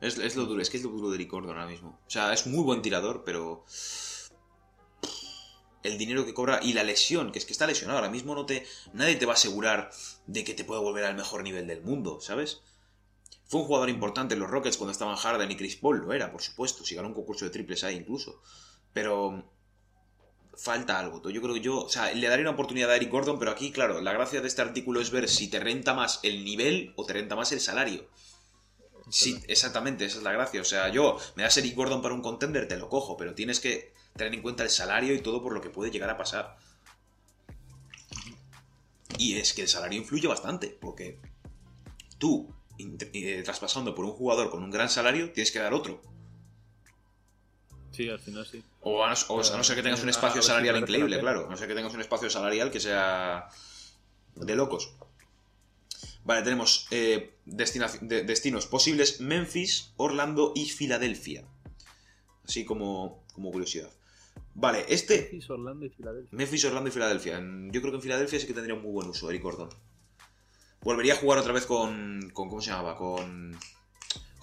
[0.01, 1.97] Es, es lo duro, es que es lo duro de Eric Gordon ahora mismo.
[2.05, 3.63] O sea, es muy buen tirador, pero.
[5.83, 8.45] El dinero que cobra y la lesión, que es que está lesionado ahora mismo, no
[8.45, 8.65] te.
[8.93, 9.91] Nadie te va a asegurar
[10.27, 12.61] de que te puede volver al mejor nivel del mundo, ¿sabes?
[13.45, 16.31] Fue un jugador importante en los Rockets cuando estaban Harden y Chris Paul, lo era,
[16.31, 16.85] por supuesto.
[16.85, 18.41] Si ganó un concurso de triples ahí incluso.
[18.93, 19.43] Pero.
[20.55, 21.27] Falta algo.
[21.29, 21.79] Yo creo que yo.
[21.79, 24.47] O sea, le daré una oportunidad a Eric Gordon, pero aquí, claro, la gracia de
[24.47, 27.59] este artículo es ver si te renta más el nivel o te renta más el
[27.59, 28.07] salario.
[29.09, 30.61] Sí, exactamente, esa es la gracia.
[30.61, 33.59] O sea, yo me das Eric Gordon para un contender, te lo cojo, pero tienes
[33.59, 36.57] que tener en cuenta el salario y todo por lo que puede llegar a pasar.
[39.17, 41.19] Y es que el salario influye bastante, porque
[42.17, 46.01] tú, eh, traspasando por un jugador con un gran salario, tienes que dar otro.
[47.93, 48.61] Sí, al final sí.
[48.81, 50.77] O a no, o a no ser que tengas un A- a espacio si salarial
[50.77, 51.47] increíble, claro.
[51.47, 53.47] A no ser que tengas un espacio salarial que sea
[54.35, 54.93] de locos.
[56.25, 61.45] Vale, tenemos eh, de- destinos posibles: Memphis, Orlando y Filadelfia.
[62.45, 63.89] Así como, como curiosidad.
[64.55, 65.21] Vale, este.
[65.31, 66.29] Memphis, Orlando y Filadelfia.
[66.37, 67.39] Memphis, Orlando y Filadelfia.
[67.71, 69.69] Yo creo que en Filadelfia sí que tendría un muy buen uso, Eric Gordon.
[70.81, 72.29] Volvería a jugar otra vez con.
[72.33, 72.95] con ¿Cómo se llamaba?
[72.97, 73.57] Con.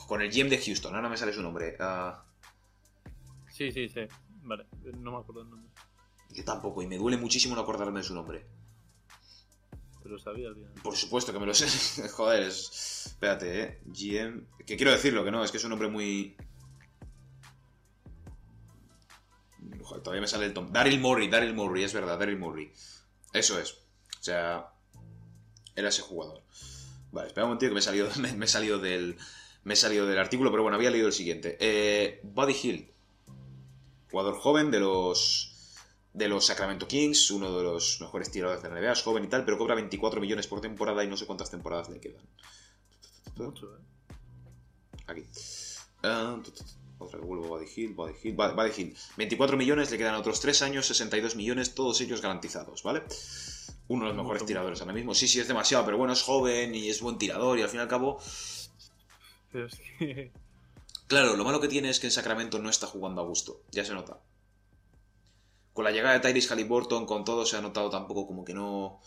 [0.07, 0.95] Con el GM de Houston.
[0.95, 1.77] Ahora me sale su nombre.
[1.79, 2.25] Ah,
[3.61, 4.01] Sí, sí, sí.
[4.43, 4.65] Vale,
[4.97, 5.69] no me acuerdo el nombre,
[6.31, 8.47] yo tampoco, y me duele muchísimo no acordarme de su nombre.
[10.03, 10.73] pero sabía al final.
[10.83, 12.09] Por supuesto que me lo sé.
[12.17, 13.05] Joder, es...
[13.05, 13.81] Espérate, ¿eh?
[13.85, 14.47] GM...
[14.65, 16.37] Que quiero decirlo, que no, es que es un nombre muy...
[19.83, 20.73] Joder, todavía me sale el tom.
[20.73, 22.73] Daryl Morey, Daryl Morey, es verdad, Daryl Morey.
[23.35, 23.73] Eso es.
[23.73, 24.73] O sea,
[25.77, 26.43] era ese jugador.
[27.13, 29.19] Vale, espera un momentito que me he salido, me, me he salido del...
[29.65, 31.59] Me he salido del artículo, pero bueno, había leído el siguiente.
[31.61, 32.95] Eh, Buddy Hill.
[34.11, 35.47] Jugador joven de los...
[36.13, 39.29] De los Sacramento Kings, uno de los mejores tiradores de la NBA, es joven y
[39.29, 42.25] tal, pero cobra 24 millones por temporada y no sé cuántas temporadas le quedan.
[43.37, 43.79] Mucho, ¿eh?
[45.07, 45.23] Aquí.
[46.03, 46.53] Tu.
[46.99, 48.97] otra que vuelvo, Buddy Hill, Buddy Hill, Buddy Hill.
[49.17, 53.03] 24 millones, le quedan otros 3 años, 62 millones, todos ellos garantizados, ¿vale?
[53.89, 55.15] Uno de los mejores tiradores ahora mismo.
[55.15, 57.79] Sí, sí, es demasiado, pero bueno, es joven y es buen tirador y al fin
[57.79, 58.21] y al cabo...
[59.53, 60.33] Pero es que.
[61.11, 63.85] Claro, lo malo que tiene es que en Sacramento no está jugando a gusto, ya
[63.85, 64.21] se nota.
[65.73, 69.01] Con la llegada de Tyrese Halliburton, con todo, se ha notado tampoco como que no...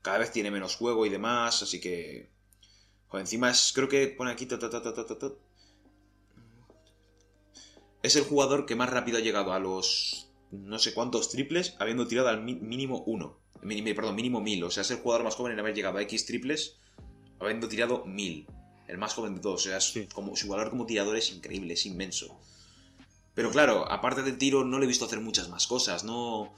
[0.00, 2.30] Cada vez tiene menos juego y demás, así que...
[3.12, 3.72] Encima es...
[3.74, 4.48] Creo que pone aquí...
[8.02, 10.30] Es el jugador que más rápido ha llegado a los...
[10.52, 13.40] No sé cuántos triples, habiendo tirado al mínimo uno.
[13.60, 14.64] Mini- perdón, mínimo mil.
[14.64, 16.78] O sea, es el jugador más joven en haber llegado a X triples,
[17.38, 18.46] habiendo tirado mil.
[18.92, 19.62] El más joven de todos.
[19.62, 20.06] O sea, es Sí.
[20.12, 22.38] como, su valor como tirador es increíble, es inmenso.
[23.34, 26.04] Pero claro, aparte del tiro, no le he visto hacer muchas más cosas.
[26.04, 26.52] No,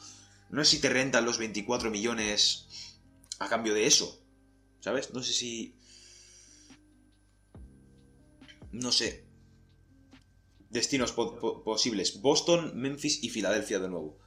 [0.51, 2.67] no sé si te rentan los 24 millones
[3.39, 4.21] a cambio de eso.
[4.81, 5.15] ¿Sabes?
[5.15, 5.77] No sé si.
[8.73, 9.25] No sé.
[10.71, 14.19] Destinos po- po- posibles: Boston, Memphis y Filadelfia de nuevo.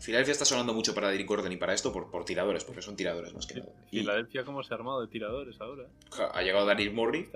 [0.00, 2.96] Filadelfia está sonando mucho para Derrick Gordon y para esto por, por tiradores, porque son
[2.96, 3.72] tiradores más que nada.
[3.90, 5.84] Y Filadelfia, ¿cómo se ha armado de tiradores ahora?
[5.84, 6.28] eh?
[6.32, 6.94] ha llegado Daniel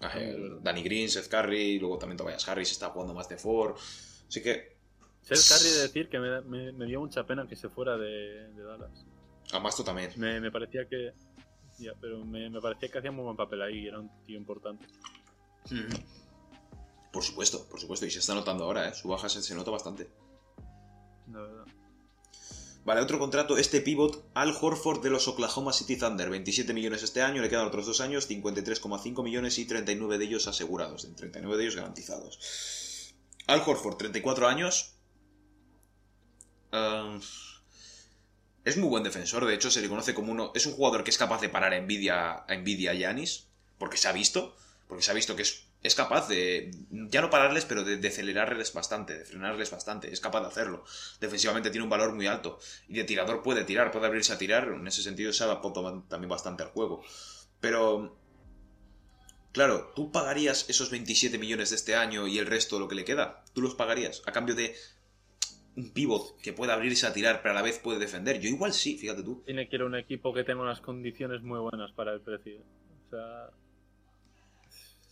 [0.00, 0.58] Ah, es el verdad.
[0.62, 3.74] Danny Green, Seth Curry, luego también Tobias Harris está jugando más de four.
[4.28, 4.76] Así que,
[5.22, 8.48] Seth Curry de decir que me, me- me dio mucha pena que se fuera de,
[8.52, 9.04] de Dallas.
[9.50, 10.10] además tú también.
[10.16, 11.12] Me, me parecía que.
[11.78, 14.86] Ya, pero me, parecía que hacía muy buen papel ahí, era un tío importante.
[15.66, 15.98] Ujú.
[17.16, 18.04] Por supuesto, por supuesto.
[18.04, 18.94] Y se está notando ahora, ¿eh?
[18.94, 20.10] Su baja se, se nota bastante.
[21.32, 21.64] La verdad.
[22.84, 26.28] Vale, otro contrato, este pivot, Al Horford de los Oklahoma City Thunder.
[26.28, 30.46] 27 millones este año, le quedan otros dos años, 53,5 millones y 39 de ellos
[30.46, 33.14] asegurados, 39 de ellos garantizados.
[33.46, 34.92] Al Horford, 34 años.
[38.62, 40.52] Es muy buen defensor, de hecho se le conoce como uno...
[40.54, 43.48] Es un jugador que es capaz de parar a Nvidia, a Yanis,
[43.78, 44.54] porque se ha visto,
[44.86, 48.08] porque se ha visto que es, es capaz de, ya no pararles, pero de, de
[48.08, 50.84] acelerarles bastante, de frenarles bastante, es capaz de hacerlo.
[51.20, 52.58] Defensivamente tiene un valor muy alto,
[52.88, 55.44] y de tirador puede tirar, puede abrirse a tirar, en ese sentido se
[56.08, 57.02] también bastante al juego.
[57.60, 58.16] Pero,
[59.52, 63.04] claro, ¿tú pagarías esos 27 millones de este año y el resto lo que le
[63.04, 63.44] queda?
[63.54, 64.74] ¿Tú los pagarías a cambio de
[65.76, 68.40] un pivot que pueda abrirse a tirar, pero a la vez puede defender?
[68.40, 69.42] Yo igual sí, fíjate tú.
[69.44, 72.60] Tiene que ir a un equipo que tenga unas condiciones muy buenas para el precio.
[73.06, 73.50] O sea,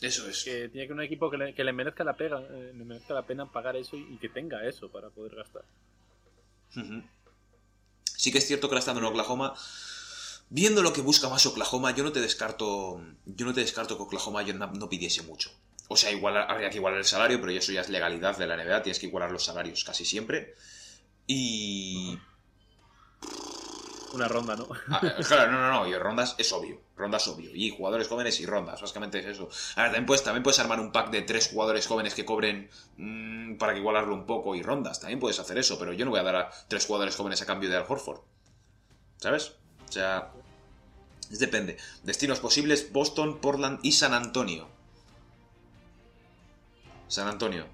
[0.01, 0.45] Eso es.
[0.45, 3.15] que tiene que un equipo que le, que le merezca la pega, eh, le merezca
[3.15, 5.63] la pena pagar eso y, y que tenga eso para poder gastar.
[8.05, 9.55] Sí que es cierto que ahora estando en Oklahoma,
[10.51, 14.03] viendo lo que busca más Oklahoma, yo no te descarto, yo no te descarto que
[14.03, 15.51] Oklahoma yo no, no pidiese mucho.
[15.89, 18.57] O sea, igual, habría que igualar el salario, pero eso ya es legalidad de la
[18.57, 20.55] NBA, tienes que igualar los salarios casi siempre.
[21.27, 22.19] Y...
[24.15, 24.69] Una ronda, ¿no?
[24.91, 27.51] Ah, claro, no, no, no, y rondas es obvio, rondas obvio.
[27.53, 29.49] Y jugadores jóvenes y rondas, básicamente es eso.
[29.75, 32.71] A ver, también puedes, también puedes armar un pack de tres jugadores jóvenes que cobren
[32.97, 36.13] mm, para que igualarlo un poco y rondas, también puedes hacer eso, pero yo no
[36.13, 38.21] voy a dar a tres jugadores jóvenes a cambio de Al Horford.
[39.17, 39.55] ¿Sabes?
[39.89, 40.31] O sea,
[41.31, 41.77] depende.
[42.05, 44.69] Destinos posibles, Boston, Portland y San Antonio.
[47.09, 47.67] San Antonio.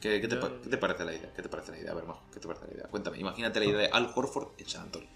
[0.00, 0.38] ¿Qué, qué te,
[0.70, 1.32] qué parece la idea?
[1.34, 1.92] ¿Qué te parece la idea?
[1.92, 2.86] A ver, Majo, ¿qué te parece la idea?
[2.88, 5.08] Cuéntame, imagínate la idea de Al Horford en San Antonio.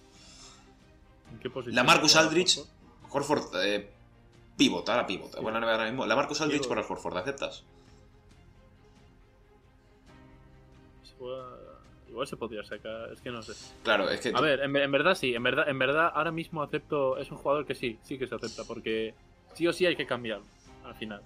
[1.30, 1.76] ¿En qué posición?
[1.76, 2.60] La Marcus Aldridge,
[3.10, 3.54] Horford?
[3.64, 3.88] Eh,
[4.56, 5.40] pivot, ahora pivot.
[5.40, 6.04] Bueno, ahora mismo.
[6.06, 6.66] La Marcus Pivot.
[6.66, 7.64] por el Horford, ¿aceptas?
[12.09, 13.52] Igual se podría sacar, es que no sé.
[13.82, 14.32] Claro, es que.
[14.34, 17.38] A ver, en, en verdad sí, en verdad, en verdad ahora mismo acepto, es un
[17.38, 19.14] jugador que sí, sí que se acepta, porque
[19.54, 20.44] sí o sí hay que cambiarlo
[20.84, 21.22] al final.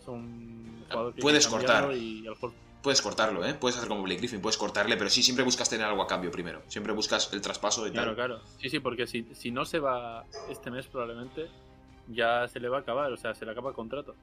[0.00, 1.92] Es un jugador que hay que Puedes cortar.
[1.96, 2.52] Y, al Horford-
[2.84, 3.54] Puedes cortarlo, ¿eh?
[3.54, 6.30] Puedes hacer como Blake Griffin, puedes cortarle, pero sí, siempre buscas tener algo a cambio
[6.30, 6.62] primero.
[6.68, 8.26] Siempre buscas el traspaso y Claro, tal.
[8.26, 8.42] claro.
[8.60, 11.48] Sí, sí, porque si, si no se va este mes probablemente,
[12.08, 14.14] ya se le va a acabar, o sea, se le acaba el contrato.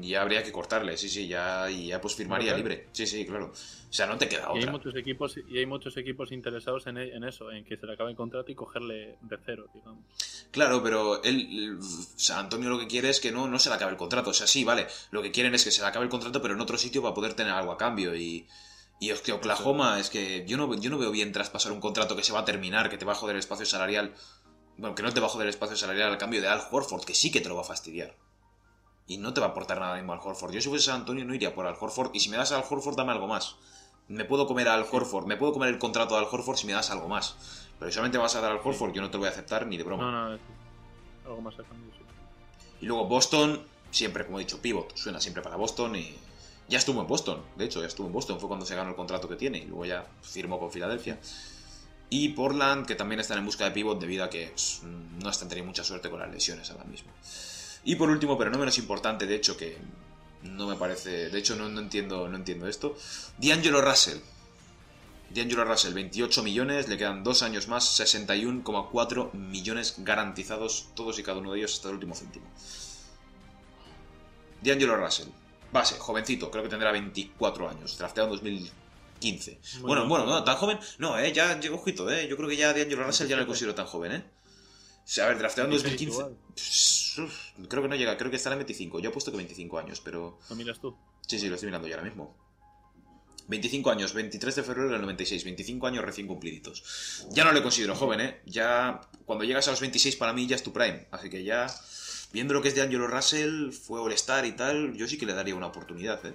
[0.00, 2.88] Ya habría que cortarle, sí, sí, ya, y ya pues firmaría Claro, libre.
[2.92, 3.52] Sí, sí, claro.
[3.52, 4.72] O sea, no te queda Y hay otra.
[4.72, 8.10] muchos equipos y hay muchos equipos interesados en, en eso, en que se le acabe
[8.10, 10.04] el contrato y cogerle de cero, digamos.
[10.50, 11.78] Claro, pero él,
[12.16, 14.30] San Antonio lo que quiere es que no, no se le acabe el contrato.
[14.30, 16.54] O sea, sí, vale, lo que quieren es que se le acabe el contrato, pero
[16.54, 18.14] en otro sitio para poder tener algo a cambio.
[18.16, 18.46] Y,
[19.00, 22.16] y es que Oklahoma, es que yo no, yo no veo bien traspasar un contrato
[22.16, 24.14] que se va a terminar, que te va a joder el espacio salarial.
[24.78, 27.04] Bueno, que no te va a joder el espacio salarial al cambio de Al Horford,
[27.04, 28.16] que sí que te lo va a fastidiar.
[29.06, 30.52] Y no te va a aportar nada mismo Al Horford.
[30.52, 32.10] Yo si fuese San Antonio no iría por Al Horford.
[32.14, 33.56] Y si me das Al Horford, dame algo más.
[34.08, 36.66] Me puedo comer a Al Horford, me puedo comer el contrato de Al Horford si
[36.66, 37.36] me das algo más.
[37.78, 39.30] Pero si solamente me vas a dar Al Horford, yo no te lo voy a
[39.30, 40.10] aceptar ni de broma.
[40.10, 40.38] No, no,
[41.24, 42.04] algo más a cambio, sí.
[42.80, 46.16] Y luego Boston, siempre, como he dicho, pivot, suena siempre para Boston y
[46.68, 48.96] ya estuvo en Boston, de hecho, ya estuvo en Boston, fue cuando se ganó el
[48.96, 51.18] contrato que tiene y luego ya firmó con Filadelfia.
[52.08, 55.48] Y Portland, que también están en busca de pivot debido a que pues, no están
[55.48, 57.10] teniendo mucha suerte con las lesiones ahora mismo.
[57.84, 59.76] Y por último, pero no menos importante, de hecho, que
[60.42, 62.96] no me parece, de hecho no, no entiendo, no entiendo esto,
[63.38, 64.18] D'Angelo Russell.
[65.30, 71.38] D'Angelo Russell, 28 millones, le quedan dos años más, 61,4 millones garantizados, todos y cada
[71.38, 72.46] uno de ellos hasta el último céntimo.
[74.62, 75.28] D'Angelo Russell,
[75.72, 79.50] base, jovencito, creo que tendrá 24 años, drafteado en 2015.
[79.50, 80.40] Muy bueno, buen bueno, jugador.
[80.40, 83.28] no, tan joven, no, eh, ya, ya, ojito, eh, yo creo que ya D'Angelo Russell
[83.28, 84.24] ya no le considero tan joven, eh.
[85.04, 86.20] Sea, a ver, drafteado en 26 2015.
[86.20, 86.54] igual.
[86.54, 89.00] Pss, uf, Creo que no llega, creo que estará en 25.
[89.00, 90.38] Yo he puesto que 25 años, pero.
[90.48, 90.96] Lo miras tú.
[91.26, 92.36] Sí, sí, lo estoy mirando ya ahora mismo.
[93.48, 97.26] 25 años, 23 de febrero del 96, 25 años recién cumpliditos.
[97.30, 98.40] Ya no le considero joven, ¿eh?
[98.46, 101.06] Ya cuando llegas a los 26 para mí ya es tu prime.
[101.10, 101.66] Así que ya,
[102.32, 105.34] viendo lo que es de Angelo Russell, fue All-Star y tal, yo sí que le
[105.34, 106.34] daría una oportunidad, ¿eh?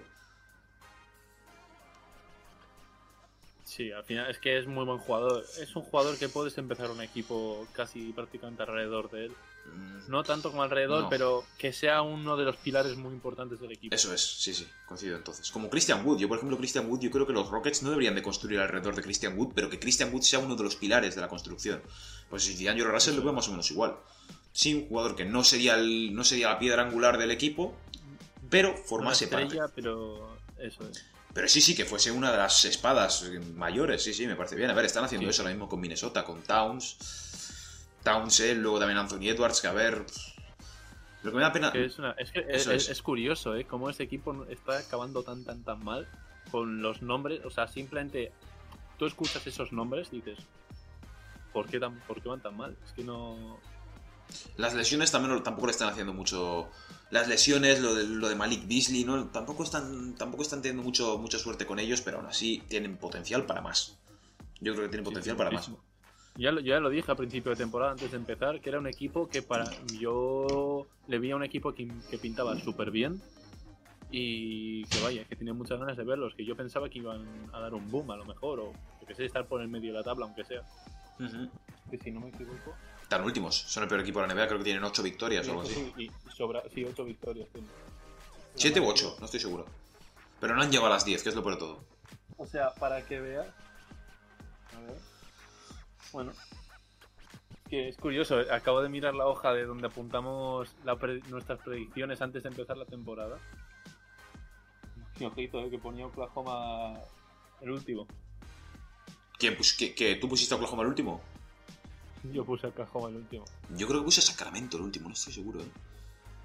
[3.77, 5.45] Sí, al final es que es muy buen jugador.
[5.61, 9.31] Es un jugador que puedes empezar un equipo casi prácticamente alrededor de él.
[9.67, 11.09] Mm, No tanto como alrededor, No.
[11.09, 13.93] pero que sea uno de los pilares muy importantes del equipo.
[13.95, 15.51] Eso es, sí, sí, coincido entonces.
[15.51, 18.15] Como Christian Wood, yo por ejemplo Christian Wood, yo creo que los Rockets no deberían
[18.15, 21.13] de construir alrededor de Christian Wood, pero que Christian Wood sea uno de los pilares
[21.13, 21.81] de la construcción.
[22.31, 23.95] Pues si D'Angelo Russell lo veo más o menos igual.
[24.53, 27.75] Sí, un jugador que no sería, el, no sería la piedra angular del equipo,
[28.49, 29.43] pero formase parte.
[29.43, 31.05] estrella, pero eso es.
[31.37, 34.55] Pero sí, sí, que fuese una de las espadas eh, mayores, sí, sí, me parece
[34.55, 34.71] bien.
[34.71, 35.29] A ver, están haciendo Sí.
[35.29, 36.97] eso ahora mismo con Minnesota, con Towns.
[38.01, 40.03] Towns, él, luego también Anthony Edwards, que a ver...
[41.21, 41.69] Lo que me da pena.
[41.75, 42.89] Es, una- es que es, es.
[42.89, 43.65] es curioso, ¿eh?
[43.65, 46.07] Cómo ese equipo está acabando tan, tan, tan mal
[46.49, 47.45] con los nombres.
[47.45, 48.31] O sea, simplemente
[48.97, 50.39] tú escuchas esos nombres y dices,
[51.53, 52.75] ¿por qué, tan, ¿por qué van tan mal?
[52.83, 53.59] Es que no.
[54.55, 56.67] Las lesiones también tampoco le están haciendo mucho.
[57.09, 59.27] Las lesiones, lo de, lo de Malik Beasley, ¿no?
[59.27, 63.45] Tampoco están, tampoco están teniendo mucho, mucha suerte con ellos, pero aún así tienen potencial
[63.45, 63.97] para más.
[64.59, 65.71] Yo creo que tienen potencial para más.
[66.35, 68.87] Ya lo, ya lo dije a principio de temporada, antes de empezar, que era un
[68.87, 69.65] equipo que para.
[69.99, 73.21] Yo le vi a un equipo que, que pintaba súper bien.
[74.11, 76.33] Y que vaya, que tenía muchas ganas de verlos.
[76.35, 78.59] Que yo pensaba que iban a dar un boom a lo mejor.
[78.59, 78.73] O
[79.05, 80.61] que sé, estar por el medio de la tabla, aunque sea.
[81.89, 82.75] Que si no me equivoco.
[83.07, 85.51] Están últimos, son el peor equipo de la NBA, creo que tienen 8 victorias o
[85.51, 85.73] algo así.
[85.75, 87.47] Sí, y sobra, sí, victorias.
[87.53, 87.67] tiene.
[88.55, 89.65] 7 u 8, no estoy seguro.
[90.41, 91.83] Pero no han llegado a las 10, que es lo peor de todo.
[92.35, 93.47] O sea, para que veas.
[94.75, 94.97] A ver.
[96.11, 96.33] Bueno.
[97.69, 101.59] Que es curioso, eh, acabo de mirar la hoja de donde apuntamos la pre- nuestras
[101.59, 103.39] predicciones antes de empezar la temporada.
[105.19, 106.99] Y ojito, eh, que ponía Oklahoma
[107.61, 108.05] el último.
[109.39, 111.21] ¿Quién, pus- que, que tú pusiste a Oklahoma el último?
[112.33, 113.45] Yo puse Oklahoma el último.
[113.75, 115.67] Yo creo que puse a Sacramento el último, no estoy seguro, ¿eh?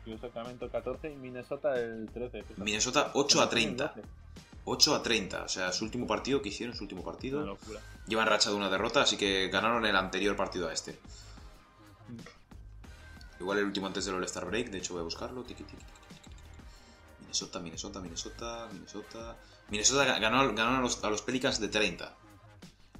[0.06, 2.42] Yo Sacramento 14 y Minnesota el 13.
[2.42, 2.62] fíjate.
[2.62, 3.86] Minnesota 8 a 30.
[3.96, 4.02] 12.
[4.64, 7.44] 8 a 30, o sea, su último partido que hicieron, su último Una partido.
[7.44, 7.80] locura.
[8.06, 10.98] Llevan racha de una derrota, así que ganaron el anterior partido a este.
[13.40, 15.44] Igual el último antes del All-Star Break, de hecho voy a buscarlo.
[17.20, 19.36] Minnesota, Minnesota, Minnesota, Minnesota.
[19.70, 22.14] Minnesota ga- ganó, ganó a, los, a los Pelicans de 30.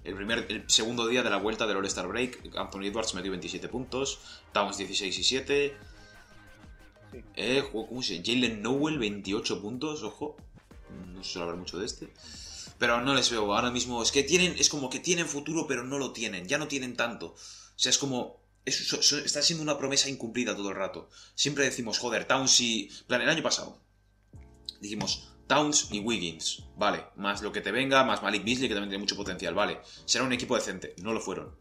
[0.05, 3.69] El, primer, el segundo día de la vuelta del All-Star Break, Anthony Edwards metió 27
[3.69, 4.19] puntos,
[4.53, 5.77] Towns 16 y 7.
[7.13, 7.19] Sí.
[7.37, 8.25] Eh, ¿cómo se llama?
[8.27, 10.37] Jalen Nowell 28 puntos, ojo.
[11.13, 12.13] No se suele hablar mucho de este.
[12.79, 14.03] Pero no les veo ahora mismo.
[14.03, 14.57] Es que tienen.
[14.59, 16.49] Es como que tienen futuro, pero no lo tienen.
[16.49, 17.27] Ya no tienen tanto.
[17.29, 17.37] O
[17.77, 18.41] sea, es como.
[18.65, 21.09] es- está siendo una promesa incumplida todo el rato.
[21.35, 22.89] Siempre decimos, joder, Towns y.
[22.89, 23.79] en plan, el año pasado.
[24.81, 26.65] Dijimos, Towns y Wiggins.
[26.77, 27.07] Vale.
[27.17, 29.55] Más lo que te venga, más Malik Beasley, que también tiene mucho potencial.
[29.55, 29.81] Vale.
[30.05, 30.95] Será un equipo decente.
[31.03, 31.55] No lo fueron.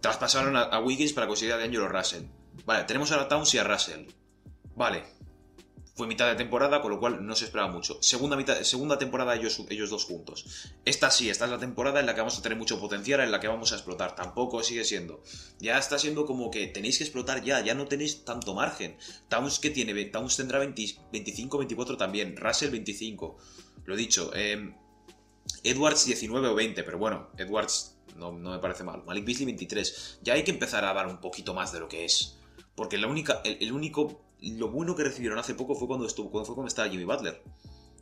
[0.00, 2.24] Traspasaron a, a Wiggins para conseguir a D'Angelo Russell.
[2.64, 4.06] Vale, tenemos ahora a Towns y a Russell.
[4.74, 5.04] Vale.
[5.94, 7.98] Fue mitad de temporada, con lo cual no se esperaba mucho.
[8.02, 10.70] Segunda, mitad, segunda temporada ellos, ellos dos juntos.
[10.86, 13.30] Esta sí, esta es la temporada en la que vamos a tener mucho potencial, en
[13.30, 14.16] la que vamos a explotar.
[14.16, 15.22] Tampoco sigue siendo.
[15.58, 18.96] Ya está siendo como que tenéis que explotar ya, ya no tenéis tanto margen.
[19.28, 20.82] Towns que tiene, Towns tendrá 20
[21.12, 22.36] 25, 24 también.
[22.38, 23.36] Russell 25.
[23.84, 24.74] Lo dicho, eh,
[25.62, 29.02] Edwards 19 o 20, pero bueno, Edwards no, no me parece mal.
[29.04, 30.20] Malik Beasley 23.
[30.22, 32.38] Ya hay que empezar a dar un poquito más de lo que es.
[32.74, 36.46] Porque la única, el único, lo bueno que recibieron hace poco fue cuando estuvo, cuando
[36.46, 37.42] fue cuando estaba Jimmy Butler.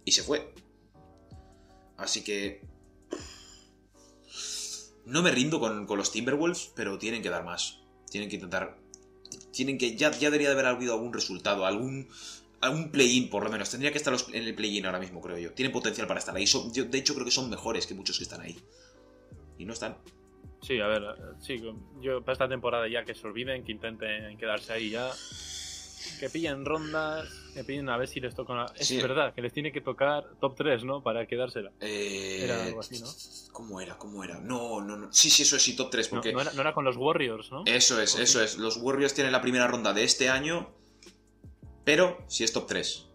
[0.05, 0.55] Y se fue.
[1.97, 2.67] Así que...
[5.05, 7.83] No me rindo con, con los Timberwolves, pero tienen que dar más.
[8.11, 8.79] Tienen que intentar...
[9.53, 9.97] Tienen que...
[9.97, 12.09] Ya, ya debería de haber habido algún resultado, algún...
[12.63, 13.71] Algún play-in, por lo menos.
[13.71, 15.53] Tendría que estar en el play-in ahora mismo, creo yo.
[15.53, 16.45] Tienen potencial para estar ahí.
[16.45, 18.59] De hecho, creo que son mejores que muchos que están ahí.
[19.57, 19.97] Y no están.
[20.63, 21.57] Sí, a ver, eh, sí,
[22.01, 25.11] yo para esta temporada ya que se olviden, que intenten quedarse ahí ya.
[26.19, 28.67] Que pillen rondas, que pillen a ver si les toca una...
[28.77, 28.97] Es Sí.
[29.01, 31.03] verdad, que les tiene que tocar top 3, ¿no?
[31.03, 31.73] Para quedársela.
[31.81, 33.09] Eh, Era algo así, ¿no?
[33.53, 33.99] ¿Cómo era?
[33.99, 34.41] ¿Cómo era?
[34.41, 35.13] No, no, no.
[35.13, 36.13] Sí, sí, eso es sí, top 3.
[36.13, 37.63] No, Porque no era, no era con los Warriors, ¿no?
[37.67, 38.57] eso es, eso es.
[38.59, 40.71] Los Warriors tienen la primera ronda de este año,
[41.85, 43.07] pero si es top 3.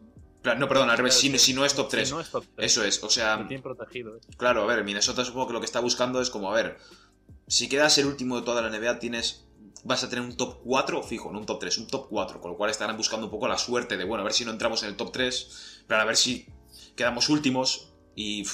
[0.58, 2.08] No, perdón, al revés, si, si no es top 3.
[2.08, 2.72] Sí, no es top 3.
[2.72, 4.16] Eso es, o sea, protegido.
[4.18, 4.20] ¿eh?
[4.38, 6.78] claro, a ver, Minnesota supongo que lo que está buscando es como, a ver,
[7.48, 9.45] si quedas el último de toda la NBA, tienes
[9.86, 12.52] vas a tener un top 4 fijo, no un top 3, un top 4, con
[12.52, 14.84] lo cual estarán buscando un poco la suerte de, bueno, a ver si no entramos
[14.84, 16.48] en el top 3, para ver si
[16.96, 18.46] quedamos últimos y,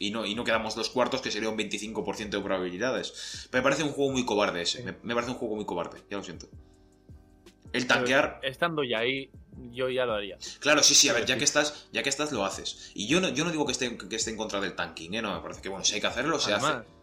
[0.00, 3.48] y, no, y no quedamos los cuartos, que sería un 25% de probabilidades.
[3.50, 6.02] Pero me parece un juego muy cobarde ese, me, me parece un juego muy cobarde,
[6.10, 6.48] ya lo siento.
[7.72, 8.40] El tanquear...
[8.40, 9.30] Pero estando ya ahí,
[9.70, 10.38] yo ya lo haría.
[10.58, 12.90] Claro, sí, sí, a ver, ya que estás, ya que estás, lo haces.
[12.94, 15.22] Y yo no, yo no digo que esté, que esté en contra del tanking, ¿eh?
[15.22, 16.99] No, me parece que, bueno, si hay que hacerlo, se Además, hace.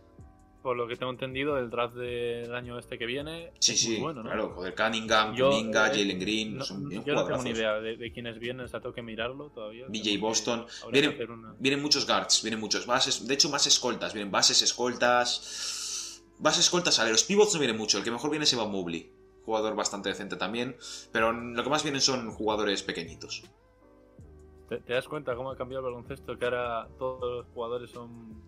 [0.68, 3.92] Por lo que tengo entendido, el draft del año este que viene Sí, es sí,
[3.92, 4.30] muy bueno, ¿no?
[4.30, 7.76] claro, joder, Cunningham, Kuminga, eh, Jalen Green, No, son bien yo no tengo ni idea
[7.80, 9.86] de, de quiénes vienen, o sea, tengo que mirarlo todavía.
[9.88, 10.66] BJ Boston.
[10.92, 16.22] Vienen- una- Vienen muchos guards, vienen muchos bases, de hecho más escoltas, vienen bases, escoltas...
[16.40, 19.10] Bases, escoltas, a los pivots no vienen mucho, el que mejor viene es Evan Mobley,
[19.46, 20.76] jugador bastante decente también,
[21.14, 23.44] pero lo que más vienen son jugadores pequeñitos.
[24.68, 26.38] ¿Te, te das cuenta cómo ha cambiado el baloncesto?
[26.38, 28.44] Que ahora todos los jugadores son.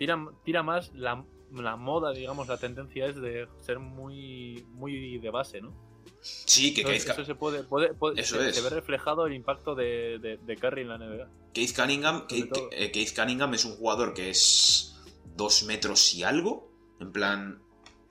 [0.00, 1.22] Tiran, tira más la,
[1.52, 5.74] la moda, digamos, la tendencia es de ser muy, muy de base, ¿no?
[6.22, 8.56] Sí, que Entonces, eso se puede, puede- puede- Eso se, es.
[8.56, 11.28] se ve reflejado el impacto de, de, de Curry en la NBA.
[11.52, 14.96] Keith Cunningham, eh, Keith Cunningham es un jugador que es
[15.36, 17.62] dos metros y algo, en plan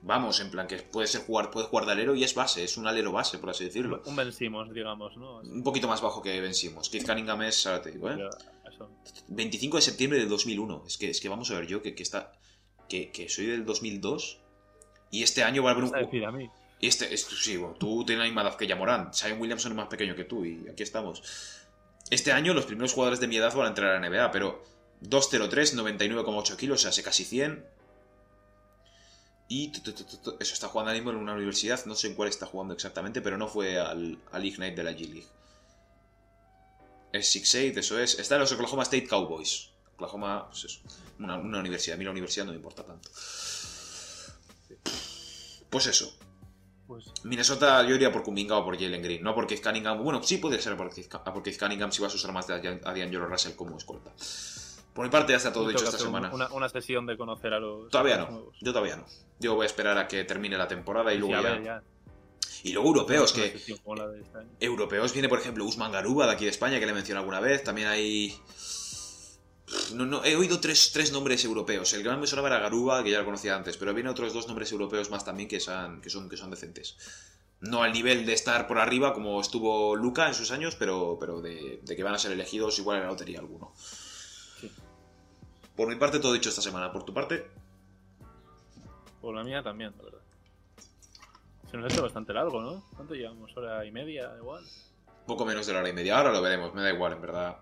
[0.02, 2.76] vamos, en plan que puede ser jugar, puede jugar de alero y es base, es
[2.76, 4.00] un alero base, por así decirlo.
[4.06, 5.40] Un vencimos, digamos, ¿no?
[5.40, 5.50] Así.
[5.50, 6.88] Un poquito más bajo que vencimos.
[6.88, 8.16] Keith Cunningham es, ahora te digo, ¿eh?
[8.84, 9.24] Eso.
[9.28, 10.84] 25 de septiembre del 2001.
[10.86, 12.32] Es que, es que vamos a ver yo que, que está...
[12.88, 14.40] Que, que soy del 2002
[15.12, 15.92] y este año va a haber un...
[15.92, 16.50] Decir a mí.
[16.80, 19.12] Este, es- sí, bueno, tú tienes la misma edad que ya Morán.
[19.14, 21.22] Zion Williamson es más pequeño que tú y aquí estamos.
[22.10, 24.64] Este año los primeros jugadores de mi edad van a entrar a la NBA, pero
[25.02, 27.64] 203, 99,8 kilos, o sea, hace casi 100.
[29.48, 29.72] Y
[30.40, 33.20] eso está jugando ahora mismo en una universidad, no sé en cuál está jugando exactamente,
[33.20, 35.26] pero no fue al, al Ignite de la G League.
[37.12, 38.18] Es 6'8, eso es.
[38.18, 39.70] Está en los Oklahoma State Cowboys.
[39.94, 40.80] Oklahoma, pues eso,
[41.18, 41.96] una, una universidad.
[41.96, 43.10] A mí la universidad no me importa tanto.
[45.68, 46.16] Pues eso.
[46.86, 50.02] Pues Minnesota yo iría por Kuminga o por Jalen Green, no por Keith Cunningham.
[50.02, 52.48] Bueno, sí puede ser por Keith, a por Keith Cunningham si vas a usar más
[52.48, 54.10] de a D'Angelo Russell como escolta.
[54.92, 56.30] Por mi parte ya está todo dicho esta semana.
[56.32, 57.88] Una, una sesión de conocer a los.
[57.90, 58.56] Todavía no, nuevos.
[58.60, 59.04] yo todavía no.
[59.38, 61.62] Yo voy a esperar a que termine la temporada y luego ya...
[61.62, 61.82] ya.
[62.62, 63.54] Y luego europeos, que
[64.34, 64.50] año.
[64.60, 67.64] europeos viene por ejemplo Usman Garuba de aquí de España que le mencioné alguna vez.
[67.64, 68.38] También hay...
[69.94, 71.92] No, no, he oído tres, tres nombres europeos.
[71.94, 74.46] El más me sonaba era Garuba, que ya lo conocía antes, pero viene otros dos
[74.46, 76.96] nombres europeos más también que son, que son, que son decentes.
[77.60, 81.40] No al nivel de estar por arriba como estuvo Luca en sus años, pero, pero
[81.40, 83.72] de, de que van a ser elegidos igual en la lotería alguno.
[84.60, 84.70] Sí.
[85.76, 86.90] Por mi parte todo dicho esta semana.
[86.92, 87.50] Por tu parte,
[89.20, 90.19] Por la mía también, la verdad.
[91.70, 92.84] Se nos ha hecho bastante largo, ¿no?
[92.96, 93.56] ¿Cuánto llevamos?
[93.56, 94.32] ¿Hora y media?
[94.36, 94.64] Igual.
[95.26, 96.18] poco menos de la hora y media.
[96.18, 97.58] Ahora lo veremos, me da igual, en verdad.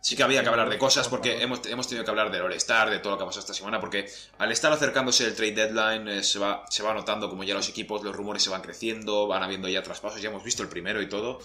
[0.00, 2.90] Sí que había que hablar de cosas porque hemos, hemos tenido que hablar del All-Star,
[2.90, 4.08] de todo lo que ha pasado esta semana, porque
[4.38, 7.68] al estar acercándose el trade deadline eh, se, va, se va notando como ya los
[7.68, 11.00] equipos, los rumores se van creciendo, van habiendo ya traspasos, ya hemos visto el primero
[11.02, 11.40] y todo.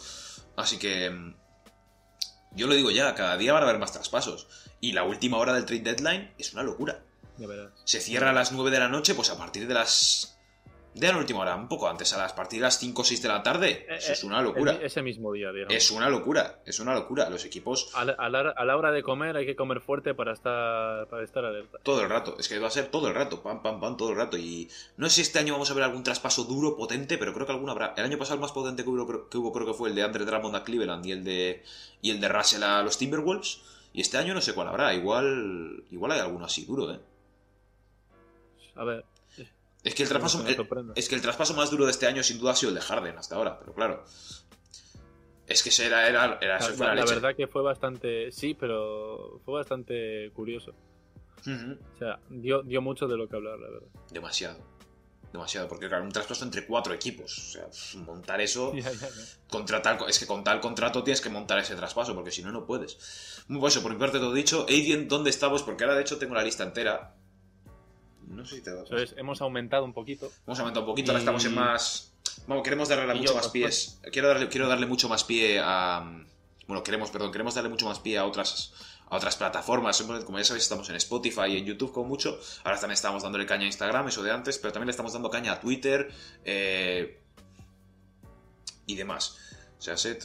[0.56, 1.36] Así que mm,
[2.52, 4.48] yo lo digo ya, cada día van a haber más traspasos.
[4.80, 7.04] Y la última hora del trade deadline es una locura.
[7.38, 7.72] Ya verás.
[7.86, 10.38] Se cierra a las 9 de la noche, pues a partir de las...
[10.94, 13.42] De la última hora, un poco antes, a las las 5 o 6 de la
[13.42, 13.88] tarde.
[13.90, 14.74] Eso es una locura.
[14.74, 15.74] El- ese mismo día, digamos.
[15.74, 17.30] Es una locura, es una locura.
[17.30, 20.14] Los equipos A la, a la- a la hora de comer hay que comer fuerte
[20.14, 21.78] para estar, para estar alerta.
[21.84, 24.10] todo el rato, es que va a ser todo el rato, pam, pam, pam, todo
[24.10, 24.38] el rato.
[24.38, 27.46] Y no sé si este año vamos a ver algún traspaso duro, potente, pero creo
[27.46, 27.94] que alguno habrá.
[27.96, 30.04] El año pasado el más potente que hubo, que hubo creo que fue el de
[30.04, 31.64] Andre Drummond a Cleveland y el de,
[32.02, 33.62] y el de Russell a los Timberwolves.
[33.94, 37.00] Y este año no sé cuál habrá, igual, igual hay alguno así duro, ¿eh?
[38.76, 39.04] A ver,
[39.84, 40.44] Es que el traspaso,
[40.96, 42.82] es que el traspaso más duro de este año sin duda ha sido el de
[42.82, 44.04] Harden hasta ahora, pero claro.
[45.48, 47.14] Es que ese era, era, era la, fue la, la leche.
[47.16, 48.32] verdad que fue bastante.
[48.32, 50.72] Sí, pero fue bastante curioso.
[51.42, 53.88] O sea, dio, dio mucho de lo que hablar, la verdad.
[54.12, 54.60] Demasiado.
[55.34, 57.38] Demasiado, porque claro, un traspaso entre cuatro equipos.
[57.38, 58.74] O sea, montar eso.
[59.50, 62.52] Contra tal- es que con tal contrato tienes que montar ese traspaso, porque si no,
[62.52, 63.44] no puedes.
[63.48, 64.66] Muy pues eso, por mi parte todo dicho.
[64.70, 65.64] Aiden, ¿dónde estamos?
[65.64, 67.16] Porque ahora de hecho tengo la lista entera.
[68.32, 68.86] No sé si te das.
[68.86, 70.32] Eso es, hemos aumentado un poquito.
[70.46, 72.14] Vamos a aumentar un poquito, ahora Y- estamos en más.
[72.48, 74.00] Vamos, queremos darle mucho yo, más pues, pies.
[74.12, 76.24] Quiero darle, quiero darle mucho más pie a.
[76.68, 78.74] Bueno, queremos, perdón, queremos darle mucho más pie a otras.
[79.10, 82.40] A otras plataformas, como ya sabéis, estamos en Spotify y en YouTube como mucho.
[82.64, 85.30] Ahora también estamos dándole caña a Instagram, eso de antes, pero también le estamos dando
[85.30, 86.10] caña a Twitter
[86.46, 87.20] eh,
[88.86, 89.38] y demás.
[89.78, 90.18] O sea, sé,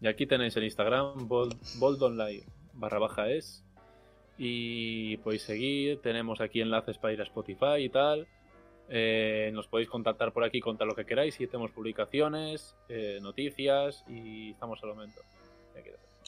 [0.00, 3.62] Y aquí tenéis el Instagram, bold, boldonline barra baja es.
[4.38, 6.00] Y podéis seguir.
[6.00, 8.26] Tenemos aquí enlaces para ir a Spotify y tal.
[8.88, 11.38] Eh, nos podéis contactar por aquí, contar lo que queráis.
[11.40, 15.20] Y tenemos publicaciones, eh, noticias y estamos al momento.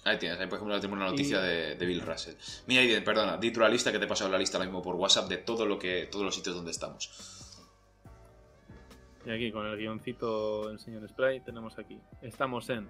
[0.03, 2.35] Ahí tienes, ahí por ejemplo tenemos una noticia Y- de, de Bill Russell.
[2.67, 4.81] Mira, Aiden, perdona, di tú la lista que te he pasado la lista ahora mismo
[4.83, 7.11] por WhatsApp de todo lo que, todos los sitios donde estamos.
[9.27, 11.99] Y aquí con el guioncito del señor Spray tenemos aquí.
[12.23, 12.89] Estamos en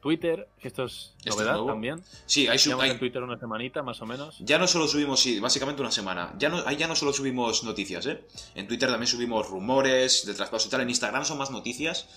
[0.00, 2.02] Twitter, que esto es ¿Esto es novedad también.
[2.26, 4.36] Sí, hay, sub- hay- en Twitter una semanita más o menos.
[4.40, 6.34] ya no solo subimos, sí, básicamente una semana.
[6.38, 8.24] Ya no, ahí ya no solo subimos noticias, ¿eh?
[8.54, 10.82] En Twitter también subimos rumores de traspaso y tal.
[10.82, 12.08] En Instagram son más noticias.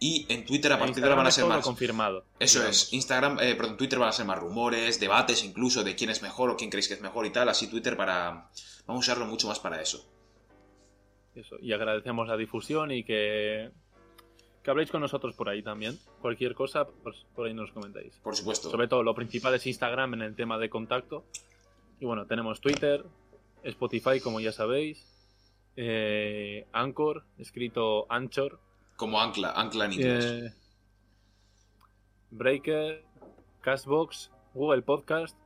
[0.00, 1.64] Y en Twitter a partir de ahora van a ser más.
[1.64, 2.24] confirmado.
[2.40, 2.82] Eso digamos.
[2.88, 6.22] es, Instagram, eh, perdón, Twitter van a ser más rumores, debates incluso de quién es
[6.22, 7.48] mejor o quién creéis que es mejor y tal.
[7.48, 8.48] Así Twitter para.
[8.86, 10.04] Vamos a usarlo mucho más para eso.
[11.36, 13.70] Eso, Y agradecemos la difusión y que,
[14.62, 15.98] que habléis con nosotros por ahí también.
[16.20, 18.14] Cualquier cosa, pues por ahí nos comentáis.
[18.22, 18.70] Por supuesto.
[18.70, 21.24] Sobre todo, lo principal es Instagram en el tema de contacto.
[22.00, 23.04] Y bueno, tenemos Twitter,
[23.64, 25.06] Spotify, como ya sabéis,
[25.76, 28.60] eh, Anchor, escrito Anchor,
[28.96, 30.24] Como ancla, ancla en inglés.
[30.24, 30.54] eh,
[32.30, 33.04] Breaker,
[33.60, 35.36] Castbox, Google Podcast,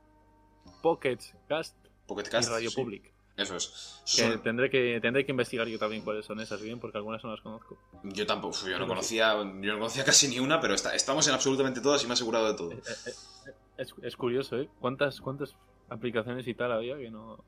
[0.83, 1.19] Pocket
[1.49, 1.77] Cast
[2.07, 3.13] Pocket y Radio sí, Public.
[3.37, 4.01] Eso es.
[4.07, 7.23] Que Son- tendré, que, tendré que investigar yo también cuáles son esas bien, porque algunas
[7.23, 7.77] no las conozco.
[8.03, 11.35] Yo tampoco, yo no conocía, yo no conocía casi ni una, pero está- estamos en
[11.35, 12.73] absolutamente todas y me he asegurado de todo.
[12.73, 12.77] Eh,
[13.07, 13.11] eh,
[13.47, 14.71] eh, Es, es curioso, ¿eh?
[14.81, 15.55] ¿Cuántas, ¿Cuántas
[15.91, 17.45] aplicaciones y tal había que no...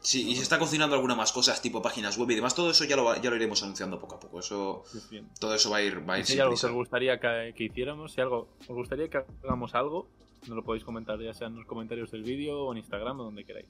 [0.00, 2.54] Sí, y se está cocinando algunas más cosas, tipo páginas web y demás.
[2.54, 4.38] Todo eso ya lo, ya lo iremos anunciando poco a poco.
[4.40, 6.72] Eso, Sí, todo eso va a ir, va a ir Si sin algo que os
[6.72, 10.08] gustaría que, que hiciéramos, si algo os gustaría que hagamos algo,
[10.46, 13.24] nos lo podéis comentar ya sea en los comentarios del vídeo o en Instagram o
[13.24, 13.66] donde queráis.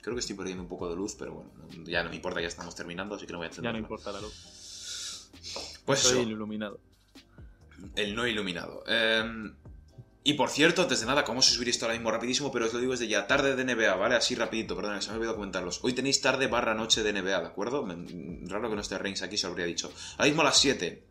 [0.00, 1.50] Creo que estoy perdiendo un poco de luz, pero bueno,
[1.84, 4.12] ya no me importa, ya estamos terminando, así que no voy a Ya no importa
[4.12, 5.30] la luz.
[5.84, 6.78] Pues Soy eso, iluminado.
[7.96, 8.84] el no iluminado.
[8.86, 9.50] Eh,
[10.24, 12.80] y por cierto, antes de nada, como subir esto ahora mismo rapidísimo, pero os lo
[12.80, 14.14] digo desde ya, tarde de NBA, ¿vale?
[14.16, 15.80] Así rapidito, perdón, que se me ha olvidado comentarlos.
[15.82, 17.82] Hoy tenéis tarde barra noche de NBA, ¿de acuerdo?
[17.84, 19.90] Me- Raro que no esté Reigns aquí, se lo habría dicho.
[20.12, 21.02] Ahora mismo a las 7,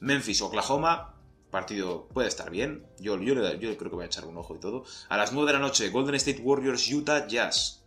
[0.00, 1.14] Memphis, Oklahoma,
[1.50, 2.86] partido puede estar bien.
[2.98, 4.84] Yo, yo, yo creo que voy a echar un ojo y todo.
[5.10, 7.83] A las 9 de la noche, Golden State Warriors, Utah Jazz.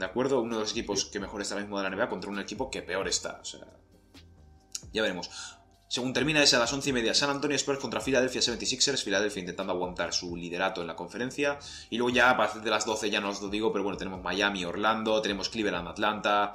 [0.00, 0.40] ¿De acuerdo?
[0.40, 2.70] Uno de los equipos que mejor está ahora mismo de la NBA contra un equipo
[2.70, 3.38] que peor está.
[3.42, 3.60] O sea,
[4.94, 5.30] ya veremos.
[5.88, 9.04] Según termina ese a las 11 y media, San Antonio Spurs contra Philadelphia 76ers.
[9.04, 11.58] Philadelphia intentando aguantar su liderato en la conferencia.
[11.90, 13.98] Y luego ya a partir de las 12 ya no os lo digo, pero bueno,
[13.98, 16.54] tenemos Miami, Orlando, tenemos Cleveland, Atlanta.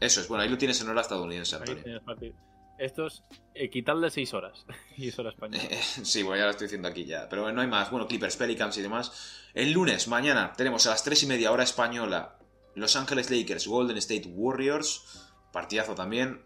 [0.00, 1.82] Eso es, bueno, ahí lo tienes en hora estadounidense, Antonio.
[1.82, 2.32] tienes partido.
[2.78, 3.24] Esto es
[3.54, 4.64] eh, quitarle 6 horas.
[4.96, 5.64] y es hora española.
[6.02, 7.28] Sí, bueno, ya lo estoy diciendo aquí ya.
[7.28, 7.90] Pero no hay más.
[7.90, 9.50] Bueno, Clippers, Pelicans y demás.
[9.52, 12.39] El lunes, mañana, tenemos a las 3 y media hora española
[12.74, 15.02] Los Ángeles Lakers, Golden State Warriors.
[15.52, 16.44] Partidazo también.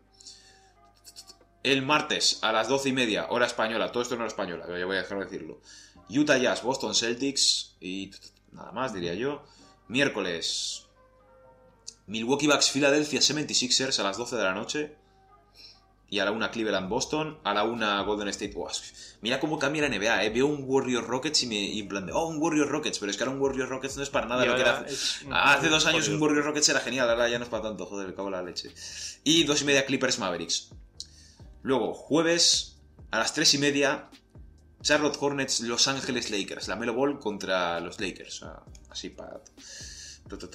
[1.62, 3.90] El martes, a las 12 y media, hora española.
[3.90, 5.60] Todo esto no hora española, ya voy a dejar de decirlo.
[6.10, 7.76] Utah Jazz, Boston Celtics.
[7.80, 8.10] Y
[8.52, 9.44] nada más, diría yo.
[9.88, 10.86] Miércoles,
[12.06, 14.96] Milwaukee Bucks, Philadelphia 76ers a las 12 de la noche.
[16.14, 18.54] Y a la una Cleveland Boston, a la una Golden State.
[19.20, 20.30] Mira cómo cambia la NBA, ¿eh?
[20.30, 23.10] Veo un Warriors Rockets y me y en plan de, oh, un Warriors Rockets, pero
[23.10, 25.24] es que ahora un Warriors Rockets no es para nada lo que era hace, es-
[25.32, 26.22] hace dos años un Jodido.
[26.26, 28.42] Warriors Rockets era genial, ahora ya no es para tanto, joder, me cago en la
[28.42, 28.70] leche.
[29.24, 30.70] Y dos y media Clippers Mavericks.
[31.62, 32.76] Luego, jueves,
[33.10, 34.08] a las tres y media,
[34.82, 36.68] Charlotte Hornets, Los Ángeles Lakers.
[36.68, 38.44] La Melo Ball contra los Lakers.
[38.90, 39.40] Así para...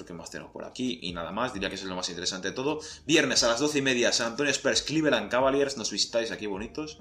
[0.06, 0.98] ¿Qué más tenemos por aquí?
[1.02, 2.80] Y nada más, diría que eso es lo más interesante de todo.
[3.06, 5.76] Viernes a las doce y media, San Antonio Spurs, Cleveland Cavaliers.
[5.76, 6.98] Nos visitáis aquí bonitos.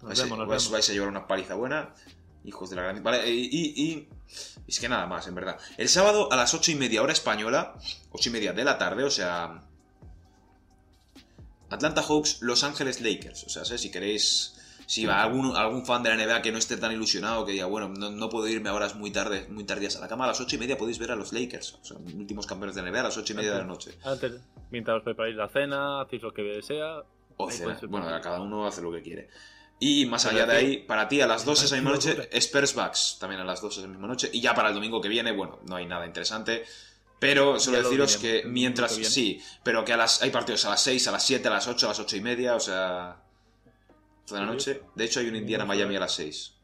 [0.00, 0.70] Nos Vais, a- vemos, nos vais- vemos.
[0.70, 1.94] vais a llevar una paliza buena.
[2.44, 3.02] Hijos de la gran...
[3.02, 4.08] Vale, y, y- y-
[4.66, 5.58] Es que nada más, en verdad.
[5.76, 7.74] El sábado a las ocho y media hora española,
[8.10, 9.64] ocho y media de la tarde, o sea...
[11.70, 13.44] Atlanta Hawks, Los Ángeles Lakers.
[13.44, 14.54] O sea, si queréis...
[14.86, 17.66] Si va algún, algún fan de la NBA que no esté tan ilusionado, que diga,
[17.66, 20.28] bueno, no, no puedo irme a horas muy tarde, muy tardías a la cama, a
[20.28, 21.78] las ocho y media podéis ver a los Lakers.
[21.80, 23.92] O sea, últimos campeones de la NBA a las ocho y media de la noche.
[24.04, 24.40] Antes,
[24.70, 27.02] mientras os preparáis la cena, hacéis lo que desea.
[27.36, 27.78] O cena.
[27.88, 29.28] Bueno, cada uno hace lo que quiere.
[29.78, 32.14] Y más allá de es ahí, para ti a las 2 esa misma No, noche,
[32.16, 34.30] no, Spurs Bucks también a las 2 esa misma noche.
[34.32, 36.64] Y ya para el domingo que viene, bueno, no hay nada interesante.
[37.18, 38.92] Pero solo deciros que mientras.
[38.94, 41.66] Sí, pero que a las, hay partidos a las 6, a las 7, a las
[41.66, 43.16] 8, a las 8 y media, o sea.
[44.32, 44.82] Toda la noche.
[44.94, 46.54] De hecho, hay un Indiana Miami a las 6.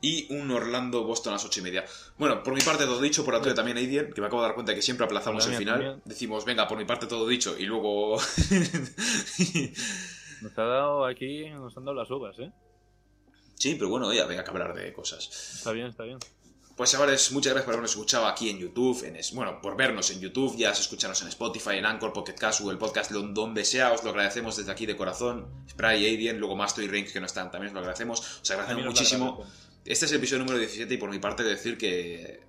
[0.00, 1.84] Y un Orlando Boston a las 8 y media.
[2.16, 4.54] Bueno, por mi parte todo dicho, por Antonio también Aidien, que me acabo de dar
[4.54, 5.74] cuenta que siempre aplazamos el la final.
[5.74, 6.02] también.
[6.04, 8.16] Decimos, venga, por mi parte todo dicho, y luego.
[10.40, 12.52] Nos ha dado aquí, nos han dado las uvas, ¿eh?
[13.56, 15.28] sí, pero bueno, ya había que hablar de cosas.
[15.56, 16.18] Está bien, está bien.
[16.78, 20.10] Pues chavales, muchas gracias por habernos escuchado aquí en YouTube, en es- bueno, por vernos
[20.12, 23.92] en YouTube, ya escucharnos en Spotify, en Anchor, Pocket Cast, Google Podcast, don- donde sea,
[23.92, 25.48] os lo agradecemos desde aquí de corazón.
[25.68, 28.20] Spray, Aidien, luego Masto y Rank que no están, también os lo agradecemos.
[28.42, 29.44] Os agradecemos muchísimo.
[29.84, 32.46] Este es el episodio número 17 y por mi parte decir que...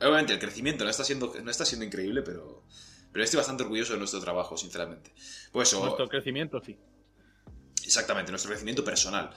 [0.00, 2.62] Obviamente el crecimiento no está siendo, no está siendo increíble, pero,
[3.12, 5.12] pero estoy bastante orgulloso de nuestro trabajo, sinceramente.
[5.50, 6.78] Pues Nuestro crecimiento, sí.
[7.84, 9.30] Exactamente, nuestro crecimiento personal.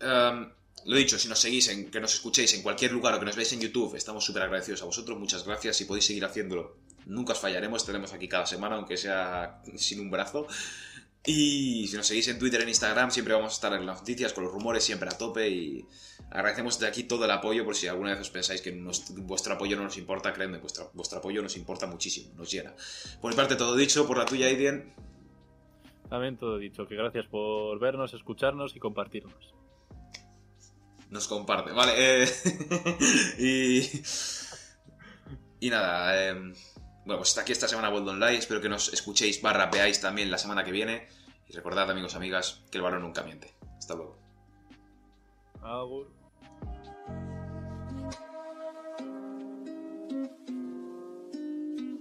[0.00, 0.48] Em,
[0.86, 3.36] lo dicho, si nos seguís, en, que nos escuchéis en cualquier lugar o que nos
[3.36, 5.18] veáis en YouTube, estamos súper agradecidos a vosotros.
[5.18, 6.76] Muchas gracias y podéis seguir haciéndolo.
[7.06, 10.46] Nunca os fallaremos, estaremos aquí cada semana, aunque sea sin un brazo.
[11.26, 14.32] Y si nos seguís en Twitter, en Instagram, siempre vamos a estar en las noticias,
[14.32, 15.48] con los rumores siempre a tope.
[15.48, 15.84] Y
[16.30, 19.54] agradecemos desde aquí todo el apoyo, por si alguna vez os pensáis que nos- vuestro
[19.54, 22.74] apoyo no nos importa, créanme, vuestro, vuestro apoyo nos importa muchísimo, nos llena.
[23.20, 24.94] Por mi parte, todo dicho, por la tuya, Aidien.
[26.08, 29.54] También todo dicho, que gracias por vernos, escucharnos y compartirnos.
[31.10, 31.72] Nos comparte.
[31.72, 32.28] Vale, eh,
[33.38, 34.02] y.
[35.60, 38.36] Y nada, eh, bueno, pues hasta aquí esta semana World Online.
[38.36, 41.08] Espero que nos escuchéis barra veáis también la semana que viene.
[41.48, 43.56] Y recordad, amigos, amigas, que el balón nunca miente.
[43.78, 44.18] Hasta luego.